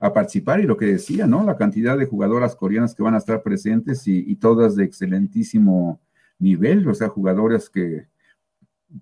participar 0.00 0.60
y 0.60 0.62
lo 0.62 0.76
que 0.76 0.86
decía, 0.86 1.26
¿no? 1.26 1.44
La 1.44 1.56
cantidad 1.56 1.98
de 1.98 2.06
jugadoras 2.06 2.54
coreanas 2.54 2.94
que 2.94 3.02
van 3.02 3.14
a 3.14 3.18
estar 3.18 3.42
presentes 3.42 4.06
y, 4.06 4.30
y 4.30 4.36
todas 4.36 4.76
de 4.76 4.84
excelentísimo 4.84 6.00
nivel, 6.38 6.86
o 6.86 6.94
sea, 6.94 7.08
jugadoras 7.08 7.68
que, 7.68 8.06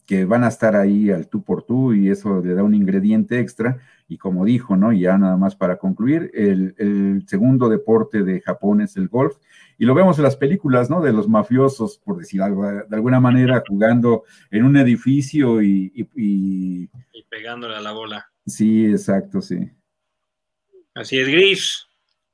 que 0.07 0.25
van 0.25 0.45
a 0.45 0.49
estar 0.49 0.77
ahí 0.77 1.11
al 1.11 1.29
tú 1.29 1.43
por 1.43 1.63
tú 1.63 1.95
y 1.95 2.11
eso 2.11 2.43
le 2.45 2.55
da 2.55 2.63
un 2.63 2.75
ingrediente 2.75 3.39
extra. 3.39 3.79
Y 4.09 4.19
como 4.19 4.45
dijo, 4.45 4.77
¿no? 4.77 4.93
Ya 4.93 5.19
nada 5.19 5.37
más 5.37 5.57
para 5.57 5.79
concluir, 5.79 6.31
el, 6.35 7.25
segundo 7.27 7.69
deporte 7.69 8.23
de 8.23 8.41
Japón 8.41 8.81
es 8.81 8.97
el 8.97 9.09
golf. 9.09 9.37
Y 9.79 9.85
lo 9.85 9.95
vemos 9.95 10.19
en 10.19 10.25
las 10.25 10.37
películas, 10.37 10.89
¿no? 10.91 11.01
De 11.01 11.13
los 11.13 11.29
mafiosos, 11.29 11.99
por 11.99 12.17
decir 12.17 12.41
algo, 12.41 12.67
de 12.67 12.97
alguna 12.97 13.21
manera 13.21 13.63
jugando 13.69 14.25
en 14.51 14.65
un 14.65 14.77
edificio 14.77 15.63
y... 15.63 15.93
Y, 16.15 16.89
pegándole 17.29 17.77
a 17.77 17.81
la 17.81 17.93
bola. 17.93 18.31
Sí, 18.47 18.87
exacto, 18.87 19.41
sí. 19.43 19.71
Así 20.95 21.19
es, 21.19 21.29
Gris. 21.29 21.87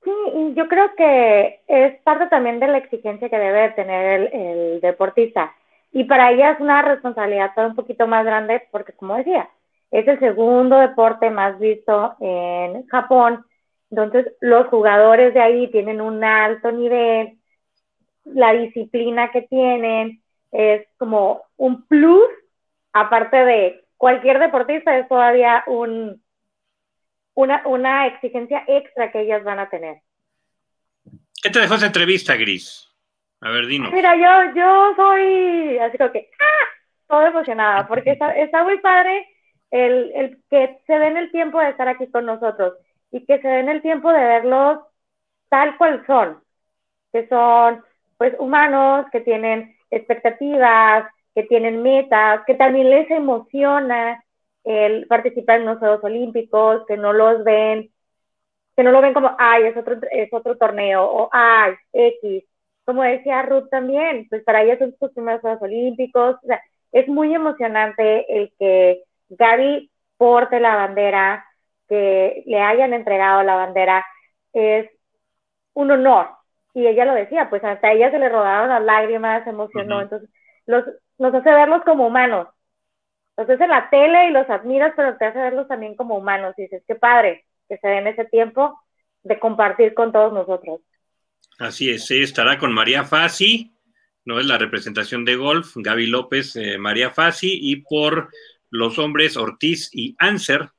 Sí, 0.05 0.11
yo 0.55 0.69
creo 0.69 0.95
que 0.97 1.63
es 1.67 2.01
parte 2.03 2.27
también 2.29 2.61
de 2.61 2.69
la 2.69 2.79
exigencia 2.79 3.29
que 3.29 3.39
debe 3.39 3.71
tener 3.71 4.31
el 4.33 4.81
deportista 4.81 5.53
y 5.93 6.05
para 6.05 6.31
ella 6.33 6.53
es 6.53 6.61
una 6.61 6.83
responsabilidad 6.83 7.53
un 7.59 7.75
poquito 7.75 8.07
más 8.07 8.25
grande 8.25 8.67
porque, 8.71 8.93
como 8.95 9.17
decía, 9.17 9.49
es 9.91 10.09
el 10.09 10.19
segundo 10.19 10.79
deporte 10.79 11.29
más 11.31 11.59
visto 11.59 12.17
en 12.21 12.87
Japón. 12.87 13.45
Entonces, 13.91 14.33
los 14.41 14.69
jugadores 14.69 15.35
de 15.35 15.41
ahí 15.41 15.71
tienen 15.71 16.01
un 16.01 16.25
alto 16.25 16.73
nivel, 16.73 17.39
la 18.25 18.55
disciplina 18.55 19.31
que 19.31 19.43
tienen 19.43 20.23
es 20.51 20.87
como 20.97 21.43
un 21.57 21.87
plus, 21.87 22.25
aparte 22.95 23.45
de 23.45 23.85
cualquier 23.99 24.39
deportista, 24.39 24.97
es 24.97 25.07
todavía 25.09 25.63
un, 25.67 26.23
una, 27.35 27.67
una 27.67 28.07
exigencia 28.07 28.65
extra 28.67 29.13
que 29.13 29.21
ellas 29.21 29.45
van 29.45 29.59
a 29.59 29.69
tener. 29.69 30.01
¿Qué 31.43 31.51
te 31.51 31.61
dejó 31.61 31.75
esa 31.75 31.87
entrevista, 31.87 32.37
Gris? 32.37 32.92
A 33.43 33.51
ver, 33.51 33.67
Dino. 33.67 33.91
Mira, 33.91 34.15
yo, 34.17 34.55
yo 34.55 34.95
soy 34.95 35.79
así 35.79 35.99
como 35.99 36.13
que, 36.13 36.31
¡ah! 36.41 36.69
Todo 37.09 37.27
emocionada, 37.27 37.87
porque 37.89 38.13
está, 38.13 38.31
está 38.33 38.63
muy 38.63 38.79
padre 38.79 39.27
el, 39.71 40.13
el, 40.15 40.43
que 40.49 40.79
se 40.87 40.99
den 40.99 41.17
el 41.17 41.31
tiempo 41.33 41.59
de 41.59 41.71
estar 41.71 41.89
aquí 41.89 42.07
con 42.07 42.25
nosotros 42.25 42.75
y 43.11 43.27
que 43.27 43.41
se 43.41 43.49
den 43.49 43.69
el 43.69 43.83
tiempo 43.83 44.13
de 44.13 44.23
verlos 44.23 44.79
tal 45.49 45.77
cual 45.77 46.05
son, 46.07 46.41
que 47.13 47.27
son 47.29 47.85
pues 48.17 48.35
humanos, 48.39 49.07
que 49.11 49.21
tienen 49.21 49.77
expectativas, 49.91 51.05
que 51.35 51.43
tienen 51.43 51.83
metas, 51.83 52.43
que 52.47 52.55
también 52.55 52.91
les 52.91 53.11
emociona 53.11 54.23
el 54.63 55.07
participar 55.09 55.61
en 55.61 55.67
los 55.67 55.79
Juegos 55.79 56.05
Olímpicos, 56.05 56.87
que 56.87 56.97
no 56.97 57.13
los 57.13 57.43
ven, 57.43 57.91
que 58.77 58.83
no 58.85 58.93
lo 58.93 59.01
ven 59.03 59.13
como, 59.13 59.35
ay, 59.37 59.65
es 59.65 59.77
otro, 59.77 59.97
es 60.13 60.33
otro 60.33 60.57
torneo, 60.57 61.05
o 61.05 61.29
ay, 61.33 61.75
X, 61.93 62.45
como 62.85 63.03
decía 63.03 63.43
Ruth 63.43 63.69
también, 63.71 64.27
pues 64.29 64.43
para 64.45 64.63
ella 64.63 64.79
son 64.79 64.95
sus 64.99 65.13
primeros 65.13 65.41
Juegos 65.41 65.63
Olímpicos, 65.63 66.37
o 66.43 66.47
sea, 66.47 66.61
es 66.93 67.09
muy 67.09 67.35
emocionante 67.35 68.27
el 68.37 68.53
que 68.59 69.03
Gaby 69.31 69.91
porte 70.17 70.61
la 70.61 70.77
bandera, 70.77 71.45
que 71.89 72.43
le 72.47 72.61
hayan 72.61 72.93
entregado 72.95 73.43
la 73.43 73.55
bandera, 73.57 74.05
es 74.53 74.91
un 75.75 75.91
honor. 75.91 76.31
Y 76.75 76.87
ella 76.87 77.05
lo 77.05 77.15
decía, 77.15 77.51
pues 77.51 77.63
hasta 77.65 77.93
ella 77.93 78.11
se 78.11 78.19
le 78.19 78.29
rodaron 78.29 78.69
las 78.69 78.83
lágrimas, 78.83 79.45
se 79.45 79.51
emocionó, 79.51 80.01
entonces 80.01 80.31
los, 80.67 80.85
nos 81.19 81.35
hace 81.35 81.51
verlos 81.51 81.83
como 81.85 82.07
humanos. 82.07 82.49
Los 83.37 83.47
ves 83.47 83.61
en 83.61 83.71
la 83.71 83.89
tele 83.91 84.29
y 84.29 84.31
los 84.31 84.49
admiras, 84.51 84.93
pero 84.97 85.17
te 85.17 85.25
hace 85.27 85.39
verlos 85.39 85.69
también 85.69 85.97
como 85.97 86.17
humanos. 86.17 86.55
Y 86.59 86.63
dices, 86.63 86.85
qué 86.87 86.95
padre 86.95 87.45
que 87.69 87.79
se 87.79 87.89
den 87.89 88.07
ese 88.07 88.25
tiempo 88.27 88.79
de 89.23 89.39
compartir 89.39 89.95
con 89.95 90.13
todos 90.13 90.33
nosotros. 90.33 90.81
Así 91.63 91.91
es, 91.91 92.11
estará 92.11 92.59
con 92.59 92.73
María 92.73 93.05
Fassi, 93.05 93.71
no 94.25 94.41
es 94.41 94.47
la 94.47 94.59
representación 94.59 95.25
de 95.25 95.37
golf, 95.37 95.71
Gaby 95.77 96.09
López, 96.09 96.57
eh, 96.57 96.77
María 96.77 97.11
Fassi, 97.11 97.57
y 97.57 97.77
por 97.77 98.31
los 98.71 98.99
hombres 98.99 99.37
Ortiz 99.37 99.89
y 99.93 100.17
Anser 100.19 100.71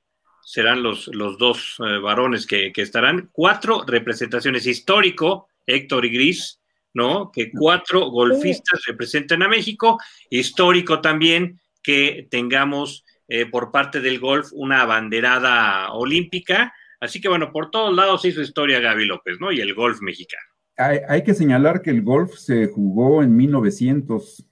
serán 0.41 0.83
los, 0.83 1.07
los 1.07 1.37
dos 1.37 1.77
eh, 1.79 1.99
varones 1.99 2.45
que, 2.45 2.73
estarán. 2.75 3.29
Cuatro 3.31 3.85
representaciones 3.87 4.67
histórico, 4.67 5.47
Héctor 5.65 6.03
y 6.03 6.09
Gris, 6.09 6.59
¿no? 6.93 7.31
Que 7.31 7.49
cuatro 7.49 8.09
golfistas 8.09 8.83
representen 8.85 9.41
a 9.41 9.47
México. 9.47 9.97
Histórico 10.29 10.99
también 10.99 11.61
que 11.81 12.27
tengamos 12.29 13.05
eh, 13.29 13.45
por 13.45 13.71
parte 13.71 14.01
del 14.01 14.19
golf 14.19 14.49
una 14.51 14.81
abanderada 14.81 15.93
olímpica. 15.93 16.73
Así 16.99 17.21
que 17.21 17.29
bueno, 17.29 17.53
por 17.53 17.71
todos 17.71 17.95
lados 17.95 18.25
hizo 18.25 18.41
historia 18.41 18.81
Gaby 18.81 19.05
López, 19.05 19.39
¿no? 19.39 19.49
Y 19.49 19.61
el 19.61 19.73
golf 19.73 20.01
mexicano 20.01 20.52
hay, 20.77 21.23
que 21.23 21.33
señalar 21.33 21.81
que 21.81 21.91
el 21.91 22.01
golf 22.01 22.35
se 22.35 22.67
jugó 22.67 23.23
en 23.23 23.35
1900, 23.35 24.47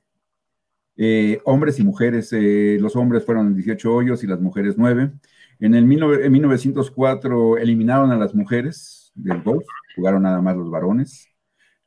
eh, 0.97 1.39
hombres 1.45 1.80
y 1.80 1.84
mujeres, 1.84 2.32
eh, 2.34 2.78
los 2.80 2.95
hombres 2.95 3.26
fueron 3.26 3.55
18 3.55 3.93
hoyos 3.93 4.24
y 4.24 4.28
las 4.28 4.39
mujeres 4.39 4.76
9. 4.78 5.11
En, 5.59 5.76
el 5.76 5.84
en 5.84 6.32
1904 6.32 7.57
eliminaron 7.57 8.11
a 8.11 8.17
las 8.17 8.36
mujeres 8.36 9.11
del 9.15 9.41
golf, 9.41 9.65
jugaron 9.95 10.24
nada 10.24 10.41
más 10.41 10.55
los 10.55 10.69
varones 10.69 11.28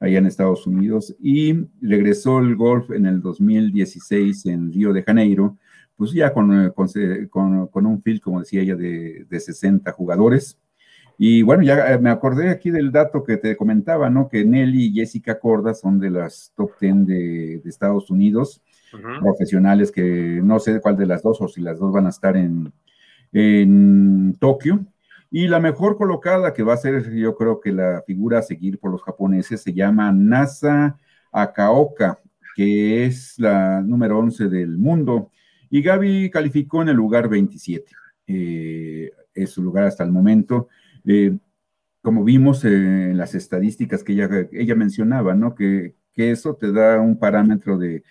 allá 0.01 0.18
en 0.18 0.26
Estados 0.26 0.66
Unidos 0.66 1.14
y 1.20 1.55
regresó 1.80 2.41
el 2.41 2.57
golf 2.57 2.91
en 2.91 3.07
el 3.07 3.20
2016 3.20 4.47
en 4.47 4.72
Río 4.72 4.93
de 4.93 5.03
Janeiro, 5.03 5.59
pues 5.97 6.12
ya 6.12 6.32
con, 6.32 6.66
eh, 6.66 6.72
con, 7.30 7.87
un 7.87 8.03
field, 8.03 8.20
como 8.20 8.41
decía 8.41 8.62
ella, 8.62 8.76
de, 8.76 9.26
de 9.28 9.41
60 9.41 9.91
jugadores. 9.93 10.59
Y 11.16 11.42
bueno, 11.42 11.62
ya 11.62 11.92
eh, 11.92 11.98
me 11.98 12.10
acordé 12.10 12.50
aquí 12.50 12.70
del 12.70 12.90
dato 12.90 13.22
que 13.22 13.36
te 13.36 13.56
comentaba, 13.56 14.10
¿no? 14.10 14.28
Que 14.28 14.44
Nelly 14.44 14.86
y 14.86 14.92
Jessica 14.92 15.38
Corda 15.38 15.74
son 15.74 15.98
de 16.00 16.10
las 16.10 16.52
top 16.56 16.72
10 16.80 17.06
de, 17.06 17.62
Estados 17.64 18.10
Unidos, 18.10 18.62
profesionales 19.20 19.90
que 19.90 20.40
no 20.42 20.60
sé 20.60 20.80
cuál 20.80 20.96
de 20.96 21.06
las 21.06 21.22
dos 21.22 21.40
o 21.40 21.48
si 21.48 21.60
las 21.60 21.78
dos 21.78 21.92
van 21.92 22.06
a 22.06 22.10
estar 22.10 22.36
en, 22.36 22.72
en 23.32 24.36
Tokio. 24.38 24.84
Y 25.30 25.48
la 25.48 25.58
mejor 25.58 25.96
colocada 25.96 26.52
que 26.52 26.62
va 26.62 26.74
a 26.74 26.76
ser, 26.76 27.12
yo 27.12 27.34
creo 27.34 27.60
que 27.60 27.72
la 27.72 28.02
figura 28.06 28.38
a 28.38 28.42
seguir 28.42 28.78
por 28.78 28.92
los 28.92 29.02
japoneses 29.02 29.62
se 29.62 29.72
llama 29.72 30.12
Nasa 30.12 30.96
Akaoka, 31.32 32.20
que 32.54 33.04
es 33.04 33.34
la 33.38 33.80
número 33.80 34.18
11 34.18 34.48
del 34.48 34.78
mundo. 34.78 35.30
Y 35.70 35.82
Gaby 35.82 36.30
calificó 36.30 36.82
en 36.82 36.90
el 36.90 36.96
lugar 36.96 37.28
27. 37.28 37.84
Eh, 38.28 39.10
es 39.34 39.50
su 39.50 39.62
lugar 39.62 39.86
hasta 39.86 40.04
el 40.04 40.12
momento. 40.12 40.68
Eh, 41.07 41.36
como 42.02 42.22
vimos 42.22 42.64
en 42.64 43.16
las 43.16 43.34
estadísticas 43.34 44.05
que 44.05 44.12
ella, 44.12 44.28
ella 44.52 44.74
mencionaba, 44.74 45.34
¿no? 45.34 45.55
Que, 45.55 45.94
eso 46.16 46.55
te 46.55 46.70
da 46.70 47.00
un 47.00 47.18
parámetro 47.18 47.76
de, 47.76 48.05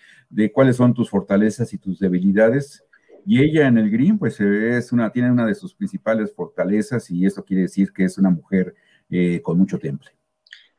cuáles 0.52 0.76
son 0.76 0.92
tus 0.92 1.08
fortalezas 1.08 1.72
y 1.72 1.78
tus 1.78 1.98
debilidades. 1.98 2.84
Y 3.24 3.40
ella 3.40 3.66
en 3.66 3.78
el 3.78 3.90
green, 3.90 4.18
pues 4.18 4.38
es 4.40 4.92
una, 4.92 5.10
tiene 5.10 5.30
una 5.30 5.46
de 5.46 5.54
sus 5.54 5.74
principales 5.74 6.34
fortalezas 6.34 7.10
y 7.10 7.24
eso 7.24 7.42
quiere 7.42 7.62
decir 7.62 7.94
que 7.94 8.04
es 8.04 8.18
una 8.18 8.28
mujer 8.28 8.74
eh, 9.08 9.40
con 9.42 9.56
mucho 9.56 9.78
temple. 9.78 10.10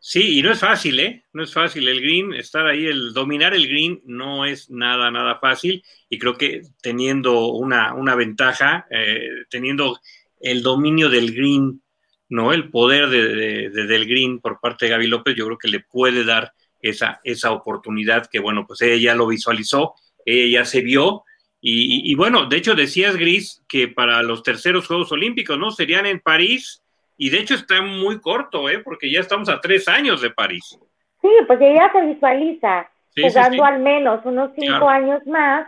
Sí, 0.08 0.38
y 0.38 0.44
no 0.44 0.52
es 0.52 0.60
fácil, 0.60 1.00
¿eh? 1.00 1.24
No 1.34 1.42
es 1.42 1.52
fácil. 1.52 1.88
El 1.88 2.00
green, 2.00 2.32
estar 2.36 2.68
ahí, 2.68 2.86
el 2.86 3.12
dominar 3.12 3.56
el 3.56 3.68
green 3.68 4.04
no 4.06 4.46
es 4.46 4.70
nada, 4.70 5.10
nada 5.10 5.40
fácil. 5.40 5.84
Y 6.10 6.20
creo 6.20 6.38
que 6.38 6.62
teniendo 6.80 7.48
una, 7.54 7.96
una 7.96 8.14
ventaja, 8.14 8.86
eh, 8.92 9.30
teniendo 9.50 9.98
el 10.40 10.62
dominio 10.62 11.10
del 11.10 11.34
green 11.34 11.82
¿no? 12.30 12.54
El 12.54 12.70
poder 12.70 13.10
de, 13.10 13.70
Del 13.70 14.06
Green 14.06 14.40
por 14.40 14.60
parte 14.60 14.86
de 14.86 14.92
Gaby 14.92 15.08
López, 15.08 15.36
yo 15.36 15.46
creo 15.46 15.58
que 15.58 15.68
le 15.68 15.80
puede 15.80 16.24
dar 16.24 16.54
esa, 16.82 17.20
esa 17.24 17.52
oportunidad 17.52 18.28
que, 18.28 18.40
bueno, 18.40 18.66
pues 18.68 18.82
ella 18.82 19.12
ya 19.12 19.16
lo 19.16 19.28
visualizó, 19.28 19.96
ella 20.26 20.60
ya 20.60 20.66
se 20.66 20.82
vio. 20.82 21.24
Y, 21.68 22.14
bueno, 22.14 22.46
de 22.46 22.58
hecho 22.58 22.76
decías, 22.76 23.18
Gris, 23.18 23.64
que 23.68 23.88
para 23.88 24.22
los 24.22 24.44
terceros 24.44 24.86
Juegos 24.86 25.12
Olímpicos, 25.12 25.58
¿no? 25.58 25.72
Serían 25.72 26.06
en 26.06 26.20
París, 26.20 26.84
y 27.18 27.32
de 27.32 27.40
hecho 27.40 27.56
está 27.56 27.82
muy 27.82 28.22
corto, 28.22 28.70
¿eh? 28.70 28.80
Porque 28.80 29.10
ya 29.10 29.22
estamos 29.22 29.50
a 29.50 29.60
tres 29.60 29.88
años 29.88 30.22
de 30.22 30.30
París. 30.30 30.78
Sí, 31.24 31.30
pues 31.48 31.60
ella 31.60 31.92
se 31.92 32.02
visualiza 32.02 32.88
jugando 33.16 33.66
al 33.66 33.80
menos 33.80 34.24
unos 34.26 34.52
cinco 34.56 34.88
años 34.88 35.26
más, 35.26 35.68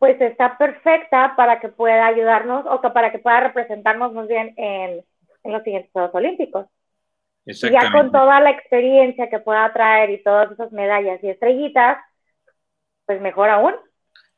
pues 0.00 0.20
está 0.20 0.58
perfecta 0.58 1.34
para 1.36 1.60
que 1.60 1.68
pueda 1.68 2.06
ayudarnos 2.06 2.64
o 2.68 2.80
que 2.80 2.90
para 2.90 3.12
que 3.12 3.18
pueda 3.18 3.40
representarnos 3.40 4.12
muy 4.12 4.26
bien 4.26 4.52
en, 4.56 5.04
en 5.46 5.52
los 5.52 5.62
siguientes 5.62 5.90
Juegos 5.92 6.14
Olímpicos. 6.14 6.66
Ya 7.46 7.92
con 7.92 8.10
toda 8.10 8.40
la 8.40 8.50
experiencia 8.50 9.30
que 9.30 9.38
pueda 9.38 9.72
traer 9.72 10.10
y 10.10 10.22
todas 10.22 10.50
esas 10.50 10.72
medallas 10.72 11.22
y 11.22 11.28
estrellitas, 11.28 11.98
pues 13.06 13.20
mejor 13.20 13.50
aún. 13.50 13.74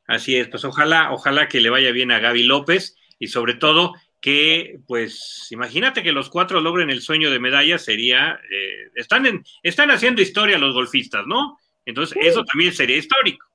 Así 0.07 0.37
es, 0.37 0.49
pues 0.49 0.65
ojalá, 0.65 1.13
ojalá 1.13 1.49
que 1.49 1.61
le 1.61 1.71
vaya 1.71 1.91
bien 1.91 2.13
a 2.13 2.19
Gaby 2.19 2.43
López 2.43 2.97
y 3.19 3.29
sobre 3.29 3.55
todo 3.55 3.95
que, 4.21 4.81
pues, 4.87 5.49
imagínate 5.51 6.03
que 6.03 6.13
los 6.13 6.29
cuatro 6.29 6.61
logren 6.61 6.91
el 6.91 7.01
sueño 7.01 7.31
de 7.31 7.41
medalla, 7.41 7.79
sería, 7.79 8.39
eh, 8.51 8.91
están, 8.95 9.27
en, 9.27 9.43
están 9.63 9.91
haciendo 9.91 10.21
historia 10.21 10.59
los 10.59 10.75
golfistas, 10.75 11.25
¿no? 11.27 11.59
Entonces, 11.87 12.19
eso 12.21 12.45
también 12.45 12.73
sería 12.73 12.97
histórico. 12.97 13.47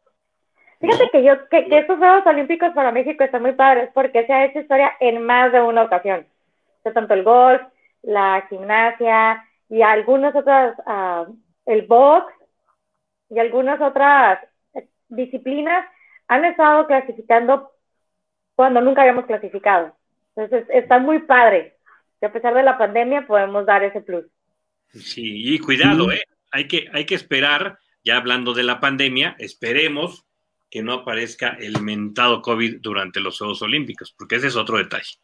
Fíjate 0.79 1.09
que 1.11 1.23
yo, 1.23 1.33
que, 1.49 1.65
que, 1.65 1.79
estos 1.79 1.97
Juegos 1.97 2.25
Olímpicos 2.25 2.71
para 2.73 2.91
México 2.91 3.23
están 3.23 3.41
muy 3.41 3.53
padres 3.53 3.89
porque 3.93 4.25
se 4.25 4.33
ha 4.33 4.45
hecho 4.45 4.59
historia 4.59 4.93
en 4.99 5.23
más 5.23 5.51
de 5.51 5.61
una 5.61 5.83
ocasión 5.83 6.25
tanto 6.91 7.13
el 7.13 7.23
golf, 7.23 7.61
la 8.01 8.45
gimnasia 8.49 9.47
y 9.69 9.81
algunas 9.81 10.35
otras, 10.35 10.75
ah, 10.85 11.25
el 11.65 11.83
box 11.83 12.33
y 13.29 13.39
algunas 13.39 13.79
otras 13.81 14.39
disciplinas 15.07 15.85
han 16.27 16.45
estado 16.45 16.85
clasificando 16.87 17.71
cuando 18.55 18.81
nunca 18.81 19.01
habíamos 19.01 19.25
clasificado. 19.25 19.95
Entonces 20.35 20.67
está 20.69 20.99
muy 20.99 21.19
padre 21.19 21.77
que 22.19 22.25
a 22.25 22.33
pesar 22.33 22.53
de 22.53 22.63
la 22.63 22.77
pandemia 22.77 23.25
podemos 23.27 23.65
dar 23.65 23.83
ese 23.83 24.01
plus. 24.01 24.25
Sí, 24.89 25.53
y 25.53 25.59
cuidado, 25.59 26.11
¿eh? 26.11 26.21
Hay 26.51 26.67
que, 26.67 26.87
hay 26.93 27.05
que 27.05 27.15
esperar, 27.15 27.79
ya 28.03 28.17
hablando 28.17 28.53
de 28.53 28.63
la 28.63 28.79
pandemia, 28.79 29.35
esperemos 29.39 30.25
que 30.69 30.83
no 30.83 30.93
aparezca 30.93 31.49
el 31.59 31.81
mentado 31.81 32.41
COVID 32.41 32.79
durante 32.79 33.19
los 33.19 33.37
Juegos 33.37 33.61
Olímpicos, 33.61 34.13
porque 34.17 34.35
ese 34.35 34.47
es 34.47 34.55
otro 34.55 34.77
detalle. 34.77 35.17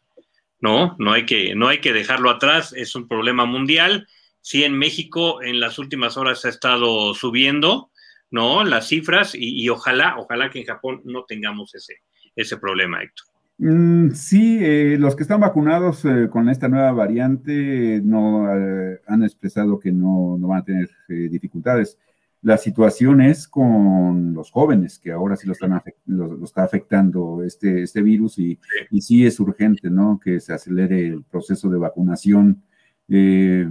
No, 0.60 0.96
no 0.98 1.12
hay 1.12 1.24
que, 1.26 1.54
no 1.54 1.68
hay 1.68 1.80
que 1.80 1.92
dejarlo 1.92 2.30
atrás, 2.30 2.72
es 2.76 2.94
un 2.94 3.08
problema 3.08 3.46
mundial. 3.46 4.06
Sí, 4.42 4.64
en 4.64 4.76
México 4.78 5.42
en 5.42 5.60
las 5.60 5.78
últimas 5.78 6.16
horas 6.16 6.44
ha 6.44 6.48
estado 6.48 7.14
subiendo, 7.14 7.90
¿no? 8.30 8.64
Las 8.64 8.88
cifras 8.88 9.34
y, 9.34 9.68
ojalá, 9.68 10.16
ojalá 10.18 10.50
que 10.50 10.60
en 10.60 10.66
Japón 10.66 11.02
no 11.04 11.24
tengamos 11.24 11.74
ese, 11.74 11.96
ese 12.36 12.56
problema, 12.56 13.02
Héctor. 13.02 13.26
Mm, 13.62 14.12
sí, 14.12 14.58
eh, 14.62 14.96
los 14.98 15.14
que 15.14 15.22
están 15.22 15.40
vacunados 15.40 16.02
eh, 16.06 16.28
con 16.30 16.48
esta 16.48 16.66
nueva 16.68 16.92
variante 16.92 18.00
no 18.02 18.48
eh, 18.54 19.00
han 19.06 19.22
expresado 19.22 19.78
que 19.78 19.92
no, 19.92 20.38
no, 20.38 20.48
van 20.48 20.60
a 20.60 20.64
tener 20.64 20.88
dificultades. 21.08 21.98
La 22.42 22.56
situación 22.56 23.20
es 23.20 23.46
con 23.46 24.32
los 24.32 24.50
jóvenes, 24.50 24.98
que 24.98 25.12
ahora 25.12 25.36
sí 25.36 25.46
lo, 25.46 25.52
están 25.52 25.82
lo, 26.06 26.42
está 26.42 26.62
afectando 26.62 27.42
este, 27.44 27.82
este 27.82 28.00
virus 28.00 28.38
y 28.38 28.58
sí. 28.90 29.00
sí 29.00 29.26
es 29.26 29.38
urgente, 29.40 29.90
¿no? 29.90 30.18
Que 30.18 30.40
se 30.40 30.54
acelere 30.54 31.06
el 31.06 31.22
proceso 31.22 31.68
de 31.68 31.78
vacunación 31.78 32.62
eh, 33.10 33.68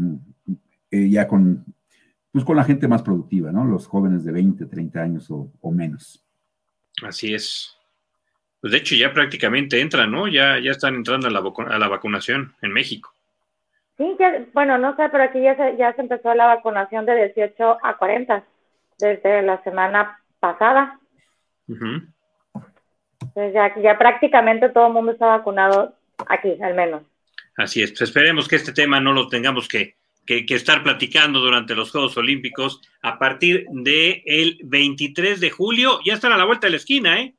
eh, 0.92 1.10
ya 1.10 1.28
con, 1.28 1.66
pues 2.32 2.46
con 2.46 2.58
la 2.58 2.64
gente 2.64 2.88
más 2.88 3.02
productiva, 3.02 3.52
¿no? 3.52 3.66
Los 3.66 3.88
jóvenes 3.88 4.24
de 4.24 4.34
20, 4.34 4.66
30 4.68 5.02
años 5.02 5.32
o, 5.32 5.72
menos. 5.72 6.24
Así 7.02 7.34
es. 7.34 7.76
Pues 8.62 8.72
de 8.72 8.78
hecho 8.78 8.94
ya 8.94 9.12
prácticamente 9.12 9.82
entran, 9.82 10.12
¿no? 10.12 10.28
Ya, 10.28 10.60
ya 10.60 10.72
están 10.72 10.94
entrando 10.94 11.28
a 11.28 11.32
la, 11.32 11.40
a 11.40 11.80
la 11.80 11.88
vacunación 11.88 12.54
en 12.62 12.72
México. 12.72 13.12
Sí, 13.98 14.16
bueno, 14.54 14.78
no 14.78 14.96
sé, 14.96 15.10
pero 15.10 15.24
aquí 15.24 15.42
ya 15.42 15.56
se, 15.56 15.76
ya 15.76 15.94
se 15.94 16.02
empezó 16.02 16.36
la 16.36 16.46
vacunación 16.46 17.06
de 17.08 17.32
18 17.34 17.78
a 17.82 17.98
40 17.98 18.44
desde 19.00 19.42
la 19.42 19.62
semana 19.64 20.20
pasada. 20.40 21.00
ya, 23.36 23.82
ya 23.82 23.98
prácticamente 23.98 24.70
todo 24.70 24.88
el 24.88 24.94
mundo 24.94 25.12
está 25.14 25.28
vacunado 25.28 25.96
aquí, 26.28 26.58
al 26.62 26.76
menos. 26.76 27.04
Así 27.58 27.82
es, 27.82 27.92
pues 27.92 28.04
esperemos 28.04 28.48
que 28.48 28.56
este 28.56 28.74
tema 28.74 29.00
no 29.00 29.12
lo 29.12 29.28
tengamos 29.28 29.68
que, 29.68 29.96
que, 30.26 30.46
estar 30.50 30.84
platicando 30.84 31.40
durante 31.40 31.76
los 31.76 31.92
Juegos 31.92 32.16
Olímpicos 32.18 32.82
a 33.02 33.20
partir 33.20 33.66
del 33.70 34.22
el 34.26 34.60
23 34.64 35.40
de 35.40 35.50
julio. 35.50 36.00
Ya 36.06 36.14
están 36.14 36.32
a 36.32 36.38
la 36.38 36.46
vuelta 36.46 36.68
de 36.68 36.72
la 36.72 36.78
esquina, 36.78 37.20
¿eh? 37.20 37.34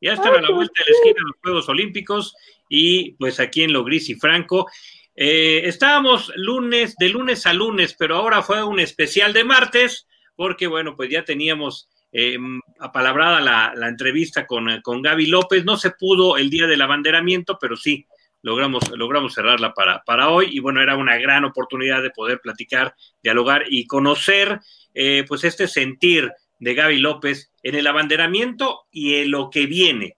Ya 0.00 0.14
están 0.14 0.34
a 0.34 0.40
la 0.40 0.50
vuelta 0.50 0.72
de 0.82 0.90
la 0.90 0.96
esquina 0.96 1.26
los 1.26 1.36
Juegos 1.42 1.68
Olímpicos 1.68 2.34
y 2.68 3.12
pues 3.12 3.38
aquí 3.38 3.62
en 3.62 3.72
Lo 3.72 3.84
Gris 3.84 4.08
y 4.08 4.14
Franco. 4.14 4.68
Eh, 5.14 5.62
estábamos 5.64 6.32
lunes, 6.34 6.96
de 6.96 7.10
lunes 7.10 7.46
a 7.46 7.52
lunes, 7.52 7.94
pero 7.98 8.16
ahora 8.16 8.42
fue 8.42 8.64
un 8.64 8.80
especial 8.80 9.34
de 9.34 9.44
martes 9.44 10.08
porque 10.36 10.66
bueno, 10.66 10.96
pues 10.96 11.10
ya 11.10 11.24
teníamos 11.24 11.88
eh, 12.12 12.38
apalabrada 12.78 13.40
la, 13.40 13.88
entrevista 13.88 14.46
con, 14.46 14.80
con, 14.82 15.02
Gaby 15.02 15.26
López, 15.26 15.64
no 15.64 15.76
se 15.76 15.90
pudo 15.90 16.36
el 16.36 16.50
día 16.50 16.66
del 16.66 16.82
abanderamiento, 16.82 17.58
pero 17.60 17.76
sí 17.76 18.06
logramos, 18.42 18.88
logramos 18.96 19.34
cerrarla 19.34 19.74
para, 19.74 20.02
para 20.04 20.30
hoy 20.30 20.48
y 20.50 20.60
bueno, 20.60 20.82
era 20.82 20.96
una 20.96 21.18
gran 21.18 21.44
oportunidad 21.44 22.02
de 22.02 22.10
poder 22.10 22.40
platicar, 22.40 22.94
dialogar 23.22 23.64
y 23.68 23.86
conocer 23.86 24.60
eh, 24.94 25.24
pues 25.28 25.44
este 25.44 25.68
sentir 25.68 26.32
de 26.58 26.74
Gaby 26.74 26.98
López 26.98 27.52
en 27.62 27.74
el 27.74 27.86
abanderamiento 27.86 28.86
y 28.90 29.16
en 29.16 29.30
lo 29.30 29.50
que 29.50 29.66
viene, 29.66 30.16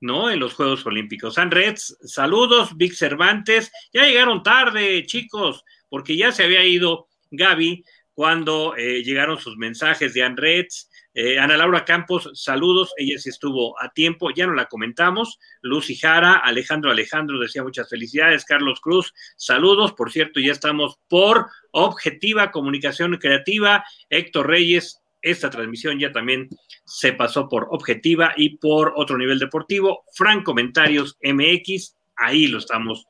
¿no? 0.00 0.30
En 0.30 0.40
los 0.40 0.54
Juegos 0.54 0.86
Olímpicos. 0.86 1.34
San 1.34 1.50
Reds, 1.50 1.98
saludos, 2.04 2.76
Vic 2.76 2.94
Cervantes, 2.94 3.72
ya 3.92 4.04
llegaron 4.04 4.42
tarde, 4.42 5.04
chicos, 5.06 5.64
porque 5.88 6.16
ya 6.16 6.32
se 6.32 6.44
había 6.44 6.64
ido 6.64 7.08
Gaby, 7.30 7.84
cuando 8.14 8.76
eh, 8.76 9.02
llegaron 9.02 9.38
sus 9.38 9.56
mensajes 9.56 10.14
de 10.14 10.22
Anne 10.22 10.66
eh, 11.14 11.38
Ana 11.38 11.58
Laura 11.58 11.84
Campos, 11.84 12.30
saludos, 12.32 12.94
ella 12.96 13.18
sí 13.18 13.28
estuvo 13.28 13.78
a 13.80 13.92
tiempo, 13.92 14.30
ya 14.30 14.46
no 14.46 14.54
la 14.54 14.66
comentamos. 14.66 15.38
Lucy 15.60 15.94
Jara, 15.94 16.34
Alejandro 16.36 16.90
Alejandro 16.90 17.38
decía 17.38 17.62
muchas 17.62 17.90
felicidades. 17.90 18.46
Carlos 18.46 18.80
Cruz, 18.80 19.12
saludos, 19.36 19.92
por 19.92 20.10
cierto, 20.10 20.40
ya 20.40 20.52
estamos 20.52 20.98
por 21.08 21.48
Objetiva 21.70 22.50
Comunicación 22.50 23.18
Creativa. 23.18 23.84
Héctor 24.08 24.48
Reyes, 24.48 25.02
esta 25.20 25.50
transmisión 25.50 25.98
ya 25.98 26.12
también 26.12 26.48
se 26.86 27.12
pasó 27.12 27.46
por 27.46 27.68
Objetiva 27.70 28.32
y 28.34 28.56
por 28.56 28.94
otro 28.96 29.18
nivel 29.18 29.38
deportivo. 29.38 30.04
Fran 30.14 30.42
Comentarios 30.42 31.18
MX, 31.22 31.94
ahí 32.16 32.46
lo 32.46 32.56
estamos 32.56 33.06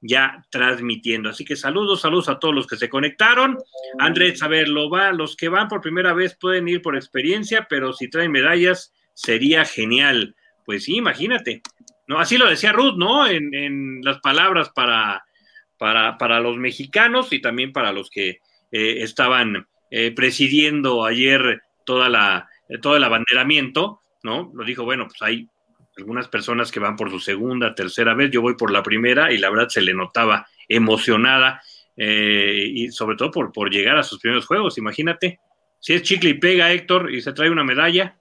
ya 0.00 0.44
transmitiendo. 0.50 1.30
Así 1.30 1.44
que 1.44 1.56
saludos, 1.56 2.00
saludos 2.00 2.28
a 2.28 2.38
todos 2.38 2.54
los 2.54 2.66
que 2.66 2.76
se 2.76 2.88
conectaron. 2.88 3.58
Andrés, 3.98 4.42
a 4.42 4.48
ver, 4.48 4.68
va, 4.68 5.12
los 5.12 5.36
que 5.36 5.48
van 5.48 5.68
por 5.68 5.80
primera 5.80 6.12
vez 6.12 6.36
pueden 6.36 6.68
ir 6.68 6.82
por 6.82 6.96
experiencia, 6.96 7.66
pero 7.68 7.92
si 7.92 8.08
traen 8.08 8.32
medallas 8.32 8.92
sería 9.14 9.64
genial. 9.64 10.34
Pues 10.64 10.84
sí, 10.84 10.96
imagínate. 10.96 11.62
No, 12.06 12.18
así 12.18 12.38
lo 12.38 12.48
decía 12.48 12.72
Ruth, 12.72 12.96
¿no? 12.96 13.26
En, 13.26 14.00
las 14.02 14.20
palabras 14.20 14.70
para, 14.70 15.24
para, 15.78 16.18
para, 16.18 16.40
los 16.40 16.56
mexicanos 16.56 17.32
y 17.32 17.40
también 17.40 17.72
para 17.72 17.92
los 17.92 18.10
que 18.10 18.40
eh, 18.70 19.02
estaban 19.02 19.66
eh, 19.90 20.12
presidiendo 20.12 21.04
ayer 21.04 21.62
toda 21.84 22.08
la, 22.08 22.48
todo 22.80 22.96
el 22.96 23.04
abanderamiento, 23.04 24.02
¿no? 24.22 24.52
Lo 24.54 24.64
dijo, 24.64 24.84
bueno, 24.84 25.06
pues 25.06 25.20
hay 25.22 25.48
algunas 25.96 26.28
personas 26.28 26.70
que 26.70 26.80
van 26.80 26.96
por 26.96 27.10
su 27.10 27.18
segunda, 27.18 27.74
tercera 27.74 28.14
vez, 28.14 28.30
yo 28.30 28.42
voy 28.42 28.54
por 28.54 28.70
la 28.70 28.82
primera 28.82 29.32
y 29.32 29.38
la 29.38 29.50
verdad 29.50 29.68
se 29.68 29.80
le 29.80 29.94
notaba 29.94 30.46
emocionada 30.68 31.60
eh, 31.96 32.70
y 32.70 32.90
sobre 32.90 33.16
todo 33.16 33.30
por, 33.30 33.52
por 33.52 33.70
llegar 33.70 33.96
a 33.96 34.02
sus 34.02 34.20
primeros 34.20 34.46
juegos, 34.46 34.78
imagínate, 34.78 35.40
si 35.78 35.94
es 35.94 36.02
chicle 36.02 36.30
y 36.30 36.34
pega 36.34 36.72
Héctor 36.72 37.12
y 37.12 37.20
se 37.20 37.32
trae 37.32 37.50
una 37.50 37.64
medalla, 37.64 38.16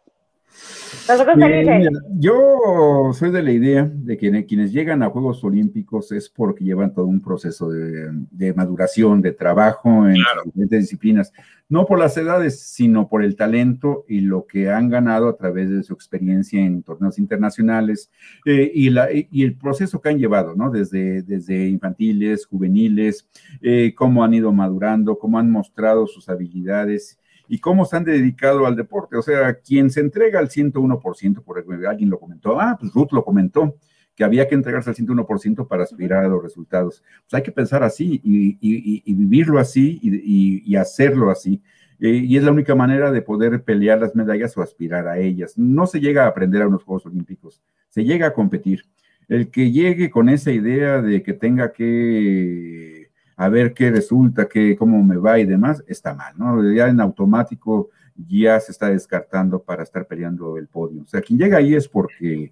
yo 2.18 3.12
soy 3.14 3.32
de 3.32 3.44
la 3.44 3.52
idea 3.52 3.90
de 3.94 4.18
que 4.18 4.46
quienes 4.46 4.72
llegan 4.72 5.04
a 5.04 5.10
Juegos 5.10 5.44
Olímpicos 5.44 6.12
es 6.12 6.30
porque 6.30 6.64
llevan 6.64 6.94
todo 6.94 7.06
un 7.06 7.22
proceso 7.22 7.70
de, 7.70 8.54
maduración, 8.56 9.22
de 9.22 9.32
trabajo 9.32 10.08
en 10.08 10.16
diferentes 10.46 10.82
disciplinas, 10.82 11.34
no 11.70 11.86
por 11.86 12.00
las 12.00 12.18
edades, 12.18 12.60
sino 12.60 13.08
por 13.08 13.24
el 13.24 13.36
talento 13.36 14.06
y 14.08 14.22
lo 14.22 14.46
que 14.46 14.70
han 14.70 14.90
ganado 14.90 15.30
a 15.30 15.38
través 15.38 15.70
de 15.70 15.84
su 15.84 15.94
experiencia 15.94 16.60
en 16.60 16.82
torneos 16.82 17.20
internacionales 17.20 18.10
eh, 18.46 18.72
y, 18.74 18.90
la, 18.90 19.10
y, 19.12 19.44
el 19.44 19.56
proceso 19.56 20.02
que 20.02 20.10
han 20.10 20.20
llevado, 20.20 20.56
¿no? 20.56 20.72
Desde, 20.72 21.22
desde 21.22 21.68
infantiles, 21.68 22.46
juveniles, 22.46 23.28
eh, 23.62 23.94
cómo 23.96 24.24
han 24.24 24.34
ido 24.34 24.52
madurando, 24.52 25.20
cómo 25.20 25.38
han 25.38 25.52
mostrado 25.52 26.08
sus 26.08 26.30
habilidades 26.30 27.20
y 27.48 27.60
cómo 27.60 27.86
se 27.86 27.98
han 27.98 28.04
dedicado 28.04 28.66
al 28.66 28.76
deporte. 28.76 29.18
O 29.18 29.22
sea, 29.22 29.56
quien 29.60 29.90
se 29.90 30.00
entrega 30.00 30.40
al 30.40 30.50
101%, 30.50 31.44
por 31.44 31.64
alguien 31.88 32.10
lo 32.10 32.20
comentó, 32.20 32.60
ah, 32.60 32.78
pues 32.80 32.94
Ruth 32.94 33.12
lo 33.12 33.24
comentó, 33.24 33.76
que 34.16 34.24
había 34.24 34.48
que 34.48 34.56
entregarse 34.56 34.90
al 34.90 34.96
101% 34.96 35.68
para 35.68 35.84
aspirar 35.84 36.24
a 36.26 36.28
los 36.28 36.42
resultados. 36.42 37.04
Pues 37.24 37.34
hay 37.34 37.44
que 37.44 37.52
pensar 37.52 37.84
así 37.84 38.22
y, 38.24 39.14
vivirlo 39.14 39.60
así 39.60 40.00
y, 40.02 40.76
hacerlo 40.76 41.30
así. 41.30 41.62
y 42.00 42.38
es 42.38 42.44
la 42.44 42.52
única 42.52 42.76
manera 42.76 43.12
de 43.12 43.22
poder 43.22 43.64
pelear 43.64 44.00
las 44.00 44.16
medallas 44.16 44.58
o 44.58 44.62
aspirar 44.62 45.08
a 45.08 45.20
ellas. 45.20 45.58
No 45.58 45.86
se 45.88 46.00
llega 46.00 46.26
a 46.26 46.28
aprender 46.28 46.62
a 46.62 46.68
unos 46.68 46.84
Juegos 46.84 47.06
Olímpicos, 47.06 47.62
se 47.90 48.04
llega 48.04 48.28
a 48.28 48.34
competir. 48.34 48.86
El 49.28 49.50
que 49.50 49.72
llegue 49.72 50.12
con 50.12 50.30
esa 50.30 50.52
idea 50.52 51.02
de 51.02 51.24
que 51.24 51.34
tenga 51.34 51.74
que 51.74 53.05
a 53.38 53.50
ver 53.50 53.74
qué 53.74 53.92
resulta, 53.92 54.48
qué, 54.48 54.76
cómo 54.76 55.04
me 55.04 55.18
va 55.18 55.40
y 55.40 55.46
demás, 55.46 55.84
está 55.88 56.14
mal, 56.14 56.34
¿no? 56.38 56.74
Ya 56.74 56.88
en 56.88 57.02
automático 57.02 57.90
ya 58.16 58.60
se 58.60 58.72
está 58.72 58.90
descartando 58.90 59.62
para 59.62 59.84
estar 59.84 60.08
peleando 60.08 60.58
el 60.58 60.68
podio. 60.68 61.04
O 61.04 61.08
sea, 61.08 61.22
quien 61.22 61.38
llega 61.38 61.58
ahí 61.58 61.76
es 61.76 61.88
porque 61.88 62.52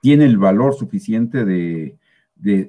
tiene 0.00 0.24
el 0.24 0.38
valor 0.38 0.74
suficiente 0.74 1.44
de, 1.44 1.96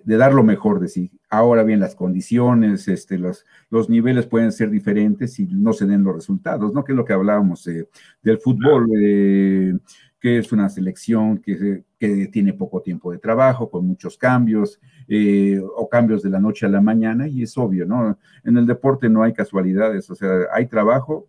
dar 0.05 0.33
lo 0.33 0.43
mejor 0.43 0.79
de 0.79 0.87
sí. 0.87 1.11
Ahora 1.29 1.63
bien, 1.63 1.79
las 1.79 1.95
condiciones, 1.95 2.87
este, 2.87 3.19
los, 3.19 3.45
los 3.69 3.89
niveles 3.89 4.25
pueden 4.25 4.51
ser 4.51 4.71
diferentes 4.71 5.39
y 5.39 5.45
no 5.45 5.73
se 5.73 5.85
den 5.85 6.03
los 6.03 6.15
resultados, 6.15 6.73
¿no? 6.73 6.83
Que 6.83 6.93
es 6.93 6.97
lo 6.97 7.05
que 7.05 7.13
hablábamos 7.13 7.67
eh, 7.67 7.87
del 8.23 8.39
fútbol, 8.39 8.89
eh, 8.99 9.77
que 10.19 10.37
es 10.37 10.51
una 10.51 10.69
selección 10.69 11.37
que, 11.37 11.83
que, 11.97 12.27
tiene 12.27 12.53
poco 12.53 12.81
tiempo 12.81 13.11
de 13.11 13.19
trabajo, 13.19 13.69
con 13.69 13.85
muchos 13.87 14.17
cambios, 14.17 14.79
eh, 15.07 15.59
o 15.59 15.87
cambios 15.87 16.21
de 16.21 16.29
la 16.29 16.39
noche 16.39 16.65
a 16.65 16.69
la 16.69 16.81
mañana, 16.81 17.27
y 17.27 17.43
es 17.43 17.57
obvio, 17.57 17.85
¿no? 17.85 18.17
En 18.43 18.57
el 18.57 18.65
deporte 18.65 19.09
no 19.09 19.23
hay 19.23 19.33
casualidades, 19.33 20.09
o 20.09 20.15
sea, 20.15 20.29
hay 20.53 20.67
trabajo 20.67 21.27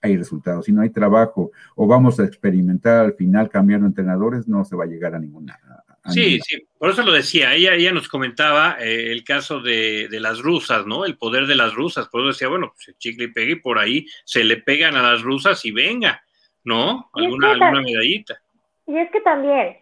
hay 0.00 0.16
resultados. 0.16 0.66
Si 0.66 0.72
no 0.72 0.82
hay 0.82 0.90
trabajo 0.90 1.50
o 1.74 1.86
vamos 1.86 2.20
a 2.20 2.24
experimentar 2.24 3.04
al 3.06 3.14
final 3.14 3.48
cambiando 3.48 3.86
entrenadores, 3.86 4.46
no 4.46 4.64
se 4.64 4.76
va 4.76 4.84
a 4.84 4.88
llegar 4.88 5.14
a 5.14 5.18
ninguna. 5.18 5.58
sí, 6.06 6.38
sí, 6.40 6.66
por 6.78 6.90
eso 6.90 7.02
lo 7.02 7.12
decía. 7.12 7.54
Ella, 7.54 7.74
ella 7.74 7.92
nos 7.92 8.08
comentaba 8.08 8.76
eh, 8.80 9.12
el 9.12 9.24
caso 9.24 9.60
de, 9.60 10.08
las 10.12 10.40
rusas, 10.40 10.86
¿no? 10.86 11.04
El 11.04 11.16
poder 11.16 11.46
de 11.46 11.56
las 11.56 11.74
rusas. 11.74 12.08
Por 12.08 12.20
eso 12.20 12.28
decía, 12.28 12.48
bueno, 12.48 12.72
pues 12.74 12.96
chicle 12.98 13.24
y 13.24 13.32
pegue 13.32 13.56
por 13.56 13.78
ahí, 13.78 14.06
se 14.24 14.44
le 14.44 14.58
pegan 14.58 14.96
a 14.96 15.02
las 15.02 15.22
rusas 15.22 15.64
y 15.64 15.72
venga, 15.72 16.22
¿no? 16.68 17.08
Alguna, 17.14 17.52
alguna 17.52 17.80
medallita. 17.80 18.40
Y 18.86 18.96
es 18.98 19.10
que 19.10 19.20
también, 19.22 19.78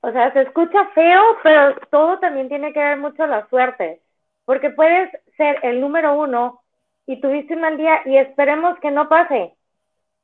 o 0.00 0.10
sea, 0.10 0.32
se 0.32 0.42
escucha 0.42 0.86
feo, 0.94 1.22
pero 1.42 1.76
todo 1.90 2.18
también 2.18 2.48
tiene 2.48 2.72
que 2.72 2.80
ver 2.80 2.98
mucho 2.98 3.26
la 3.26 3.46
suerte. 3.48 4.00
Porque 4.44 4.70
puedes 4.70 5.10
ser 5.36 5.60
el 5.62 5.80
número 5.80 6.14
uno 6.14 6.62
y 7.06 7.20
tuviste 7.20 7.54
un 7.54 7.60
mal 7.60 7.76
día 7.76 8.00
y 8.06 8.16
esperemos 8.16 8.78
que 8.80 8.90
no 8.90 9.08
pase, 9.08 9.54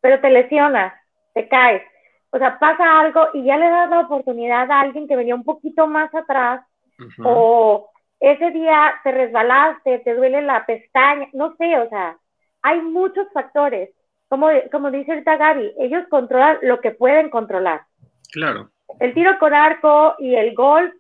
pero 0.01 0.21
te 0.21 0.31
lesionas, 0.31 0.93
te 1.35 1.47
caes. 1.49 1.83
O 2.31 2.39
sea, 2.39 2.59
pasa 2.59 3.01
algo 3.01 3.29
y 3.35 3.45
ya 3.45 3.57
le 3.57 3.69
das 3.71 3.89
la 3.89 4.01
oportunidad 4.01 4.71
a 4.71 4.81
alguien 4.81 5.07
que 5.07 5.17
venía 5.17 5.35
un 5.35 5.45
poquito 5.45 5.87
más 5.87 6.13
atrás 6.15 6.63
o 7.25 7.91
ese 8.19 8.51
día 8.51 8.95
te 9.05 9.13
resbalaste, 9.13 10.01
te 10.01 10.15
duele 10.15 10.43
la 10.43 10.67
pestaña, 10.67 11.29
no 11.33 11.55
sé, 11.57 11.79
o 11.79 11.89
sea, 11.89 12.19
hay 12.63 12.81
muchos 12.81 13.29
factores. 13.33 13.91
Como, 14.29 14.49
como 14.71 14.91
dice 14.91 15.13
el 15.13 15.25
Gaby, 15.25 15.75
ellos 15.79 16.05
controlan 16.11 16.59
lo 16.63 16.81
que 16.81 16.91
pueden 16.91 17.31
controlar. 17.31 17.83
Claro. 18.33 18.71
El 19.01 19.15
tiro 19.15 19.39
con 19.39 19.55
arco 19.55 20.15
y 20.19 20.35
el 20.35 20.55
golf 20.55 20.93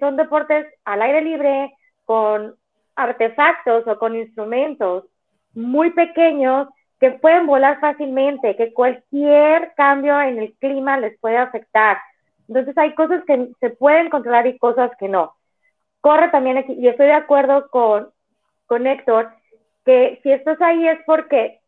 son 0.00 0.16
deportes 0.16 0.66
al 0.84 1.02
aire 1.02 1.20
libre, 1.22 1.74
con 2.04 2.54
artefactos 2.96 3.86
o 3.86 3.98
con 3.98 4.16
instrumentos 4.16 5.04
muy 5.54 5.90
pequeños 5.90 6.68
que 7.00 7.10
pueden 7.12 7.46
volar 7.46 7.80
fácilmente, 7.80 8.56
que 8.56 8.72
cualquier 8.72 9.72
cambio 9.76 10.20
en 10.20 10.38
el 10.38 10.54
clima 10.54 10.96
les 10.98 11.18
puede 11.18 11.36
afectar. 11.36 11.98
Entonces 12.48 12.76
hay 12.78 12.94
cosas 12.94 13.22
que 13.26 13.50
se 13.60 13.70
pueden 13.70 14.10
controlar 14.10 14.46
y 14.46 14.58
cosas 14.58 14.90
que 14.98 15.08
no. 15.08 15.34
Corre 16.00 16.28
también 16.28 16.58
aquí, 16.58 16.72
y 16.74 16.88
estoy 16.88 17.06
de 17.06 17.12
acuerdo 17.12 17.68
con, 17.70 18.10
con 18.66 18.86
Héctor, 18.86 19.32
que 19.84 20.20
si 20.22 20.30
estás 20.30 20.60
ahí 20.60 20.86
es 20.86 20.98
porque 21.06 21.60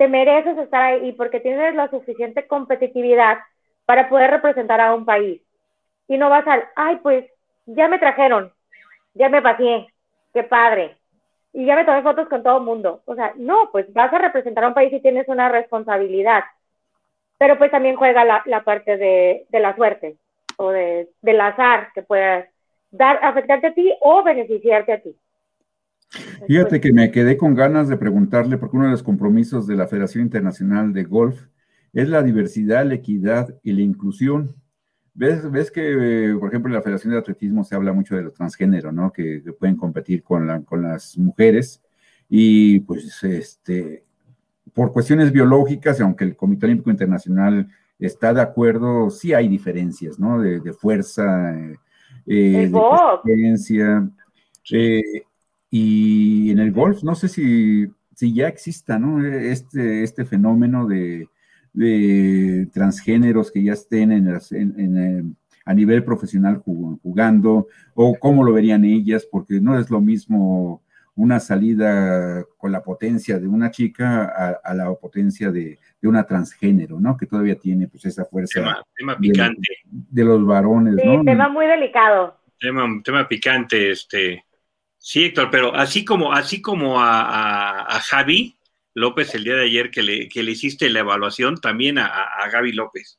te 0.00 0.08
mereces 0.08 0.56
estar 0.56 0.80
ahí 0.80 1.12
porque 1.12 1.40
tienes 1.40 1.74
la 1.74 1.90
suficiente 1.90 2.46
competitividad 2.46 3.36
para 3.84 4.08
poder 4.08 4.30
representar 4.30 4.80
a 4.80 4.94
un 4.94 5.04
país. 5.04 5.42
Y 6.08 6.16
no 6.16 6.30
vas 6.30 6.46
al, 6.46 6.64
ay, 6.74 6.96
pues 7.02 7.26
ya 7.66 7.86
me 7.86 7.98
trajeron, 7.98 8.50
ya 9.12 9.28
me 9.28 9.42
paseé, 9.42 9.88
qué 10.32 10.42
padre. 10.42 10.96
Y 11.52 11.66
ya 11.66 11.76
me 11.76 11.84
tomé 11.84 12.00
fotos 12.00 12.30
con 12.30 12.42
todo 12.42 12.56
el 12.56 12.64
mundo. 12.64 13.02
O 13.04 13.14
sea, 13.14 13.34
no, 13.36 13.68
pues 13.72 13.92
vas 13.92 14.10
a 14.10 14.16
representar 14.16 14.64
a 14.64 14.68
un 14.68 14.74
país 14.74 14.90
y 14.90 15.02
tienes 15.02 15.28
una 15.28 15.50
responsabilidad. 15.50 16.44
Pero 17.36 17.58
pues 17.58 17.70
también 17.70 17.96
juega 17.96 18.24
la, 18.24 18.64
parte 18.64 18.96
de, 18.96 19.46
la 19.52 19.76
suerte 19.76 20.16
o 20.56 20.70
de, 20.70 21.10
del 21.20 21.42
azar 21.42 21.90
que 21.94 22.00
pueda 22.00 22.48
dar, 22.90 23.18
afectarte 23.22 23.66
a 23.66 23.74
ti 23.74 23.92
o 24.00 24.22
beneficiarte 24.22 24.94
a 24.94 25.00
ti. 25.02 25.14
Fíjate 26.46 26.80
que 26.80 26.92
me 26.92 27.10
quedé 27.10 27.36
con 27.36 27.54
ganas 27.54 27.88
de 27.88 27.96
preguntarle, 27.96 28.58
porque 28.58 28.76
uno 28.76 28.86
de 28.86 28.92
los 28.92 29.02
compromisos 29.02 29.66
de 29.66 29.76
la 29.76 29.86
Federación 29.86 30.24
Internacional 30.24 30.92
de 30.92 31.04
Golf 31.04 31.46
es 31.92 32.08
la 32.08 32.22
diversidad, 32.22 32.84
la 32.84 32.94
equidad 32.94 33.54
y 33.62 33.72
la 33.72 33.82
inclusión. 33.82 34.56
¿Ves, 35.14 35.50
ves 35.50 35.70
que, 35.70 36.36
por 36.38 36.48
ejemplo, 36.48 36.70
en 36.70 36.74
la 36.74 36.82
Federación 36.82 37.12
de 37.12 37.18
Atletismo 37.18 37.64
se 37.64 37.74
habla 37.74 37.92
mucho 37.92 38.16
de 38.16 38.22
los 38.22 38.34
transgénero, 38.34 38.90
¿no? 38.92 39.12
Que, 39.12 39.42
pueden 39.58 39.76
competir 39.76 40.22
con, 40.22 40.46
la, 40.46 40.60
con 40.62 40.82
las 40.82 41.16
mujeres 41.18 41.82
y 42.28 42.80
pues 42.80 43.22
este, 43.24 44.04
por 44.72 44.92
cuestiones 44.92 45.32
biológicas, 45.32 46.00
aunque 46.00 46.24
el 46.24 46.36
Comité 46.36 46.66
Olímpico 46.66 46.90
Internacional 46.90 47.68
está 47.98 48.32
de 48.32 48.40
acuerdo, 48.40 49.10
sí 49.10 49.34
hay 49.34 49.48
diferencias, 49.48 50.18
¿no? 50.18 50.40
De, 50.40 50.72
fuerza, 50.72 51.54
eh, 52.26 52.70
de 52.70 52.72
experiencia. 53.14 54.08
Eh, 54.72 55.02
y 55.70 56.50
en 56.50 56.58
el 56.58 56.72
golf, 56.72 57.02
no 57.02 57.14
sé 57.14 57.28
si, 57.28 57.86
si 58.14 58.34
ya 58.34 58.48
exista, 58.48 58.98
¿no? 58.98 59.24
Este, 59.24 60.02
este 60.02 60.24
fenómeno 60.24 60.86
de, 60.86 61.28
de 61.72 62.68
transgéneros 62.72 63.52
que 63.52 63.62
ya 63.62 63.74
estén 63.74 64.10
en, 64.10 64.28
eh, 64.28 65.24
a 65.64 65.74
nivel 65.74 66.02
profesional 66.02 66.56
jugando, 66.56 67.68
o 67.94 68.16
cómo 68.18 68.42
lo 68.42 68.52
verían 68.52 68.84
ellas, 68.84 69.28
porque 69.30 69.60
no 69.60 69.78
es 69.78 69.90
lo 69.90 70.00
mismo 70.00 70.82
una 71.14 71.38
salida 71.38 72.44
con 72.56 72.72
la 72.72 72.82
potencia 72.82 73.38
de 73.38 73.46
una 73.46 73.70
chica 73.70 74.58
a, 74.64 74.74
la 74.74 74.92
potencia 74.94 75.52
de, 75.52 75.78
una 76.02 76.24
transgénero, 76.24 76.98
¿no? 76.98 77.16
Que 77.16 77.26
todavía 77.26 77.56
tiene 77.56 77.86
pues 77.88 78.06
esa 78.06 78.24
fuerza. 78.24 78.82
Tema, 78.96 79.18
picante. 79.18 79.68
De, 79.84 80.24
los 80.24 80.44
varones, 80.44 80.96
sí, 80.96 81.24
tema 81.24 81.48
muy 81.48 81.66
delicado. 81.66 82.36
Tema, 82.58 82.88
tema 83.04 83.28
picante, 83.28 83.90
este. 83.90 84.44
Sí, 85.02 85.24
Héctor, 85.24 85.48
pero 85.50 85.74
así 85.74 86.04
como, 86.04 86.32
así 86.32 86.60
como 86.60 87.00
a, 87.00 87.80
a 87.86 88.00
Javi, 88.00 88.58
López 88.94 89.34
el 89.34 89.44
día 89.44 89.54
de 89.54 89.64
ayer 89.64 89.90
que 89.90 90.02
le, 90.02 90.28
que 90.28 90.42
le 90.42 90.52
hiciste 90.52 90.90
la 90.90 91.00
evaluación 91.00 91.56
también 91.60 91.98
a, 91.98 92.06
a 92.06 92.48
Gaby 92.50 92.72
López. 92.72 93.18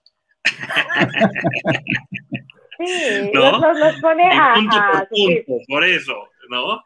Sí, 2.77 3.29
¿no? 3.33 3.59
nos, 3.59 4.01
pone 4.01 4.31
a, 4.31 4.53
punto 4.53 4.77
por 4.91 5.07
punto, 5.07 5.53
por 5.67 5.83
eso, 5.83 6.29
¿no? 6.49 6.83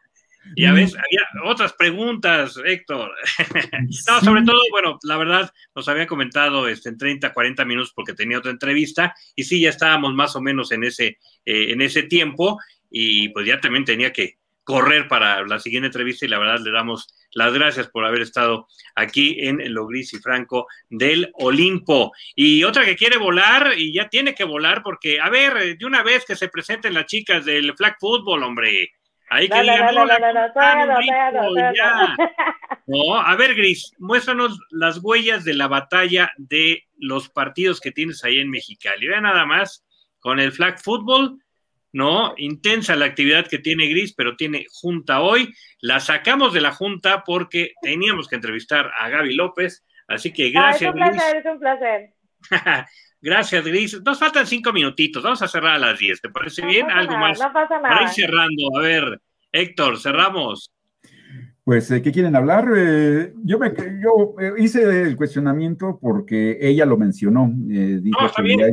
Y 0.54 0.64
a 0.64 0.72
veces 0.72 0.96
había 0.96 1.50
otras 1.50 1.72
preguntas, 1.72 2.56
Héctor. 2.64 3.10
no, 4.08 4.20
sobre 4.20 4.44
todo, 4.44 4.60
bueno, 4.70 4.96
la 5.02 5.16
verdad, 5.16 5.52
nos 5.74 5.88
había 5.88 6.06
comentado 6.06 6.68
este, 6.68 6.90
en 6.90 6.98
30, 6.98 7.32
40 7.32 7.64
minutos 7.64 7.92
porque 7.92 8.12
tenía 8.12 8.38
otra 8.38 8.52
entrevista 8.52 9.12
y 9.34 9.42
sí, 9.42 9.60
ya 9.60 9.70
estábamos 9.70 10.14
más 10.14 10.36
o 10.36 10.40
menos 10.40 10.70
en 10.70 10.84
ese, 10.84 11.18
eh, 11.44 11.72
en 11.72 11.82
ese 11.82 12.04
tiempo 12.04 12.60
y 12.88 13.30
pues 13.30 13.44
ya 13.44 13.60
también 13.60 13.84
tenía 13.84 14.12
que 14.12 14.38
correr 14.66 15.06
para 15.06 15.46
la 15.46 15.60
siguiente 15.60 15.86
entrevista 15.86 16.26
y 16.26 16.28
la 16.28 16.40
verdad 16.40 16.58
le 16.58 16.72
damos 16.72 17.06
las 17.30 17.54
gracias 17.54 17.86
por 17.86 18.04
haber 18.04 18.22
estado 18.22 18.66
aquí 18.96 19.36
en 19.38 19.72
lo 19.72 19.86
gris 19.86 20.12
y 20.12 20.18
franco 20.18 20.66
del 20.90 21.30
Olimpo. 21.34 22.12
Y 22.34 22.64
otra 22.64 22.84
que 22.84 22.96
quiere 22.96 23.16
volar 23.16 23.74
y 23.76 23.94
ya 23.94 24.08
tiene 24.08 24.34
que 24.34 24.42
volar 24.42 24.82
porque, 24.82 25.20
a 25.20 25.30
ver, 25.30 25.78
de 25.78 25.86
una 25.86 26.02
vez 26.02 26.24
que 26.24 26.34
se 26.34 26.48
presenten 26.48 26.94
las 26.94 27.06
chicas 27.06 27.44
del 27.44 27.76
flag 27.76 27.96
football, 28.00 28.42
hombre. 28.42 28.90
Ahí 29.28 29.48
que 29.48 29.54
no, 32.86 33.20
a 33.20 33.36
ver, 33.36 33.54
Gris, 33.54 33.92
muéstranos 33.98 34.58
las 34.70 34.98
huellas 34.98 35.44
de 35.44 35.54
la 35.54 35.68
batalla 35.68 36.32
de 36.38 36.82
los 36.96 37.28
partidos 37.28 37.80
que 37.80 37.92
tienes 37.92 38.24
ahí 38.24 38.38
en 38.38 38.50
Mexicali. 38.50 39.06
Vea 39.06 39.20
nada 39.20 39.46
más, 39.46 39.84
con 40.18 40.40
el 40.40 40.50
flag 40.50 40.82
football 40.82 41.40
¿no? 41.96 42.34
Intensa 42.36 42.94
la 42.94 43.06
actividad 43.06 43.46
que 43.46 43.58
tiene 43.58 43.88
Gris, 43.88 44.12
pero 44.14 44.36
tiene 44.36 44.66
junta 44.70 45.22
hoy. 45.22 45.54
La 45.80 45.98
sacamos 45.98 46.52
de 46.52 46.60
la 46.60 46.72
junta 46.72 47.24
porque 47.24 47.72
teníamos 47.80 48.28
que 48.28 48.36
entrevistar 48.36 48.92
a 49.00 49.08
Gaby 49.08 49.34
López, 49.34 49.82
así 50.06 50.30
que 50.30 50.50
gracias. 50.50 50.94
Ah, 50.94 50.98
es 50.98 51.10
un 51.10 51.10
placer, 51.10 51.36
es 51.38 51.46
un 51.46 51.58
placer. 51.58 52.14
gracias, 53.22 53.64
Gris. 53.64 54.02
Nos 54.04 54.18
faltan 54.18 54.46
cinco 54.46 54.74
minutitos, 54.74 55.22
vamos 55.22 55.40
a 55.40 55.48
cerrar 55.48 55.76
a 55.76 55.78
las 55.78 55.98
diez, 55.98 56.20
¿te 56.20 56.28
parece 56.28 56.66
bien? 56.66 56.90
Algo 56.90 57.16
más. 57.16 57.40
No 57.40 57.50
pasa 57.50 57.80
nada. 57.80 57.88
Para 57.88 58.02
ir 58.02 58.10
cerrando, 58.10 58.76
a 58.76 58.80
ver, 58.82 59.22
Héctor, 59.50 59.98
cerramos. 59.98 60.70
Pues, 61.66 61.88
¿qué 61.88 62.12
quieren 62.12 62.36
hablar? 62.36 62.68
Eh, 62.76 63.34
yo 63.42 63.58
me, 63.58 63.74
yo 64.00 64.36
eh, 64.40 64.52
hice 64.56 65.02
el 65.02 65.16
cuestionamiento 65.16 65.98
porque 66.00 66.58
ella 66.60 66.86
lo 66.86 66.96
mencionó. 66.96 67.52
Eh, 67.68 67.98
dijo 68.00 68.20
que 68.36 68.72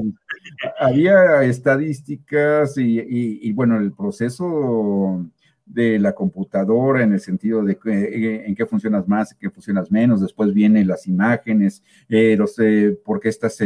había 0.80 1.44
estadísticas 1.44 2.78
y, 2.78 3.52
bueno, 3.54 3.80
el 3.80 3.94
proceso 3.94 5.26
de 5.66 5.98
la 5.98 6.14
computadora 6.14 7.02
en 7.02 7.14
el 7.14 7.20
sentido 7.20 7.64
de 7.64 7.80
eh, 7.84 8.44
en 8.46 8.54
qué 8.54 8.68
funcionas 8.68 9.08
más, 9.08 9.32
en 9.32 9.40
qué 9.40 9.50
funcionas 9.50 9.90
menos, 9.90 10.22
después 10.22 10.54
vienen 10.54 10.88
las 10.88 11.08
imágenes, 11.08 11.82
eh, 12.10 12.36
los, 12.38 12.60
eh, 12.60 12.96
por 13.04 13.20
qué 13.20 13.30
estás 13.30 13.58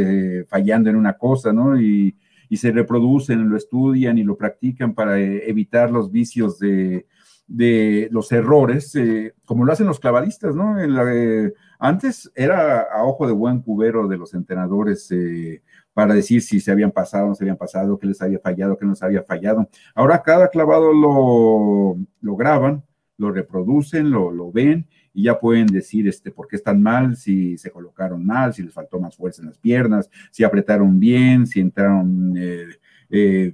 fallando 0.48 0.90
en 0.90 0.96
una 0.96 1.18
cosa, 1.18 1.52
¿no? 1.52 1.78
Y, 1.78 2.16
y, 2.48 2.56
se 2.56 2.72
reproducen, 2.72 3.50
lo 3.50 3.58
estudian 3.58 4.18
y 4.18 4.24
lo 4.24 4.38
practican 4.38 4.94
para 4.96 5.20
evitar 5.20 5.92
los 5.92 6.14
vicios 6.14 6.60
de, 6.60 7.06
de 7.48 8.10
los 8.12 8.32
errores, 8.32 8.94
como 9.46 9.66
lo 9.66 9.72
hacen 9.72 9.88
los 9.88 10.00
clavadistas, 10.00 10.56
¿no? 10.56 10.76
La, 10.76 11.52
antes 11.80 12.32
era 12.36 12.82
a 12.82 13.04
ojo 13.04 13.26
de 13.26 13.34
buen 13.34 13.62
cubero 13.62 14.08
de 14.08 14.18
los 14.18 14.34
entrenadores 14.34 15.10
para 15.94 16.14
decir 16.14 16.42
si 16.42 16.60
se 16.60 16.72
habían 16.72 16.92
pasado, 16.92 17.28
no 17.28 17.36
se 17.36 17.44
habían 17.44 17.58
pasado, 17.58 17.98
qué 17.98 18.06
les 18.06 18.22
había 18.22 18.40
fallado, 18.40 18.78
qué 18.78 18.86
no 18.86 18.92
les 18.92 19.02
había 19.02 19.24
fallado. 19.24 19.68
Ahora 19.96 20.22
cada 20.22 20.50
clavado 20.50 20.94
lo, 20.94 21.98
lo 22.22 22.36
graban, 22.36 22.84
lo 23.18 23.32
reproducen, 23.32 24.12
lo, 24.12 24.32
lo, 24.32 24.52
ven 24.52 24.88
y 25.14 25.24
ya 25.24 25.40
pueden 25.40 25.66
decir 25.66 26.08
este, 26.08 26.30
por 26.30 26.48
qué 26.48 26.56
están 26.58 26.84
mal, 26.84 27.16
si 27.16 27.58
se 27.58 27.72
colocaron 27.72 28.24
mal, 28.24 28.54
si 28.54 28.62
les 28.62 28.74
faltó 28.74 29.00
más 29.00 29.16
fuerza 29.16 29.42
en 29.42 29.48
las 29.48 29.58
piernas, 29.58 30.10
si 30.30 30.44
apretaron 30.44 31.00
bien, 31.00 31.48
si 31.48 31.60
entraron 31.60 32.36
eh, 32.38 32.68
eh, 33.10 33.54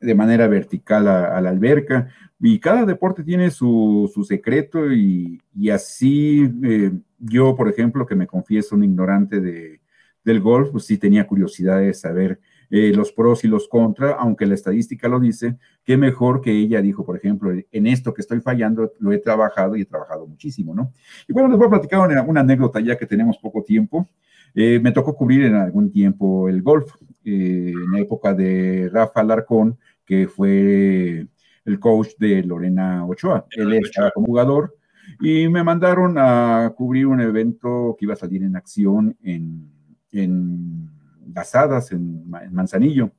de 0.00 0.14
manera 0.14 0.48
vertical 0.48 1.06
a, 1.06 1.40
la 1.40 1.50
alberca. 1.50 2.08
Y 2.44 2.58
cada 2.58 2.84
deporte 2.84 3.22
tiene 3.22 3.52
su, 3.52 4.10
su 4.12 4.24
secreto 4.24 4.92
y, 4.92 5.40
y 5.54 5.70
así 5.70 6.50
eh, 6.64 6.90
yo, 7.20 7.54
por 7.54 7.68
ejemplo, 7.68 8.04
que 8.04 8.16
me 8.16 8.26
confieso 8.26 8.74
un 8.74 8.82
ignorante 8.82 9.40
de, 9.40 9.80
del 10.24 10.40
golf, 10.40 10.70
pues 10.70 10.84
sí 10.84 10.98
tenía 10.98 11.24
curiosidad 11.26 11.78
de 11.78 11.94
saber 11.94 12.40
eh, 12.68 12.92
los 12.92 13.12
pros 13.12 13.44
y 13.44 13.48
los 13.48 13.68
contras, 13.68 14.16
aunque 14.18 14.46
la 14.46 14.54
estadística 14.54 15.06
lo 15.06 15.20
dice, 15.20 15.56
que 15.84 15.96
mejor 15.96 16.40
que 16.40 16.50
ella 16.50 16.82
dijo, 16.82 17.04
por 17.04 17.16
ejemplo, 17.16 17.52
en 17.70 17.86
esto 17.86 18.12
que 18.12 18.22
estoy 18.22 18.40
fallando, 18.40 18.92
lo 18.98 19.12
he 19.12 19.18
trabajado 19.18 19.76
y 19.76 19.82
he 19.82 19.84
trabajado 19.84 20.26
muchísimo, 20.26 20.74
¿no? 20.74 20.92
Y 21.28 21.32
bueno, 21.32 21.48
les 21.48 21.58
voy 21.58 21.68
a 21.68 21.70
platicar 21.70 22.00
una, 22.26 22.40
anécdota 22.40 22.80
ya 22.80 22.96
que 22.96 23.06
tenemos 23.06 23.38
poco 23.38 23.62
tiempo. 23.62 24.08
Eh, 24.54 24.80
me 24.82 24.90
tocó 24.90 25.14
cubrir 25.14 25.44
en 25.44 25.54
algún 25.54 25.92
tiempo 25.92 26.48
el 26.48 26.60
golf, 26.60 26.92
en 27.24 27.92
la 27.92 28.00
época 28.00 28.34
de 28.34 28.90
Rafa 28.92 29.22
Larcón, 29.22 29.78
que 30.04 30.26
fue 30.26 31.28
el 31.64 31.78
coach 31.78 32.10
de 32.18 32.42
Lorena 32.42 33.04
Ochoa. 33.06 33.46
Él 33.50 33.72
estaba 33.74 34.10
como 34.10 34.26
jugador 34.26 34.76
y 35.20 35.48
me 35.48 35.62
mandaron 35.62 36.16
a 36.18 36.72
cubrir 36.76 37.06
un 37.06 37.20
evento 37.20 37.96
que 37.98 38.04
iba 38.04 38.14
a 38.14 38.16
salir 38.16 38.42
en 38.42 38.56
acción 38.56 39.16
en 39.22 39.72
en 40.12 40.90
Gasadas, 41.26 41.92
en, 41.92 42.30
Manzanillo, 42.50 43.10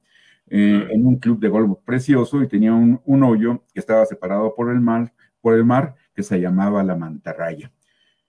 eh, 0.47 0.87
en 0.91 1.05
un 1.05 1.17
club 1.17 1.39
de 1.39 1.49
golf 1.49 1.79
precioso 1.83 2.41
y 2.41 2.47
tenía 2.47 2.73
un, 2.73 3.23
hoyo 3.23 3.63
que 3.73 3.79
estaba 3.79 4.05
separado 4.05 4.53
por 4.55 4.71
el 4.71 4.79
mar, 4.79 5.11
por 5.41 5.55
el 5.55 5.65
mar 5.65 5.95
que 6.13 6.23
se 6.23 6.39
llamaba 6.39 6.83
la 6.83 6.95
Mantarraya. 6.95 7.71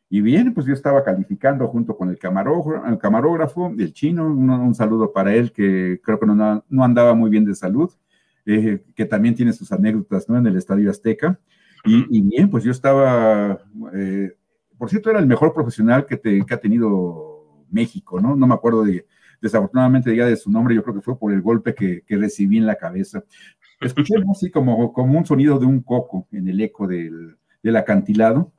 Y 0.08 0.20
bien, 0.20 0.54
pues 0.54 0.66
yo 0.66 0.72
estaba 0.72 1.02
calificando 1.02 1.66
junto 1.68 1.96
con 1.96 2.08
el 2.08 2.18
camarógrafo, 2.18 2.86
el, 2.86 2.98
camarógrafo, 2.98 3.74
el 3.76 3.92
chino, 3.92 4.26
un, 4.26 4.74
saludo 4.74 5.12
para 5.12 5.34
él 5.34 5.52
que 5.52 6.00
creo 6.02 6.20
que 6.20 6.26
no, 6.26 6.64
no 6.68 6.84
andaba 6.84 7.14
muy 7.14 7.30
bien 7.30 7.44
de 7.44 7.54
salud, 7.54 7.90
eh, 8.46 8.84
que 8.94 9.04
también 9.04 9.34
tiene 9.34 9.52
sus 9.52 9.72
anécdotas 9.72 10.28
¿no? 10.28 10.38
en 10.38 10.46
el 10.46 10.56
Estadio 10.56 10.90
Azteca. 10.90 11.38
Y, 11.86 12.22
bien, 12.22 12.48
pues 12.48 12.64
yo 12.64 12.70
estaba, 12.70 13.60
eh, 13.92 14.32
por 14.78 14.88
cierto, 14.88 15.10
era 15.10 15.18
el 15.18 15.26
mejor 15.26 15.52
profesional 15.52 16.06
que, 16.06 16.16
te, 16.16 16.42
que 16.46 16.54
ha 16.54 16.58
tenido 16.58 17.66
México, 17.70 18.20
¿no? 18.20 18.34
No 18.34 18.46
me 18.46 18.54
acuerdo 18.54 18.84
de, 18.84 19.04
desafortunadamente 19.44 20.16
ya 20.16 20.24
de 20.26 20.36
su 20.36 20.50
nombre, 20.50 20.74
yo 20.74 20.82
creo 20.82 20.94
que 20.94 21.02
fue 21.02 21.18
por 21.18 21.32
el 21.32 21.42
golpe 21.42 21.74
que, 21.74 22.02
recibí 22.08 22.56
en 22.56 22.66
la 22.66 22.76
cabeza. 22.76 23.22
Escuché 23.80 24.14
así 24.30 24.50
como, 24.50 24.92
como 24.92 25.18
un 25.18 25.26
sonido 25.26 25.58
de 25.58 25.66
un 25.66 25.82
coco 25.82 26.26
en 26.32 26.48
el 26.48 26.60
eco 26.60 26.86
del, 26.86 27.36
acantilado. 27.76 28.52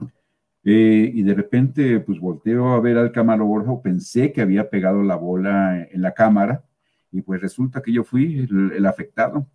Eh, 0.63 1.11
y 1.13 1.23
de 1.23 1.33
repente, 1.33 1.99
pues 1.99 2.19
volteo 2.19 2.73
a 2.73 2.79
ver 2.79 2.97
al 2.97 3.11
camarógrafo, 3.11 3.81
pensé 3.81 4.31
que 4.31 4.41
había 4.41 4.69
pegado 4.69 5.01
la 5.03 5.15
bola 5.15 5.87
en 5.91 6.01
la 6.01 6.13
cámara, 6.13 6.63
y 7.11 7.21
pues 7.21 7.41
resulta 7.41 7.81
que 7.81 7.93
yo 7.93 8.03
fui 8.03 8.47
el, 8.49 8.85
afectado. 8.85 9.47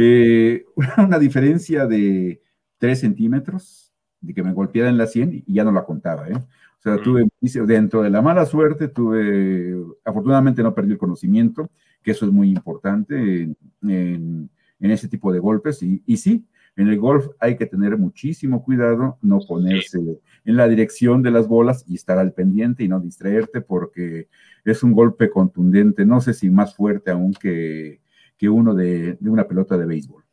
Eh, 0.00 0.64
una 0.98 1.18
diferencia 1.18 1.84
de 1.86 2.40
tres 2.78 3.00
centímetros, 3.00 3.92
de 4.20 4.32
que 4.32 4.44
me 4.44 4.52
golpeara 4.52 4.88
en 4.88 4.96
la 4.96 5.08
sien, 5.08 5.42
y 5.44 5.52
ya 5.52 5.64
no 5.64 5.72
la 5.72 5.84
contaba, 5.84 6.28
¿eh? 6.28 6.36
O 6.36 6.80
sea, 6.80 7.02
tuve, 7.02 7.26
dentro 7.66 8.02
de 8.02 8.10
la 8.10 8.22
mala 8.22 8.46
suerte, 8.46 8.86
tuve, 8.86 9.76
afortunadamente 10.04 10.62
no 10.62 10.72
perdí 10.72 10.92
el 10.92 10.98
conocimiento, 10.98 11.68
que 12.00 12.12
eso 12.12 12.24
es 12.24 12.30
muy 12.30 12.50
importante 12.50 13.52
en, 13.82 14.50
ese 14.78 15.08
tipo 15.08 15.32
de 15.32 15.40
golpes. 15.40 15.82
Y, 15.82 16.04
y, 16.06 16.16
sí, 16.18 16.46
en 16.76 16.86
el 16.86 17.00
golf 17.00 17.26
hay 17.40 17.56
que 17.56 17.66
tener 17.66 17.98
muchísimo 17.98 18.62
cuidado, 18.62 19.18
no 19.22 19.40
ponerse 19.40 19.98
en 20.44 20.56
la 20.56 20.68
dirección 20.68 21.20
de 21.20 21.32
las 21.32 21.48
bolas 21.48 21.84
y 21.88 21.96
estar 21.96 22.18
al 22.18 22.32
pendiente 22.32 22.84
y 22.84 22.88
no 22.88 23.00
distraerte 23.00 23.60
porque 23.60 24.28
es 24.64 24.84
un 24.84 24.92
golpe 24.92 25.30
contundente, 25.30 26.06
no 26.06 26.20
sé 26.20 26.32
si 26.32 26.48
más 26.48 26.76
fuerte 26.76 27.10
aún 27.10 27.32
que, 27.34 28.00
que 28.38 28.48
uno 28.48 28.74
de, 28.74 29.14
de 29.18 29.30
una 29.30 29.46
pelota 29.46 29.76
de 29.76 29.86
béisbol. 29.86 30.24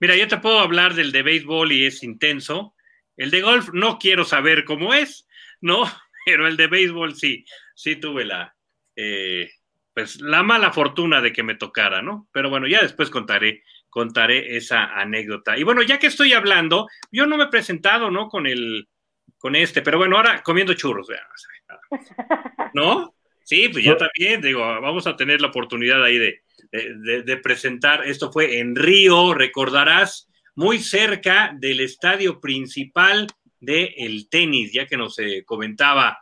Mira, 0.00 0.16
yo 0.16 0.28
te 0.28 0.38
puedo 0.38 0.58
hablar 0.58 0.94
del 0.94 1.12
de 1.12 1.22
béisbol 1.22 1.72
y 1.72 1.86
es 1.86 2.02
intenso. 2.02 2.74
El 3.16 3.30
de 3.30 3.40
golf 3.40 3.70
no 3.72 3.98
quiero 3.98 4.24
saber 4.24 4.64
cómo 4.64 4.94
es, 4.94 5.28
¿no? 5.60 5.84
Pero 6.26 6.46
el 6.46 6.56
de 6.56 6.66
béisbol 6.66 7.14
sí, 7.14 7.44
sí 7.74 7.96
tuve 7.96 8.24
la, 8.24 8.54
eh, 8.94 9.50
pues 9.94 10.20
la 10.20 10.42
mala 10.42 10.72
fortuna 10.72 11.20
de 11.20 11.32
que 11.32 11.42
me 11.42 11.56
tocara, 11.56 12.02
¿no? 12.02 12.28
Pero 12.32 12.50
bueno, 12.50 12.66
ya 12.66 12.80
después 12.82 13.10
contaré, 13.10 13.62
contaré 13.88 14.56
esa 14.56 14.94
anécdota. 14.94 15.58
Y 15.58 15.62
bueno, 15.62 15.82
ya 15.82 15.98
que 15.98 16.08
estoy 16.08 16.32
hablando, 16.32 16.86
yo 17.10 17.26
no 17.26 17.36
me 17.36 17.44
he 17.44 17.48
presentado, 17.48 18.10
¿no? 18.10 18.28
Con 18.28 18.46
el, 18.46 18.88
con 19.38 19.56
este, 19.56 19.82
pero 19.82 19.98
bueno, 19.98 20.16
ahora 20.16 20.42
comiendo 20.42 20.74
churros, 20.74 21.08
¿no? 22.74 23.14
Sí, 23.42 23.68
pues 23.70 23.82
yo 23.82 23.96
también, 23.96 24.42
digo, 24.42 24.60
vamos 24.60 25.06
a 25.06 25.16
tener 25.16 25.40
la 25.40 25.48
oportunidad 25.48 26.04
ahí 26.04 26.18
de, 26.18 26.42
de, 26.72 27.22
de 27.22 27.36
presentar. 27.38 28.06
Esto 28.06 28.30
fue 28.32 28.58
en 28.58 28.76
Río, 28.76 29.34
recordarás, 29.34 30.28
muy 30.58 30.80
cerca 30.80 31.54
del 31.56 31.78
estadio 31.78 32.40
principal 32.40 33.28
del 33.60 33.92
el 33.96 34.28
tenis, 34.28 34.72
ya 34.72 34.86
que 34.86 34.96
nos 34.96 35.18
eh, 35.20 35.44
comentaba 35.46 36.18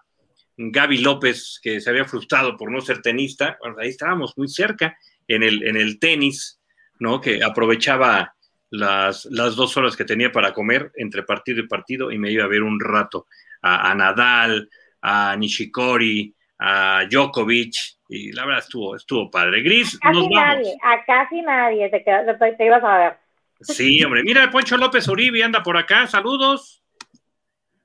Gaby 0.59 0.99
López 0.99 1.59
que 1.63 1.81
se 1.81 1.89
había 1.89 2.05
frustrado 2.05 2.57
por 2.57 2.71
no 2.71 2.81
ser 2.83 3.03
tenista, 3.03 3.59
ahí 3.79 3.89
estábamos 3.89 4.35
muy 4.37 4.49
cerca 4.49 4.97
en 5.29 5.43
el, 5.43 5.63
en 5.63 5.77
el 5.77 5.99
tenis, 5.99 6.61
¿no? 6.99 7.21
Que 7.21 7.43
aprovechaba 7.43 8.35
las, 8.71 9.27
las, 9.27 9.57
dos 9.57 9.77
horas 9.77 9.97
que 9.97 10.05
tenía 10.05 10.33
para 10.33 10.53
comer 10.53 10.93
entre 10.97 11.23
partido 11.23 11.61
y 11.61 11.69
partido 11.69 12.11
y 12.11 12.19
me 12.19 12.31
iba 12.31 12.45
a 12.45 12.49
ver 12.49 12.63
un 12.63 12.81
rato 12.81 13.27
a, 13.63 13.95
Nadal, 13.95 14.69
a 15.01 15.35
Nishikori, 15.37 16.35
a 16.59 17.07
Djokovic, 17.11 17.75
y 18.09 18.33
la 18.33 18.45
verdad 18.45 18.63
estuvo, 18.63 18.97
estuvo 18.97 19.31
padre. 19.31 19.63
Gris, 19.63 19.99
casi 19.99 20.19
nos 20.19 20.29
nadie, 20.31 20.77
a 20.83 21.05
casi 21.05 21.43
nadie 21.43 21.91
te, 21.91 22.01
te, 22.01 22.67
ibas 22.67 22.85
a 22.85 22.99
ver. 22.99 23.17
Sí, 23.61 24.03
hombre, 24.05 24.23
mira, 24.23 24.51
Poncho 24.51 24.77
López 24.77 25.09
Uribe 25.09 25.43
anda 25.43 25.63
por 25.63 25.77
acá, 25.77 26.07
saludos. 26.07 26.83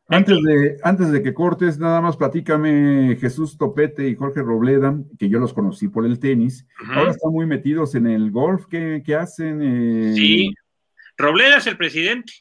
Antes 0.07 0.41
de, 0.43 0.77
antes 0.83 1.09
de 1.09 1.23
que 1.23 1.33
cortes, 1.33 1.79
nada 1.79 2.01
más 2.01 2.17
platícame 2.17 3.15
Jesús 3.15 3.57
Topete 3.57 4.09
y 4.09 4.15
Jorge 4.15 4.41
Robleda, 4.41 4.93
que 5.17 5.29
yo 5.29 5.39
los 5.39 5.53
conocí 5.53 5.87
por 5.87 6.05
el 6.05 6.19
tenis. 6.19 6.67
Ahora 6.89 7.11
están 7.11 7.31
muy 7.31 7.45
metidos 7.45 7.95
en 7.95 8.07
el 8.07 8.29
golf. 8.29 8.65
¿Qué, 8.67 9.01
hacen? 9.15 9.61
Eh, 9.61 10.13
sí, 10.13 10.53
Robleda 11.17 11.57
es 11.57 11.67
el 11.67 11.77
presidente, 11.77 12.33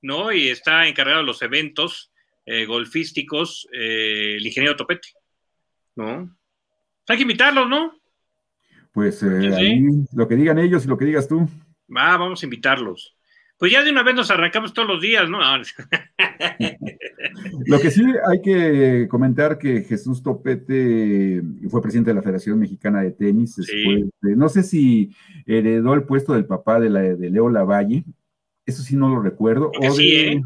¿no? 0.00 0.32
Y 0.32 0.48
está 0.48 0.88
encargado 0.88 1.18
de 1.18 1.26
los 1.26 1.42
eventos 1.42 2.10
eh, 2.46 2.64
golfísticos, 2.64 3.68
eh, 3.74 4.36
el 4.36 4.46
ingeniero 4.46 4.74
Topete, 4.74 5.08
¿no? 5.96 6.34
Hay 7.08 7.16
que 7.16 7.22
invitarlos, 7.22 7.68
¿no? 7.68 7.92
Pues 8.92 9.22
lo 9.22 10.28
que 10.28 10.36
digan 10.36 10.58
ellos 10.58 10.84
y 10.84 10.88
lo 10.88 10.98
que 10.98 11.04
digas 11.04 11.28
tú. 11.28 11.48
Va, 11.94 12.16
vamos 12.16 12.42
a 12.42 12.46
invitarlos. 12.46 13.18
Pues 13.58 13.72
ya 13.72 13.82
de 13.82 13.90
una 13.90 14.04
vez 14.04 14.14
nos 14.14 14.30
arrancamos 14.30 14.72
todos 14.72 14.86
los 14.86 15.02
días, 15.02 15.28
¿no? 15.28 15.40
Lo 17.66 17.80
que 17.80 17.90
sí 17.90 18.04
hay 18.30 18.40
que 18.40 19.08
comentar 19.10 19.58
que 19.58 19.82
Jesús 19.82 20.22
Topete 20.22 21.42
fue 21.68 21.82
presidente 21.82 22.10
de 22.10 22.14
la 22.14 22.22
Federación 22.22 22.60
Mexicana 22.60 23.02
de 23.02 23.10
Tenis. 23.10 23.56
no 24.22 24.48
sé 24.48 24.62
si 24.62 25.10
heredó 25.44 25.94
el 25.94 26.04
puesto 26.04 26.34
del 26.34 26.46
papá 26.46 26.78
de, 26.78 26.90
la, 26.90 27.00
de 27.00 27.30
Leo 27.30 27.50
Lavalle, 27.50 28.04
eso 28.64 28.82
sí 28.82 28.94
no 28.94 29.08
lo 29.08 29.20
recuerdo. 29.20 29.72
O 29.76 30.00
¿eh? 30.00 30.40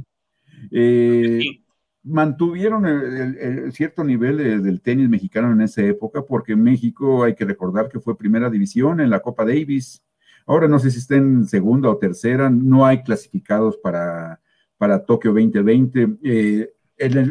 Eh, 0.70 1.60
mantuvieron 2.04 2.86
el, 2.86 3.72
cierto 3.72 4.04
nivel 4.04 4.62
del 4.62 4.80
tenis 4.80 5.08
mexicano 5.08 5.52
en 5.52 5.60
esa 5.60 5.82
época, 5.82 6.22
porque 6.22 6.56
México 6.56 7.24
hay 7.24 7.34
que 7.34 7.44
recordar 7.44 7.88
que 7.88 8.00
fue 8.00 8.18
primera 8.18 8.50
división 8.50 9.00
en 9.00 9.10
la 9.10 9.20
Copa 9.20 9.44
Davis. 9.44 10.02
Ahora 10.46 10.68
no 10.68 10.78
sé 10.78 10.90
si 10.90 10.98
está 10.98 11.16
en 11.16 11.46
segunda 11.46 11.88
o 11.88 11.98
tercera, 11.98 12.50
no 12.50 12.84
hay 12.84 13.02
clasificados 13.02 13.76
para, 13.76 14.40
para 14.76 15.04
Tokio 15.04 15.32
2020. 15.32 16.18
Eh, 16.24 16.72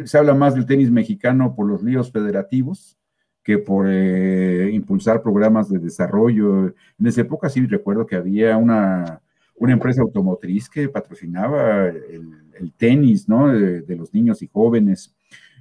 se 0.04 0.18
habla 0.18 0.34
más 0.34 0.54
del 0.54 0.66
tenis 0.66 0.90
mexicano 0.90 1.54
por 1.54 1.66
los 1.66 1.82
líos 1.82 2.10
federativos 2.10 2.98
que 3.42 3.58
por 3.58 3.86
eh, 3.88 4.70
impulsar 4.72 5.22
programas 5.22 5.68
de 5.68 5.78
desarrollo. 5.78 6.66
En 6.98 7.06
esa 7.06 7.22
época 7.22 7.48
sí 7.48 7.66
recuerdo 7.66 8.06
que 8.06 8.16
había 8.16 8.56
una, 8.56 9.21
una 9.62 9.74
empresa 9.74 10.02
automotriz 10.02 10.68
que 10.68 10.88
patrocinaba 10.88 11.86
el, 11.86 12.72
tenis, 12.76 13.28
¿no? 13.28 13.46
De, 13.46 13.96
los 13.96 14.12
niños 14.12 14.42
y 14.42 14.48
jóvenes. 14.52 15.14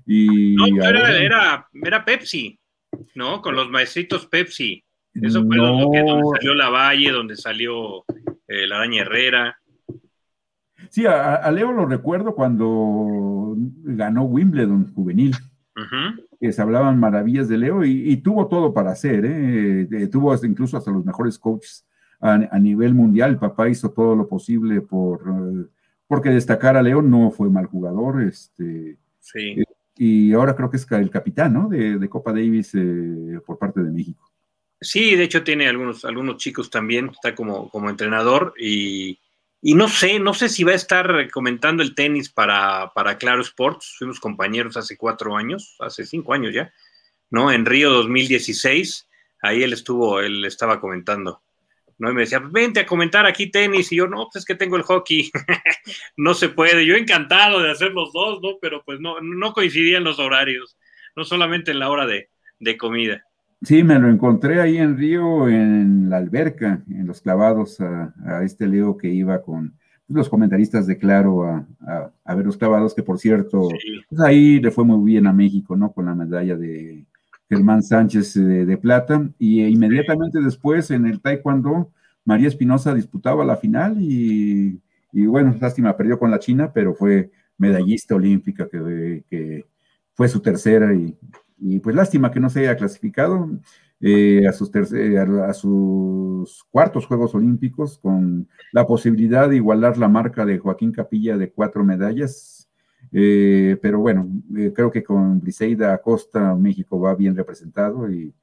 Y 0.08 0.56
no, 0.56 0.84
era, 0.84 1.70
era, 1.72 2.04
Pepsi, 2.04 2.60
¿no? 3.14 3.44
Con 3.44 3.56
los 3.56 3.70
maestritos 3.70 4.26
Pepsi. 4.26 4.84
Eso 5.14 5.46
fue 5.46 5.58
donde, 5.58 6.04
salió 6.36 6.56
La 6.56 6.70
Valle, 6.70 7.12
donde 7.12 7.36
salió 7.36 8.04
eh, 8.48 8.66
la 8.68 8.80
Daña 8.80 9.02
Herrera. 9.04 9.60
Sí, 10.90 11.06
a, 11.06 11.50
Leo 11.52 11.72
lo 11.72 11.86
recuerdo 11.86 12.34
cuando 12.34 13.54
ganó 13.56 14.24
Wimbledon 14.24 14.94
juvenil. 14.96 15.36
que 16.40 16.52
se 16.52 16.62
hablaban 16.62 17.00
maravillas 17.00 17.48
de 17.48 17.58
Leo 17.60 17.86
y, 17.86 18.18
tuvo 18.18 18.48
todo 18.48 18.74
para 18.74 18.92
hacer, 18.92 19.26
¿eh? 19.26 20.08
tuvo 20.12 20.36
incluso 20.44 20.76
hasta 20.76 20.90
los 20.90 21.06
mejores 21.06 21.38
coaches 21.38 21.86
a, 22.22 22.60
nivel 22.60 22.94
mundial. 22.94 23.40
papá 23.40 23.70
hizo 23.70 23.92
todo 23.92 24.16
lo 24.16 24.28
posible 24.28 24.82
por 24.82 25.22
eh, 25.22 25.66
porque 26.08 26.30
destacar 26.30 26.78
a 26.78 26.84
Leo 26.84 27.02
no 27.02 27.32
fue 27.32 27.50
mal 27.50 27.66
jugador, 27.68 28.22
este, 28.22 28.98
sí. 29.20 29.56
y 29.96 30.34
ahora 30.34 30.56
creo 30.56 30.70
que 30.70 30.78
es 30.78 30.86
el 30.92 31.10
capitán, 31.10 31.54
¿no? 31.54 31.70
De, 31.70 32.10
Copa 32.10 32.32
Davis 32.34 32.74
por 33.46 33.58
parte 33.58 33.82
de 33.82 33.92
México. 33.92 34.30
Sí, 34.80 35.16
de 35.16 35.24
hecho 35.24 35.44
tiene 35.44 35.68
algunos, 35.68 36.04
algunos 36.04 36.38
chicos 36.38 36.70
también, 36.70 37.12
está 37.14 37.34
como, 37.34 37.70
como 37.70 37.90
entrenador 37.90 38.54
y, 38.60 39.20
y 39.62 39.76
no 39.76 39.88
sé, 39.88 40.20
no 40.20 40.34
sé 40.34 40.50
si 40.50 40.64
va 40.64 40.72
a 40.72 40.76
estar 40.76 41.30
comentando 41.30 41.84
el 41.84 41.94
tenis 41.94 42.30
para, 42.30 42.92
para 42.96 43.20
Claro 43.20 43.44
Sports. 43.44 43.96
Fuimos 44.00 44.20
compañeros 44.20 44.76
hace 44.76 44.98
cuatro 44.98 45.38
años, 45.38 45.76
hace 45.80 46.04
cinco 46.04 46.34
años 46.34 46.52
ya, 46.54 46.74
¿no? 47.30 47.52
En 47.52 47.68
Río 47.68 47.92
2016, 47.92 49.08
ahí 49.44 49.62
él 49.62 49.74
estuvo, 49.74 50.20
él 50.20 50.44
estaba 50.46 50.82
comentando. 50.82 51.44
¿No? 52.02 52.10
Y 52.10 52.16
me 52.16 52.22
decía, 52.22 52.40
vente 52.40 52.80
a 52.80 52.86
comentar 52.86 53.28
aquí 53.28 53.52
tenis. 53.52 53.92
Y 53.92 53.98
yo, 53.98 54.08
no, 54.08 54.26
pues 54.26 54.38
es 54.38 54.46
que 54.46 54.56
tengo 54.56 54.76
el 54.76 54.82
hockey. 54.82 55.30
no 56.18 56.34
se 56.34 56.50
puede. 56.50 56.86
Yo 56.86 56.96
encantado 56.96 57.62
de 57.62 57.72
hacer 57.72 57.92
los 57.92 58.12
dos, 58.12 58.42
¿no? 58.42 58.58
Pero 58.60 58.84
pues 58.84 59.00
no, 59.00 59.22
no 59.22 59.54
coincidían 59.54 60.04
los 60.04 60.20
horarios, 60.20 60.78
no 61.16 61.24
solamente 61.24 61.72
en 61.72 61.80
la 61.80 61.90
hora 61.90 62.08
de, 62.08 62.30
de 62.60 62.76
comida. 62.76 63.24
Sí, 63.62 63.84
me 63.84 64.00
lo 64.00 64.10
encontré 64.10 64.60
ahí 64.60 64.78
en 64.78 64.98
Río, 64.98 65.48
en 65.48 66.10
la 66.10 66.18
alberca, 66.18 66.84
en 66.90 67.06
los 67.06 67.22
clavados, 67.22 67.80
a, 67.80 68.44
este 68.44 68.68
Leo 68.68 68.98
que 68.98 69.10
iba 69.10 69.44
con 69.44 69.78
los 70.08 70.28
comentaristas 70.28 70.88
de 70.88 70.98
Claro 70.98 71.46
a, 71.46 72.36
ver 72.36 72.46
los 72.46 72.58
clavados, 72.58 72.96
que 72.96 73.04
por 73.04 73.20
cierto, 73.20 73.70
pues 74.10 74.22
ahí 74.22 74.60
le 74.60 74.72
fue 74.72 74.84
muy 74.84 75.06
bien 75.06 75.28
a 75.28 75.34
México, 75.34 75.76
¿no? 75.76 75.92
Con 75.94 76.08
la 76.08 76.16
medalla 76.16 76.56
de 76.56 77.06
Germán 77.52 77.84
Sánchez 77.84 78.34
de, 78.34 78.78
plata. 78.78 79.30
Y 79.38 79.64
inmediatamente 79.66 80.40
después, 80.42 80.90
en 80.90 81.06
el 81.06 81.20
Taekwondo, 81.20 81.92
María 82.26 82.48
Espinosa 82.48 82.94
disputaba 82.94 83.46
la 83.46 83.58
final 83.58 83.98
y, 84.00 84.80
bueno, 85.14 85.56
lástima, 85.60 85.96
perdió 85.98 86.18
con 86.18 86.32
la 86.32 86.40
China, 86.40 86.72
pero 86.74 86.96
fue 86.96 87.32
medallista 87.58 88.16
olímpica, 88.16 88.68
que, 88.70 89.66
fue 90.14 90.28
su 90.28 90.42
tercera 90.42 90.94
y 90.94 91.16
y 91.62 91.80
pues 91.80 91.96
lástima 91.96 92.32
que 92.32 92.40
no 92.40 92.50
se 92.50 92.62
haya 92.62 92.76
clasificado 92.76 93.48
eh, 94.02 94.48
a, 94.48 94.52
sus 94.52 94.72
a 94.74 95.54
sus 95.54 96.64
cuartos 96.72 97.06
Juegos 97.06 97.36
Olímpicos 97.36 98.00
con 98.00 98.50
la 98.72 98.88
posibilidad 98.88 99.48
de 99.48 99.58
igualar 99.58 99.98
la 100.00 100.08
marca 100.08 100.44
de 100.44 100.58
Joaquín 100.58 100.92
Capilla 100.92 101.38
de 101.38 101.52
cuatro 101.52 101.84
medallas. 101.84 102.61
Eh, 103.12 103.78
pero 103.82 104.00
bueno, 104.00 104.30
eh, 104.58 104.72
creo 104.74 104.90
que 104.90 105.04
con 105.04 105.42
Briseida 105.42 105.94
Acosta 105.94 106.56
México 106.56 107.00
va 107.00 107.16
bien 107.16 107.36
representado 107.36 108.10
y, 108.10 108.34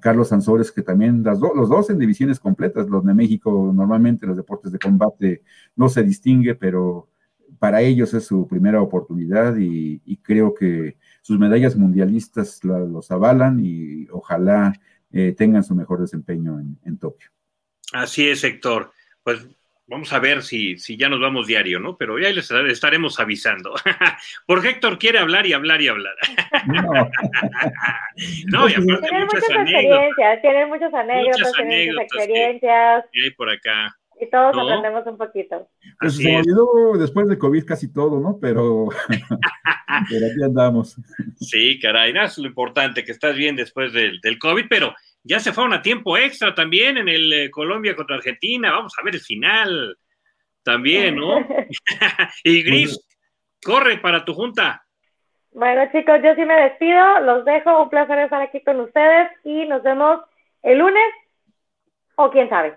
Carlos 0.00 0.28
Sansores, 0.28 0.72
que 0.72 0.82
también 0.82 1.22
las 1.22 1.38
los 1.38 1.70
dos 1.70 1.88
en 1.88 1.98
divisiones 1.98 2.38
completas, 2.38 2.86
los 2.86 3.02
de 3.02 3.14
México 3.14 3.72
normalmente 3.74 4.26
los 4.26 4.36
deportes 4.36 4.70
de 4.70 4.78
combate 4.78 5.42
no 5.74 5.88
se 5.88 6.02
distingue, 6.02 6.54
pero 6.54 7.08
para 7.58 7.80
ellos 7.80 8.12
es 8.12 8.26
su 8.26 8.46
primera 8.46 8.82
oportunidad 8.82 9.56
y 9.56 10.18
creo 10.22 10.52
que 10.52 10.98
sus 11.26 11.38
medallas 11.40 11.74
mundialistas 11.74 12.62
los 12.62 13.10
avalan 13.10 13.58
y 13.64 14.06
ojalá 14.12 14.72
eh, 15.10 15.34
tengan 15.36 15.64
su 15.64 15.74
mejor 15.74 16.00
desempeño 16.00 16.60
en, 16.60 16.98
Tokio. 16.98 17.30
Así 17.92 18.28
es, 18.28 18.44
Héctor. 18.44 18.92
Pues 19.24 19.44
vamos 19.86 20.12
a 20.12 20.18
ver 20.18 20.42
si, 20.42 20.78
si 20.78 20.96
ya 20.96 21.08
nos 21.08 21.20
vamos 21.20 21.46
diario, 21.46 21.78
¿no? 21.78 21.96
Pero 21.96 22.18
ya 22.18 22.30
les 22.30 22.50
estaremos 22.50 23.20
avisando. 23.20 23.74
Porque 24.46 24.70
Héctor 24.70 24.98
quiere 24.98 25.18
hablar 25.18 25.46
y 25.46 25.52
hablar 25.52 25.80
y 25.80 25.88
hablar. 25.88 26.14
No, 26.66 26.82
no 28.46 28.68
y 28.68 28.72
aparte 28.72 29.08
tienen 29.08 29.26
muchas, 29.26 29.42
experiencias, 29.50 30.42
tienen 30.42 30.68
muchas 30.68 30.94
anécdotas, 30.94 31.40
muchas 31.40 31.98
experiencias. 32.00 33.04
Y 33.12 33.24
hay 33.24 33.30
por 33.30 33.50
acá. 33.50 33.96
Y 34.18 34.30
todos 34.30 34.56
aprendemos 34.56 35.06
un 35.06 35.18
poquito. 35.18 35.68
Pues 36.00 36.16
se 36.16 36.24
me 36.24 36.38
olvidó 36.38 36.98
después 36.98 37.28
de 37.28 37.38
COVID 37.38 37.64
casi 37.64 37.92
todo, 37.92 38.18
¿no? 38.18 38.38
Pero, 38.40 38.86
pero 40.10 40.26
aquí 40.26 40.42
andamos. 40.42 40.96
Sí, 41.36 41.78
caray, 41.80 42.12
nada, 42.12 42.26
es 42.26 42.38
lo 42.38 42.46
importante, 42.46 43.04
que 43.04 43.12
estás 43.12 43.36
bien 43.36 43.56
después 43.56 43.92
del, 43.92 44.20
del 44.20 44.38
COVID, 44.38 44.66
pero 44.70 44.94
ya 45.22 45.40
se 45.40 45.52
fueron 45.52 45.74
a 45.74 45.82
tiempo 45.82 46.16
extra 46.16 46.54
también 46.54 46.96
en 46.96 47.08
el 47.08 47.32
eh, 47.32 47.50
Colombia 47.50 47.96
contra 47.96 48.16
Argentina. 48.16 48.70
Vamos 48.70 48.94
a 48.98 49.02
ver 49.02 49.16
el 49.16 49.20
final 49.20 49.98
también, 50.62 51.16
¿no? 51.16 51.38
y 52.44 52.62
Gris, 52.62 52.98
corre 53.62 53.98
para 53.98 54.24
tu 54.24 54.34
junta. 54.34 54.82
Bueno, 55.52 55.90
chicos, 55.90 56.20
yo 56.22 56.34
sí 56.34 56.44
me 56.44 56.54
despido, 56.54 57.20
los 57.20 57.44
dejo, 57.44 57.82
un 57.82 57.88
placer 57.88 58.18
estar 58.18 58.42
aquí 58.42 58.62
con 58.62 58.78
ustedes 58.80 59.30
y 59.42 59.66
nos 59.66 59.82
vemos 59.82 60.20
el 60.62 60.78
lunes 60.78 61.14
o 62.16 62.30
quién 62.30 62.48
sabe. 62.48 62.76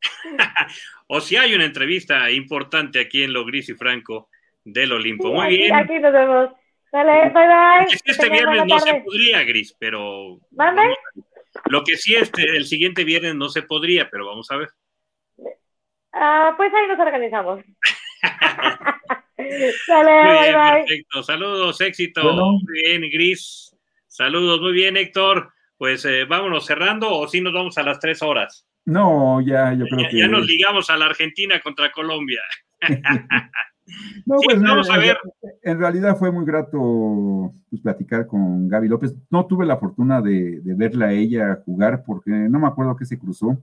o 1.08 1.20
si 1.20 1.36
hay 1.36 1.54
una 1.54 1.64
entrevista 1.64 2.30
importante 2.30 3.00
aquí 3.00 3.22
en 3.22 3.32
Lo 3.32 3.44
Gris 3.44 3.68
y 3.68 3.74
Franco 3.74 4.28
del 4.64 4.92
Olimpo. 4.92 5.32
Muy 5.32 5.56
bien. 5.56 5.74
Aquí 5.74 5.98
nos 5.98 6.12
vemos. 6.12 6.50
Dale, 6.92 7.30
bye 7.30 7.46
bye. 7.46 7.86
Este 8.04 8.30
viernes 8.30 8.64
no 8.66 8.78
se 8.78 8.94
podría, 8.94 9.44
Gris, 9.44 9.76
pero. 9.78 10.38
¿Mande? 10.52 10.94
Lo 11.66 11.82
que 11.82 11.96
sí, 11.96 12.14
este, 12.14 12.56
el 12.56 12.66
siguiente 12.66 13.04
viernes 13.04 13.34
no 13.34 13.48
se 13.48 13.62
podría, 13.62 14.08
pero 14.10 14.26
vamos 14.26 14.50
a 14.50 14.56
ver. 14.56 14.68
Ah, 16.12 16.54
pues 16.56 16.72
ahí 16.72 16.86
nos 16.86 16.98
organizamos. 16.98 17.60
Dale, 19.88 20.22
muy 20.22 20.38
bien, 20.38 20.54
bye, 20.54 20.72
perfecto. 20.72 21.22
Saludos, 21.22 21.80
éxito. 21.80 22.22
Muy 22.32 22.82
bien, 22.82 23.02
Gris. 23.10 23.76
Saludos, 24.06 24.60
muy 24.60 24.72
bien, 24.72 24.96
Héctor. 24.96 25.52
Pues 25.76 26.04
eh, 26.06 26.24
vámonos 26.24 26.64
cerrando 26.64 27.12
o 27.12 27.28
si 27.28 27.40
nos 27.40 27.52
vamos 27.52 27.76
a 27.76 27.82
las 27.82 28.00
tres 28.00 28.22
horas. 28.22 28.66
No, 28.86 29.40
ya, 29.40 29.74
yo 29.74 29.84
creo 29.86 30.08
que. 30.08 30.18
Ya 30.18 30.28
nos 30.28 30.46
ligamos 30.46 30.88
a 30.90 30.96
la 30.96 31.06
Argentina 31.06 31.60
contra 31.60 31.90
Colombia. 31.90 32.40
no, 34.26 34.36
pues 34.44 34.62
vamos 34.62 34.88
a 34.88 34.98
ver. 34.98 35.18
En 35.62 35.78
realidad 35.78 36.16
fue 36.16 36.30
muy 36.30 36.44
grato 36.44 37.52
pues, 37.68 37.82
platicar 37.82 38.28
con 38.28 38.68
Gaby 38.68 38.88
López. 38.88 39.14
No 39.28 39.44
tuve 39.46 39.66
la 39.66 39.76
fortuna 39.76 40.22
de, 40.22 40.60
verla 40.64 41.06
a 41.06 41.12
ella 41.12 41.60
jugar 41.64 42.04
porque 42.06 42.30
no 42.30 42.60
me 42.60 42.68
acuerdo 42.68 42.96
qué 42.96 43.04
se 43.04 43.18
cruzó. 43.18 43.60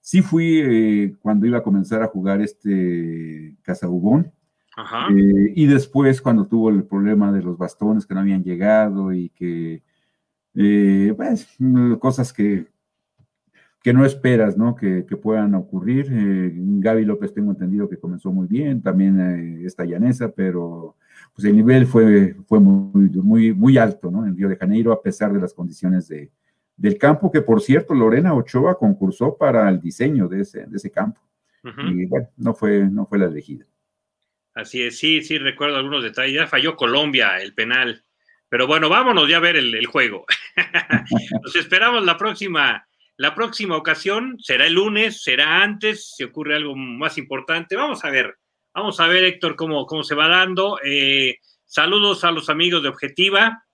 Sí 0.00 0.22
fui 0.22 0.60
eh, 0.60 1.14
cuando 1.22 1.46
iba 1.46 1.58
a 1.58 1.62
comenzar 1.62 2.02
a 2.02 2.08
jugar 2.08 2.42
este 2.42 3.56
Casaubón. 3.62 4.32
Ajá. 4.76 5.06
Eh, 5.10 5.52
y 5.54 5.66
después 5.66 6.20
cuando 6.20 6.48
tuvo 6.48 6.68
el 6.68 6.82
problema 6.82 7.30
de 7.30 7.42
los 7.42 7.56
bastones 7.56 8.06
que 8.06 8.14
no 8.14 8.20
habían 8.20 8.42
llegado 8.42 9.12
y 9.12 9.28
que, 9.30 9.84
eh, 10.56 11.14
pues, 11.16 11.48
cosas 12.00 12.32
que, 12.32 12.73
que 13.84 13.92
no 13.92 14.06
esperas, 14.06 14.56
¿no? 14.56 14.74
Que, 14.74 15.04
puedan 15.22 15.54
ocurrir. 15.54 16.06
Eh, 16.10 16.52
Gaby 16.54 17.04
López 17.04 17.34
tengo 17.34 17.50
entendido 17.50 17.86
que 17.86 17.98
comenzó 17.98 18.32
muy 18.32 18.46
bien, 18.46 18.80
también 18.80 19.20
eh, 19.20 19.66
esta 19.66 19.84
llanesa, 19.84 20.32
pero 20.34 20.96
pues 21.34 21.46
el 21.46 21.54
nivel 21.54 21.86
fue, 21.86 22.34
fue 22.46 22.60
muy, 22.60 23.10
muy, 23.10 23.52
muy 23.52 23.76
alto, 23.76 24.10
¿no? 24.10 24.26
En 24.26 24.34
Río 24.34 24.48
de 24.48 24.56
Janeiro, 24.56 24.90
a 24.90 25.02
pesar 25.02 25.34
de 25.34 25.40
las 25.40 25.52
condiciones 25.52 26.08
de, 26.08 26.30
del 26.78 26.96
campo, 26.96 27.30
que 27.30 27.42
por 27.42 27.60
cierto, 27.60 27.92
Lorena 27.92 28.32
Ochoa 28.32 28.78
concursó 28.78 29.36
para 29.36 29.68
el 29.68 29.82
diseño 29.82 30.28
de 30.28 30.40
ese, 30.40 30.64
de 30.64 30.76
ese 30.76 30.90
campo. 30.90 31.20
Y 31.62 32.06
bueno, 32.06 32.28
no 32.38 32.54
fue, 32.54 32.88
no 32.90 33.04
fue 33.04 33.18
la 33.18 33.26
elegida. 33.26 33.66
Así 34.54 34.82
es, 34.82 34.98
sí, 34.98 35.22
sí, 35.22 35.36
recuerdo 35.36 35.76
algunos 35.76 36.02
detalles. 36.02 36.34
Ya 36.34 36.46
falló 36.46 36.74
Colombia 36.76 37.38
el 37.38 37.52
penal. 37.52 38.02
Pero 38.48 38.66
bueno, 38.66 38.88
vámonos 38.88 39.28
ya 39.28 39.38
a 39.38 39.40
ver 39.40 39.56
el, 39.56 39.74
el 39.74 39.86
juego. 39.86 40.24
Nos 41.42 41.56
esperamos 41.56 42.04
la 42.04 42.16
próxima 42.16 42.86
la 43.16 43.34
próxima 43.34 43.76
ocasión 43.76 44.36
será 44.40 44.66
el 44.66 44.74
lunes, 44.74 45.22
será 45.22 45.62
antes, 45.62 46.14
si 46.16 46.24
ocurre 46.24 46.56
algo 46.56 46.74
más 46.74 47.16
importante. 47.16 47.76
Vamos 47.76 48.04
a 48.04 48.10
ver, 48.10 48.36
vamos 48.74 48.98
a 48.98 49.06
ver, 49.06 49.24
Héctor, 49.24 49.56
cómo, 49.56 49.86
cómo 49.86 50.02
se 50.02 50.14
va 50.14 50.28
dando. 50.28 50.78
Eh, 50.84 51.36
saludos 51.64 52.24
a 52.24 52.32
los 52.32 52.50
amigos 52.50 52.82
de 52.82 52.88
Objetiva, 52.88 53.64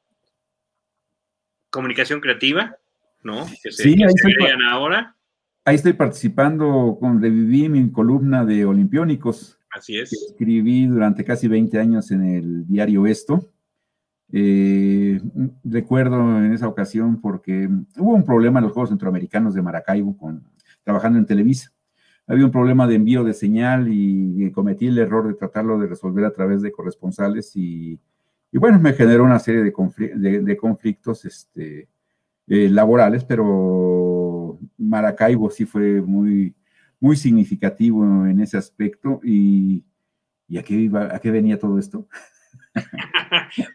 Comunicación 1.71 2.21
Creativa, 2.21 2.77
¿no? 3.23 3.47
Que 3.63 3.73
se, 3.73 3.85
sí, 3.85 4.03
ahí 4.03 4.13
estoy, 4.15 4.35
ahora. 4.69 5.17
Ahí 5.65 5.77
estoy 5.77 5.95
participando 5.95 6.99
con 7.01 7.23
Reviví 7.23 7.69
mi 7.69 7.91
columna 7.91 8.45
de 8.45 8.65
Olimpiónicos. 8.65 9.59
Así 9.71 9.99
es. 9.99 10.13
escribí 10.13 10.87
durante 10.87 11.25
casi 11.25 11.47
20 11.47 11.79
años 11.79 12.11
en 12.11 12.25
el 12.25 12.67
diario 12.67 13.07
Esto. 13.07 13.53
Eh, 14.33 15.21
recuerdo 15.65 16.39
en 16.39 16.53
esa 16.53 16.69
ocasión 16.69 17.21
porque 17.21 17.69
hubo 17.99 18.15
un 18.15 18.25
problema 18.25 18.61
en 18.61 18.65
los 18.65 18.73
Juegos 18.73 18.91
Centroamericanos 18.91 19.55
de 19.55 19.63
Maracaibo 19.63 20.17
con, 20.17 20.45
trabajando 20.85 21.19
en 21.19 21.27
Televisa. 21.27 21.73
Había 22.27 22.45
un 22.45 22.53
problema 22.53 22.87
de 22.87 22.95
envío 22.95 23.25
de 23.25 23.35
señal 23.35 23.89
y, 23.91 24.51
cometí 24.53 24.87
el 24.87 24.99
error 24.99 25.27
de 25.27 25.35
tratarlo 25.35 25.79
de 25.79 25.89
resolver 25.89 26.25
a 26.25 26.33
través 26.33 26.63
de 26.63 26.71
corresponsales 26.71 27.53
y, 27.57 27.99
bueno, 28.53 28.79
me 28.79 28.93
generó 28.93 29.25
una 29.25 29.39
serie 29.39 29.63
de, 29.63 29.73
conflictos 30.57 31.25
este, 31.25 31.89
eh, 32.47 32.69
laborales, 32.69 33.25
pero 33.25 34.59
Maracaibo 34.79 35.51
sí 35.51 35.65
fue 35.65 36.01
muy, 36.03 36.55
muy 37.01 37.17
significativo 37.17 38.05
en 38.27 38.41
ese 38.41 38.59
aspecto 38.59 39.21
y, 39.25 39.85
y 40.47 40.75
iba, 40.75 41.15
a 41.15 41.19
qué 41.19 41.31
venía 41.31 41.59
todo 41.59 41.79
esto. 41.79 42.07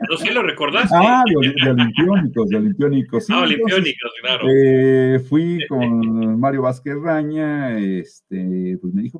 No 0.09 0.17
sé, 0.17 0.33
lo 0.33 0.41
recordaste. 0.41 0.95
Ah, 0.95 1.23
de, 1.25 1.53
de 1.63 1.71
olimpiónicos, 1.71 2.49
de 2.49 2.55
olimpiónicos. 2.57 3.25
Sí, 3.25 3.33
ah, 3.35 3.41
olimpiónicos, 3.41 4.11
claro. 4.21 4.45
Eh, 4.49 5.19
fui 5.27 5.59
con 5.67 6.39
Mario 6.39 6.63
Vázquez 6.63 6.95
Raña, 7.01 7.77
este, 7.77 8.77
pues 8.81 8.93
me 8.93 9.01
dijo, 9.01 9.19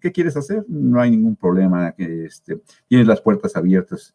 ¿qué 0.00 0.12
quieres 0.12 0.36
hacer? 0.36 0.64
No 0.68 1.00
hay 1.00 1.10
ningún 1.10 1.36
problema, 1.36 1.92
que 1.92 2.24
este, 2.26 2.60
tienes 2.88 3.06
las 3.06 3.20
puertas 3.20 3.56
abiertas. 3.56 4.14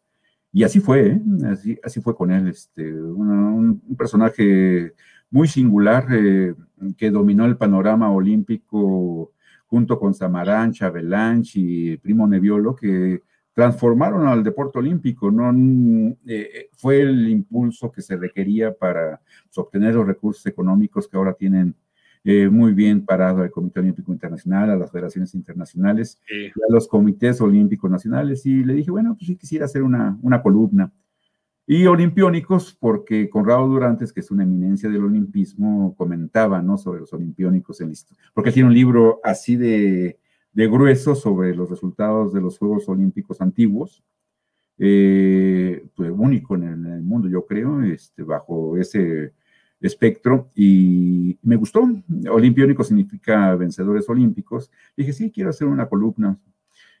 Y 0.52 0.64
así 0.64 0.80
fue, 0.80 1.06
¿eh? 1.06 1.20
así, 1.50 1.78
así 1.82 2.00
fue 2.00 2.14
con 2.14 2.30
él, 2.30 2.48
este, 2.48 2.92
un, 2.92 3.80
personaje 3.96 4.92
muy 5.30 5.48
singular 5.48 6.06
eh, 6.10 6.54
que 6.96 7.10
dominó 7.10 7.46
el 7.46 7.56
panorama 7.56 8.10
olímpico 8.10 9.32
junto 9.66 9.98
con 9.98 10.12
Samarancha, 10.12 10.90
Belanch 10.90 11.56
y 11.56 11.96
Primo 11.96 12.26
Neviolo, 12.26 12.76
que 12.76 13.22
transformaron 13.54 14.26
al 14.26 14.42
deporte 14.42 14.78
olímpico, 14.78 15.30
no 15.30 15.52
eh, 16.26 16.70
fue 16.72 17.02
el 17.02 17.28
impulso 17.28 17.92
que 17.92 18.02
se 18.02 18.16
requería 18.16 18.72
para 18.72 19.20
pues, 19.44 19.58
obtener 19.58 19.94
los 19.94 20.06
recursos 20.06 20.44
económicos 20.46 21.06
que 21.06 21.16
ahora 21.16 21.34
tienen 21.34 21.74
eh, 22.24 22.48
muy 22.48 22.72
bien 22.72 23.04
parado 23.04 23.42
el 23.42 23.50
Comité 23.50 23.80
Olímpico 23.80 24.12
Internacional, 24.12 24.70
a 24.70 24.76
las 24.76 24.92
federaciones 24.92 25.34
internacionales, 25.34 26.20
a 26.30 26.72
los 26.72 26.86
comités 26.86 27.40
olímpicos 27.40 27.90
nacionales, 27.90 28.46
y 28.46 28.62
le 28.64 28.74
dije, 28.74 28.90
bueno, 28.90 29.14
pues 29.16 29.26
sí 29.26 29.36
quisiera 29.36 29.64
hacer 29.64 29.82
una, 29.82 30.16
una 30.22 30.40
columna. 30.40 30.92
Y 31.66 31.86
olimpiónicos, 31.86 32.76
porque 32.78 33.28
Conrado 33.28 33.66
Durantes, 33.66 34.12
que 34.12 34.20
es 34.20 34.30
una 34.30 34.44
eminencia 34.44 34.88
del 34.88 35.04
olimpismo, 35.04 35.94
comentaba, 35.96 36.62
¿no?, 36.62 36.76
sobre 36.78 37.00
los 37.00 37.12
olimpiónicos 37.12 37.80
en 37.80 37.90
listo, 37.90 38.14
porque 38.34 38.52
tiene 38.52 38.68
un 38.68 38.74
libro 38.74 39.20
así 39.24 39.56
de, 39.56 40.18
de 40.52 40.68
grueso 40.68 41.14
sobre 41.14 41.54
los 41.54 41.70
resultados 41.70 42.32
de 42.32 42.40
los 42.40 42.58
Juegos 42.58 42.88
Olímpicos 42.88 43.40
antiguos, 43.40 44.02
eh, 44.78 45.84
pues 45.94 46.10
único 46.10 46.56
en 46.56 46.64
el, 46.64 47.02
mundo, 47.02 47.28
yo 47.28 47.46
creo, 47.46 47.82
este, 47.82 48.22
bajo 48.22 48.76
ese 48.76 49.32
espectro, 49.80 50.50
y 50.54 51.38
me 51.42 51.56
gustó. 51.56 51.88
Olimpiónico 52.30 52.84
significa 52.84 53.54
vencedores 53.54 54.08
olímpicos. 54.08 54.70
Dije, 54.96 55.12
sí, 55.12 55.30
quiero 55.30 55.50
hacer 55.50 55.68
una 55.68 55.88
columna. 55.88 56.38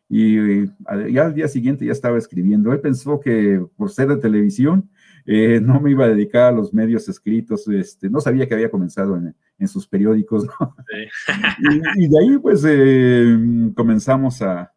Y 0.08 0.66
ya 1.10 1.24
al 1.24 1.34
día 1.34 1.48
siguiente 1.48 1.86
ya 1.86 1.92
estaba 1.92 2.18
escribiendo. 2.18 2.72
Él 2.72 2.80
pensó 2.80 3.18
que 3.18 3.64
por 3.76 3.90
ser 3.90 4.08
de 4.08 4.16
televisión, 4.16 4.90
eh, 5.24 5.60
no 5.60 5.80
me 5.80 5.90
iba 5.90 6.04
a 6.04 6.08
dedicar 6.08 6.44
a 6.44 6.52
los 6.52 6.74
medios 6.74 7.08
escritos, 7.08 7.68
este, 7.68 8.10
no 8.10 8.20
sabía 8.20 8.48
que 8.48 8.54
había 8.54 8.70
comenzado 8.70 9.16
en, 9.16 9.34
sus 9.68 9.86
periódicos, 9.86 10.44
y, 11.96 12.08
de 12.08 12.18
ahí 12.18 12.38
pues 12.38 12.64
eh, 12.66 13.38
comenzamos 13.76 14.42
a, 14.42 14.72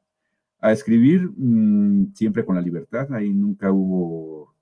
escribir 0.62 1.30
mm, 1.36 2.14
siempre 2.16 2.44
con 2.44 2.56
la 2.56 2.62
libertad, 2.62 3.14
ahí 3.14 3.32
nunca 3.32 3.72
hubo 3.72 4.56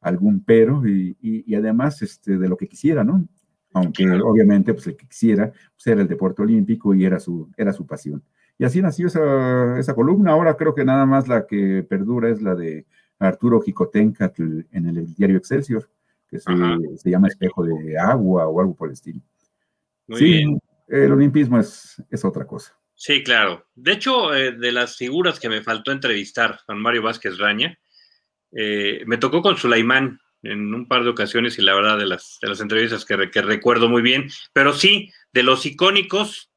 algún 0.00 0.42
pero 0.42 0.82
y, 0.86 1.54
además 1.54 2.00
este, 2.00 2.38
de 2.38 2.48
lo 2.48 2.56
que 2.56 2.66
quisiera, 2.66 3.04
¿no? 3.04 3.26
Aunque 3.72 4.10
obviamente 4.10 4.72
pues 4.72 4.86
el 4.86 4.96
que 4.96 5.06
quisiera 5.06 5.52
pues, 5.52 5.86
era 5.86 6.00
el 6.00 6.08
deporte 6.08 6.42
olímpico 6.42 6.94
y 6.94 7.04
era 7.04 7.20
su, 7.20 7.50
era 7.56 7.72
su 7.72 7.86
pasión. 7.86 8.22
Y 8.58 8.64
así 8.64 8.82
nació 8.82 9.06
esa, 9.06 9.78
esa 9.78 9.94
columna, 9.94 10.32
ahora 10.32 10.56
creo 10.56 10.74
que 10.74 10.84
nada 10.84 11.06
más 11.06 11.28
la 11.28 11.46
que 11.46 11.82
perdura 11.88 12.30
es 12.30 12.42
la 12.42 12.54
de 12.54 12.86
Arturo 13.20 13.60
Jicotenca 13.60 14.32
en 14.36 14.88
el 14.88 15.14
diario 15.14 15.36
Excelsior, 15.36 15.88
que 16.28 16.38
se, 16.38 17.10
llama 17.10 17.28
Espejo 17.28 17.64
de 17.64 17.98
Agua 17.98 18.46
o 18.48 18.60
algo 18.60 18.74
por 18.74 18.88
el 18.88 18.94
estilo. 18.94 19.20
sí, 20.14 20.44
el 20.88 21.12
olimpismo 21.12 21.58
es, 21.58 22.02
es, 22.10 22.24
otra 22.24 22.46
cosa. 22.46 22.76
Sí, 22.94 23.22
claro. 23.22 23.66
De 23.76 23.92
hecho, 23.92 24.34
eh, 24.34 24.52
de 24.52 24.72
las 24.72 24.96
figuras 24.96 25.38
que 25.38 25.48
me 25.48 25.62
faltó 25.62 25.92
entrevistar, 25.92 26.58
Juan 26.66 26.80
Mario 26.80 27.02
Vázquez 27.02 27.38
Raña, 27.38 27.78
eh, 28.52 29.04
me 29.06 29.18
tocó 29.18 29.40
con 29.40 29.56
Sulaimán 29.56 30.18
en 30.42 30.74
un 30.74 30.88
par 30.88 31.04
de 31.04 31.10
ocasiones 31.10 31.58
y 31.58 31.62
la 31.62 31.74
verdad 31.74 31.98
de 31.98 32.06
las, 32.06 32.38
de 32.42 32.48
las 32.48 32.60
entrevistas 32.60 33.04
que, 33.04 33.30
que 33.30 33.42
recuerdo 33.42 33.88
muy 33.88 34.02
bien, 34.02 34.28
pero 34.52 34.72
sí, 34.72 35.12
de 35.32 35.42
los 35.42 35.64
icónicos 35.66 36.50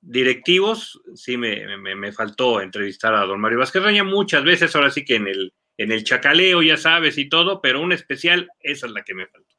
directivos, 0.00 1.00
sí 1.14 1.36
me, 1.36 1.76
me, 1.76 1.94
me, 1.94 2.12
faltó 2.12 2.60
entrevistar 2.60 3.14
a 3.14 3.26
don 3.26 3.40
Mario 3.40 3.58
Vázquez 3.58 3.82
Raña 3.82 4.02
muchas 4.02 4.42
veces, 4.42 4.74
ahora 4.74 4.90
sí 4.90 5.04
que 5.04 5.16
en 5.16 5.28
el, 5.28 5.52
en 5.80 5.92
el 5.92 6.04
chacaleo, 6.04 6.62
ya 6.62 6.76
sabes, 6.76 7.16
y 7.16 7.30
todo, 7.30 7.62
pero 7.62 7.80
una 7.80 7.94
especial, 7.94 8.50
esa 8.60 8.86
es 8.86 8.92
la 8.92 9.02
que 9.02 9.14
me 9.14 9.26
faltó, 9.26 9.56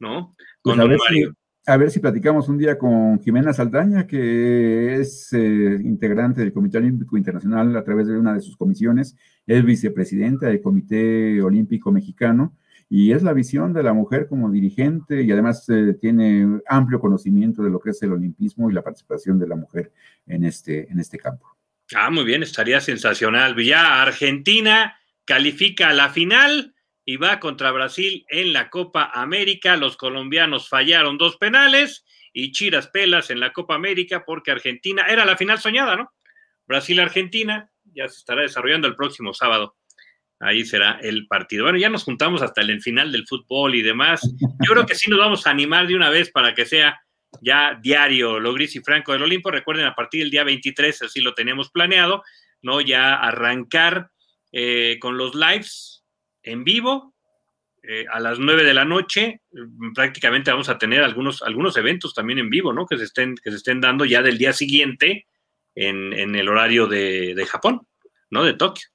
¿no? 0.00 0.34
Pues 0.60 0.76
con 0.76 0.80
a, 0.80 0.86
ver 0.88 0.98
Si, 1.08 1.24
a 1.66 1.76
ver 1.76 1.90
si 1.92 2.00
platicamos 2.00 2.48
un 2.48 2.58
día 2.58 2.76
con 2.76 3.22
Jimena 3.22 3.52
Saldaña, 3.52 4.08
que 4.08 4.96
es 4.96 5.32
eh, 5.32 5.78
integrante 5.84 6.40
del 6.40 6.52
Comité 6.52 6.78
Olímpico 6.78 7.16
Internacional 7.16 7.76
a 7.76 7.84
través 7.84 8.08
de 8.08 8.18
una 8.18 8.34
de 8.34 8.40
sus 8.40 8.56
comisiones, 8.56 9.16
es 9.46 9.64
vicepresidenta 9.64 10.48
del 10.48 10.60
Comité 10.60 11.40
Olímpico 11.40 11.92
Mexicano, 11.92 12.56
y 12.90 13.12
es 13.12 13.22
la 13.22 13.32
visión 13.32 13.72
de 13.72 13.84
la 13.84 13.92
mujer 13.92 14.26
como 14.26 14.50
dirigente 14.50 15.22
y 15.22 15.30
además 15.30 15.68
eh, 15.68 15.96
tiene 16.00 16.60
amplio 16.68 16.98
conocimiento 16.98 17.62
de 17.62 17.70
lo 17.70 17.78
que 17.78 17.90
es 17.90 18.02
el 18.02 18.12
olimpismo 18.12 18.68
y 18.68 18.74
la 18.74 18.82
participación 18.82 19.38
de 19.38 19.46
la 19.46 19.54
mujer 19.54 19.92
en 20.26 20.44
este, 20.44 20.90
en 20.90 20.98
este 20.98 21.18
campo. 21.18 21.56
Ah, 21.94 22.10
muy 22.10 22.24
bien, 22.24 22.42
estaría 22.42 22.80
sensacional. 22.80 23.56
Ya 23.62 24.02
Argentina 24.02 24.96
califica 25.26 25.90
a 25.90 25.92
la 25.92 26.08
final 26.08 26.74
y 27.04 27.16
va 27.16 27.40
contra 27.40 27.70
Brasil 27.72 28.24
en 28.28 28.52
la 28.52 28.70
Copa 28.70 29.10
América. 29.12 29.76
Los 29.76 29.96
colombianos 29.96 30.68
fallaron 30.68 31.18
dos 31.18 31.36
penales 31.36 32.04
y 32.32 32.52
chiras 32.52 32.88
pelas 32.88 33.30
en 33.30 33.40
la 33.40 33.52
Copa 33.52 33.74
América 33.74 34.24
porque 34.24 34.50
Argentina 34.50 35.06
era 35.08 35.24
la 35.24 35.36
final 35.36 35.58
soñada, 35.58 35.96
¿no? 35.96 36.12
Brasil-Argentina 36.66 37.70
ya 37.84 38.08
se 38.08 38.18
estará 38.18 38.42
desarrollando 38.42 38.88
el 38.88 38.96
próximo 38.96 39.34
sábado. 39.34 39.76
Ahí 40.40 40.64
será 40.64 40.98
el 41.00 41.26
partido. 41.26 41.64
Bueno, 41.64 41.78
ya 41.78 41.88
nos 41.88 42.04
juntamos 42.04 42.42
hasta 42.42 42.60
el 42.60 42.82
final 42.82 43.10
del 43.10 43.26
fútbol 43.26 43.74
y 43.74 43.82
demás. 43.82 44.20
Yo 44.40 44.72
creo 44.72 44.84
que 44.84 44.94
sí 44.94 45.08
nos 45.08 45.18
vamos 45.18 45.46
a 45.46 45.50
animar 45.50 45.86
de 45.86 45.96
una 45.96 46.10
vez 46.10 46.30
para 46.30 46.54
que 46.54 46.66
sea 46.66 47.00
ya 47.40 47.78
diario 47.80 48.38
lo 48.38 48.52
gris 48.52 48.76
y 48.76 48.80
franco 48.80 49.12
del 49.12 49.22
Olimpo. 49.22 49.50
Recuerden, 49.50 49.86
a 49.86 49.94
partir 49.94 50.20
del 50.22 50.30
día 50.30 50.44
23, 50.44 51.02
así 51.02 51.20
lo 51.20 51.34
tenemos 51.34 51.70
planeado, 51.70 52.22
¿no? 52.62 52.80
Ya 52.80 53.14
arrancar 53.14 54.10
eh, 54.58 54.98
con 54.98 55.18
los 55.18 55.34
lives 55.34 56.02
en 56.42 56.64
vivo 56.64 57.14
eh, 57.82 58.06
a 58.10 58.18
las 58.20 58.38
9 58.38 58.64
de 58.64 58.72
la 58.72 58.86
noche. 58.86 59.42
Prácticamente 59.94 60.50
vamos 60.50 60.70
a 60.70 60.78
tener 60.78 61.02
algunos, 61.02 61.42
algunos 61.42 61.76
eventos 61.76 62.14
también 62.14 62.38
en 62.38 62.48
vivo, 62.48 62.72
¿no? 62.72 62.86
Que 62.86 62.96
se 62.96 63.04
estén, 63.04 63.34
que 63.34 63.50
se 63.50 63.58
estén 63.58 63.82
dando 63.82 64.06
ya 64.06 64.22
del 64.22 64.38
día 64.38 64.54
siguiente 64.54 65.26
en, 65.74 66.34
el 66.34 66.48
horario 66.48 66.86
de, 66.86 67.46
Japón, 67.46 67.86
¿no? 68.30 68.44
De 68.44 68.54
Tokio. 68.54 68.88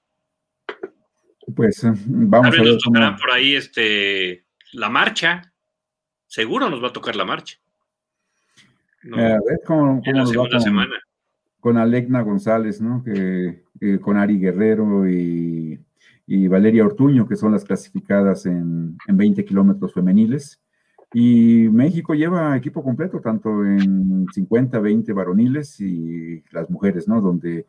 Pues 1.55 1.83
eh, 1.83 1.91
vamos 1.93 2.47
a 2.47 2.49
ver. 2.49 2.63
Nos 2.63 2.81
tocará 2.81 3.15
por 3.15 3.29
ahí 3.29 3.53
este, 3.53 4.45
la 4.71 4.89
marcha. 4.89 5.53
Seguro 6.25 6.71
nos 6.71 6.83
va 6.83 6.87
a 6.87 6.93
tocar 6.93 7.15
la 7.15 7.25
marcha. 7.25 7.59
a 9.13 9.15
ver 9.15 9.59
cómo, 9.63 10.01
cómo 10.03 10.17
nos 10.17 10.31
va 10.31 10.49
con, 10.49 10.59
semana. 10.59 10.99
Con 11.61 11.77
Alegna 11.77 12.21
González, 12.21 12.81
¿no? 12.81 13.03
Eh, 13.05 13.63
con 14.01 14.17
Ari 14.17 14.37
Guerrero 14.37 15.07
y, 15.09 15.79
Valeria 16.47 16.85
Ortuño, 16.85 17.27
que 17.27 17.35
son 17.35 17.51
las 17.51 17.63
clasificadas 17.63 18.45
en, 18.45 18.97
20 19.07 19.45
kilómetros 19.45 19.93
femeniles. 19.93 20.59
Y 21.13 21.67
México 21.69 22.13
lleva 22.13 22.55
equipo 22.55 22.81
completo, 22.83 23.19
tanto 23.19 23.65
en 23.65 24.25
50, 24.33 24.79
20 24.79 25.13
varoniles 25.13 25.79
y 25.81 26.41
las 26.51 26.69
mujeres, 26.69 27.07
¿no? 27.07 27.21
Donde 27.21 27.67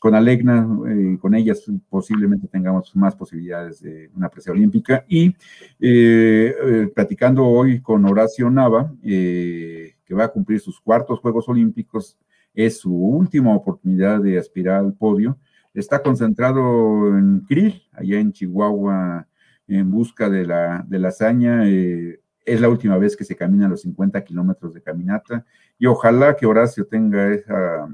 con 0.00 0.14
Alegna, 0.14 0.68
eh, 0.88 1.18
con 1.20 1.34
ellas 1.34 1.64
posiblemente 1.88 2.46
tengamos 2.46 2.94
más 2.94 3.16
posibilidades 3.16 3.80
de 3.80 4.10
una 4.14 4.28
presa 4.28 4.52
olímpica. 4.52 5.04
Y 5.08 5.34
eh, 5.80 6.88
platicando 6.94 7.44
hoy 7.44 7.80
con 7.80 8.04
Horacio 8.04 8.48
Nava, 8.48 8.92
que 9.02 10.14
va 10.14 10.24
a 10.24 10.28
cumplir 10.28 10.60
sus 10.60 10.80
cuartos 10.80 11.18
Juegos 11.20 11.48
Olímpicos, 11.48 12.16
es 12.54 12.78
su 12.78 12.94
última 12.94 13.54
oportunidad 13.54 14.20
de 14.20 14.38
aspirar 14.38 14.76
al 14.76 14.94
podio 14.94 15.36
está 15.74 16.02
concentrado 16.02 17.18
en 17.18 17.40
Krill, 17.40 17.82
allá 17.92 18.20
en 18.20 18.32
Chihuahua, 18.32 19.26
en 19.66 19.90
busca 19.90 20.30
de 20.30 20.46
la, 20.46 20.84
de 20.86 20.98
la 20.98 21.08
hazaña. 21.08 21.68
Eh, 21.68 22.20
es 22.44 22.60
la 22.60 22.68
última 22.68 22.96
vez 22.96 23.16
que 23.16 23.24
se 23.24 23.36
camina 23.36 23.68
los 23.68 23.82
50 23.82 24.22
kilómetros 24.22 24.74
de 24.74 24.82
caminata 24.82 25.44
y 25.78 25.86
ojalá 25.86 26.36
que 26.36 26.46
Horacio 26.46 26.86
tenga 26.86 27.32
esa, 27.32 27.88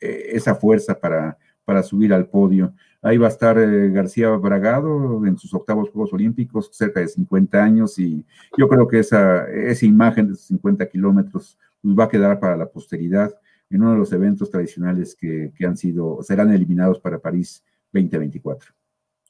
eh, 0.00 0.30
esa 0.32 0.54
fuerza 0.54 0.98
para, 0.98 1.36
para 1.64 1.82
subir 1.82 2.12
al 2.12 2.26
podio. 2.26 2.74
Ahí 3.00 3.16
va 3.16 3.26
a 3.26 3.30
estar 3.30 3.58
eh, 3.58 3.90
García 3.90 4.28
Bragado 4.30 5.24
en 5.24 5.38
sus 5.38 5.54
octavos 5.54 5.90
Juegos 5.90 6.12
Olímpicos, 6.12 6.70
cerca 6.72 7.00
de 7.00 7.08
50 7.08 7.62
años, 7.62 7.98
y 7.98 8.24
yo 8.56 8.68
creo 8.68 8.86
que 8.86 8.98
esa, 8.98 9.48
esa 9.50 9.86
imagen 9.86 10.26
de 10.26 10.34
esos 10.34 10.46
50 10.46 10.86
kilómetros 10.88 11.58
nos 11.82 11.98
va 11.98 12.04
a 12.04 12.08
quedar 12.08 12.38
para 12.38 12.56
la 12.56 12.66
posteridad 12.66 13.32
en 13.70 13.82
uno 13.82 13.92
de 13.92 13.98
los 13.98 14.12
eventos 14.12 14.50
tradicionales 14.50 15.14
que, 15.14 15.52
que 15.56 15.66
han 15.66 15.76
sido, 15.76 16.22
serán 16.22 16.52
eliminados 16.52 17.00
para 17.00 17.18
París 17.18 17.64
2024. 17.92 18.72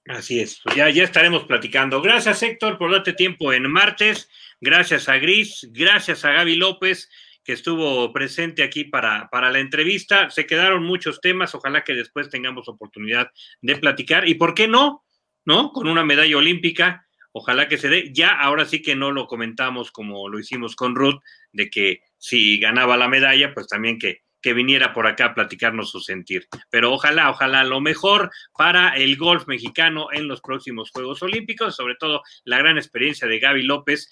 Así 0.08 0.40
es, 0.40 0.60
pues 0.64 0.74
ya, 0.74 0.88
ya 0.88 1.04
estaremos 1.04 1.44
platicando. 1.44 2.00
Gracias, 2.00 2.42
Héctor, 2.42 2.78
por 2.78 2.90
darte 2.90 3.12
tiempo 3.12 3.52
en 3.52 3.70
martes. 3.70 4.30
Gracias 4.58 5.08
a 5.08 5.18
Gris, 5.18 5.68
gracias 5.70 6.24
a 6.24 6.32
Gaby 6.32 6.56
López, 6.56 7.10
que 7.44 7.52
estuvo 7.52 8.10
presente 8.12 8.62
aquí 8.62 8.84
para, 8.84 9.28
para 9.30 9.50
la 9.50 9.58
entrevista. 9.58 10.30
Se 10.30 10.46
quedaron 10.46 10.82
muchos 10.82 11.20
temas, 11.20 11.54
ojalá 11.54 11.84
que 11.84 11.92
después 11.92 12.30
tengamos 12.30 12.68
oportunidad 12.68 13.30
de 13.60 13.76
platicar. 13.76 14.26
¿Y 14.26 14.34
por 14.34 14.54
qué 14.54 14.66
no? 14.66 15.04
¿No? 15.44 15.72
Con 15.72 15.86
una 15.86 16.04
medalla 16.04 16.38
olímpica, 16.38 17.06
ojalá 17.32 17.68
que 17.68 17.76
se 17.76 17.90
dé. 17.90 18.10
Ya 18.12 18.30
ahora 18.30 18.64
sí 18.64 18.80
que 18.80 18.96
no 18.96 19.10
lo 19.10 19.26
comentamos 19.26 19.90
como 19.90 20.28
lo 20.30 20.38
hicimos 20.38 20.74
con 20.74 20.94
Ruth, 20.94 21.20
de 21.52 21.68
que 21.68 22.00
si 22.16 22.58
ganaba 22.58 22.96
la 22.96 23.08
medalla, 23.08 23.52
pues 23.52 23.66
también 23.66 23.98
que 23.98 24.22
que 24.48 24.54
viniera 24.54 24.94
por 24.94 25.06
acá 25.06 25.26
a 25.26 25.34
platicarnos 25.34 25.90
su 25.90 26.00
sentir. 26.00 26.48
Pero 26.70 26.90
ojalá, 26.90 27.28
ojalá 27.28 27.64
lo 27.64 27.82
mejor 27.82 28.30
para 28.56 28.96
el 28.96 29.18
golf 29.18 29.46
mexicano 29.46 30.06
en 30.10 30.26
los 30.26 30.40
próximos 30.40 30.90
Juegos 30.90 31.22
Olímpicos, 31.22 31.76
sobre 31.76 31.96
todo 31.96 32.22
la 32.44 32.56
gran 32.56 32.78
experiencia 32.78 33.28
de 33.28 33.38
Gaby 33.38 33.64
López. 33.64 34.08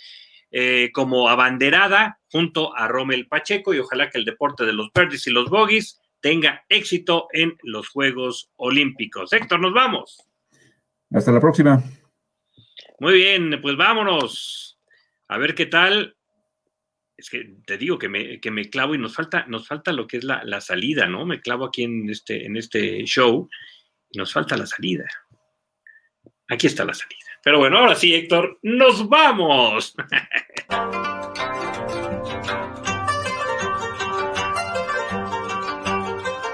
Eh, 0.50 0.90
como 0.92 1.28
abanderada 1.28 2.20
junto 2.30 2.76
a 2.76 2.86
Rommel 2.86 3.26
Pacheco 3.26 3.74
y 3.74 3.80
ojalá 3.80 4.10
que 4.10 4.18
el 4.18 4.24
deporte 4.24 4.64
de 4.64 4.72
los 4.72 4.90
birdies 4.94 5.26
y 5.26 5.30
los 5.30 5.50
bogies 5.50 6.00
tenga 6.20 6.64
éxito 6.68 7.26
en 7.32 7.56
los 7.62 7.88
Juegos 7.88 8.50
Olímpicos. 8.56 9.32
Héctor, 9.32 9.58
nos 9.58 9.72
vamos. 9.72 10.22
Hasta 11.12 11.32
la 11.32 11.40
próxima. 11.40 11.82
Muy 13.00 13.14
bien, 13.14 13.58
pues 13.60 13.76
vámonos. 13.76 14.78
A 15.28 15.38
ver 15.38 15.54
qué 15.54 15.66
tal 15.66 16.15
es 17.16 17.30
que 17.30 17.54
te 17.66 17.78
digo 17.78 17.98
que 17.98 18.08
me, 18.08 18.40
que 18.40 18.50
me 18.50 18.68
clavo 18.68 18.94
y 18.94 18.98
nos 18.98 19.14
falta, 19.14 19.46
nos 19.46 19.66
falta 19.66 19.92
lo 19.92 20.06
que 20.06 20.18
es 20.18 20.24
la, 20.24 20.42
la, 20.44 20.60
salida, 20.60 21.06
¿no? 21.06 21.24
Me 21.24 21.40
clavo 21.40 21.64
aquí 21.64 21.84
en 21.84 22.08
este, 22.10 22.44
en 22.44 22.56
este 22.56 23.04
show 23.04 23.48
y 24.10 24.18
nos 24.18 24.32
falta 24.32 24.56
la 24.56 24.66
salida. 24.66 25.06
Aquí 26.48 26.66
está 26.66 26.84
la 26.84 26.94
salida. 26.94 27.26
Pero 27.42 27.58
bueno, 27.58 27.78
ahora 27.78 27.94
sí, 27.94 28.14
Héctor, 28.14 28.58
nos 28.62 29.08
vamos. 29.08 29.94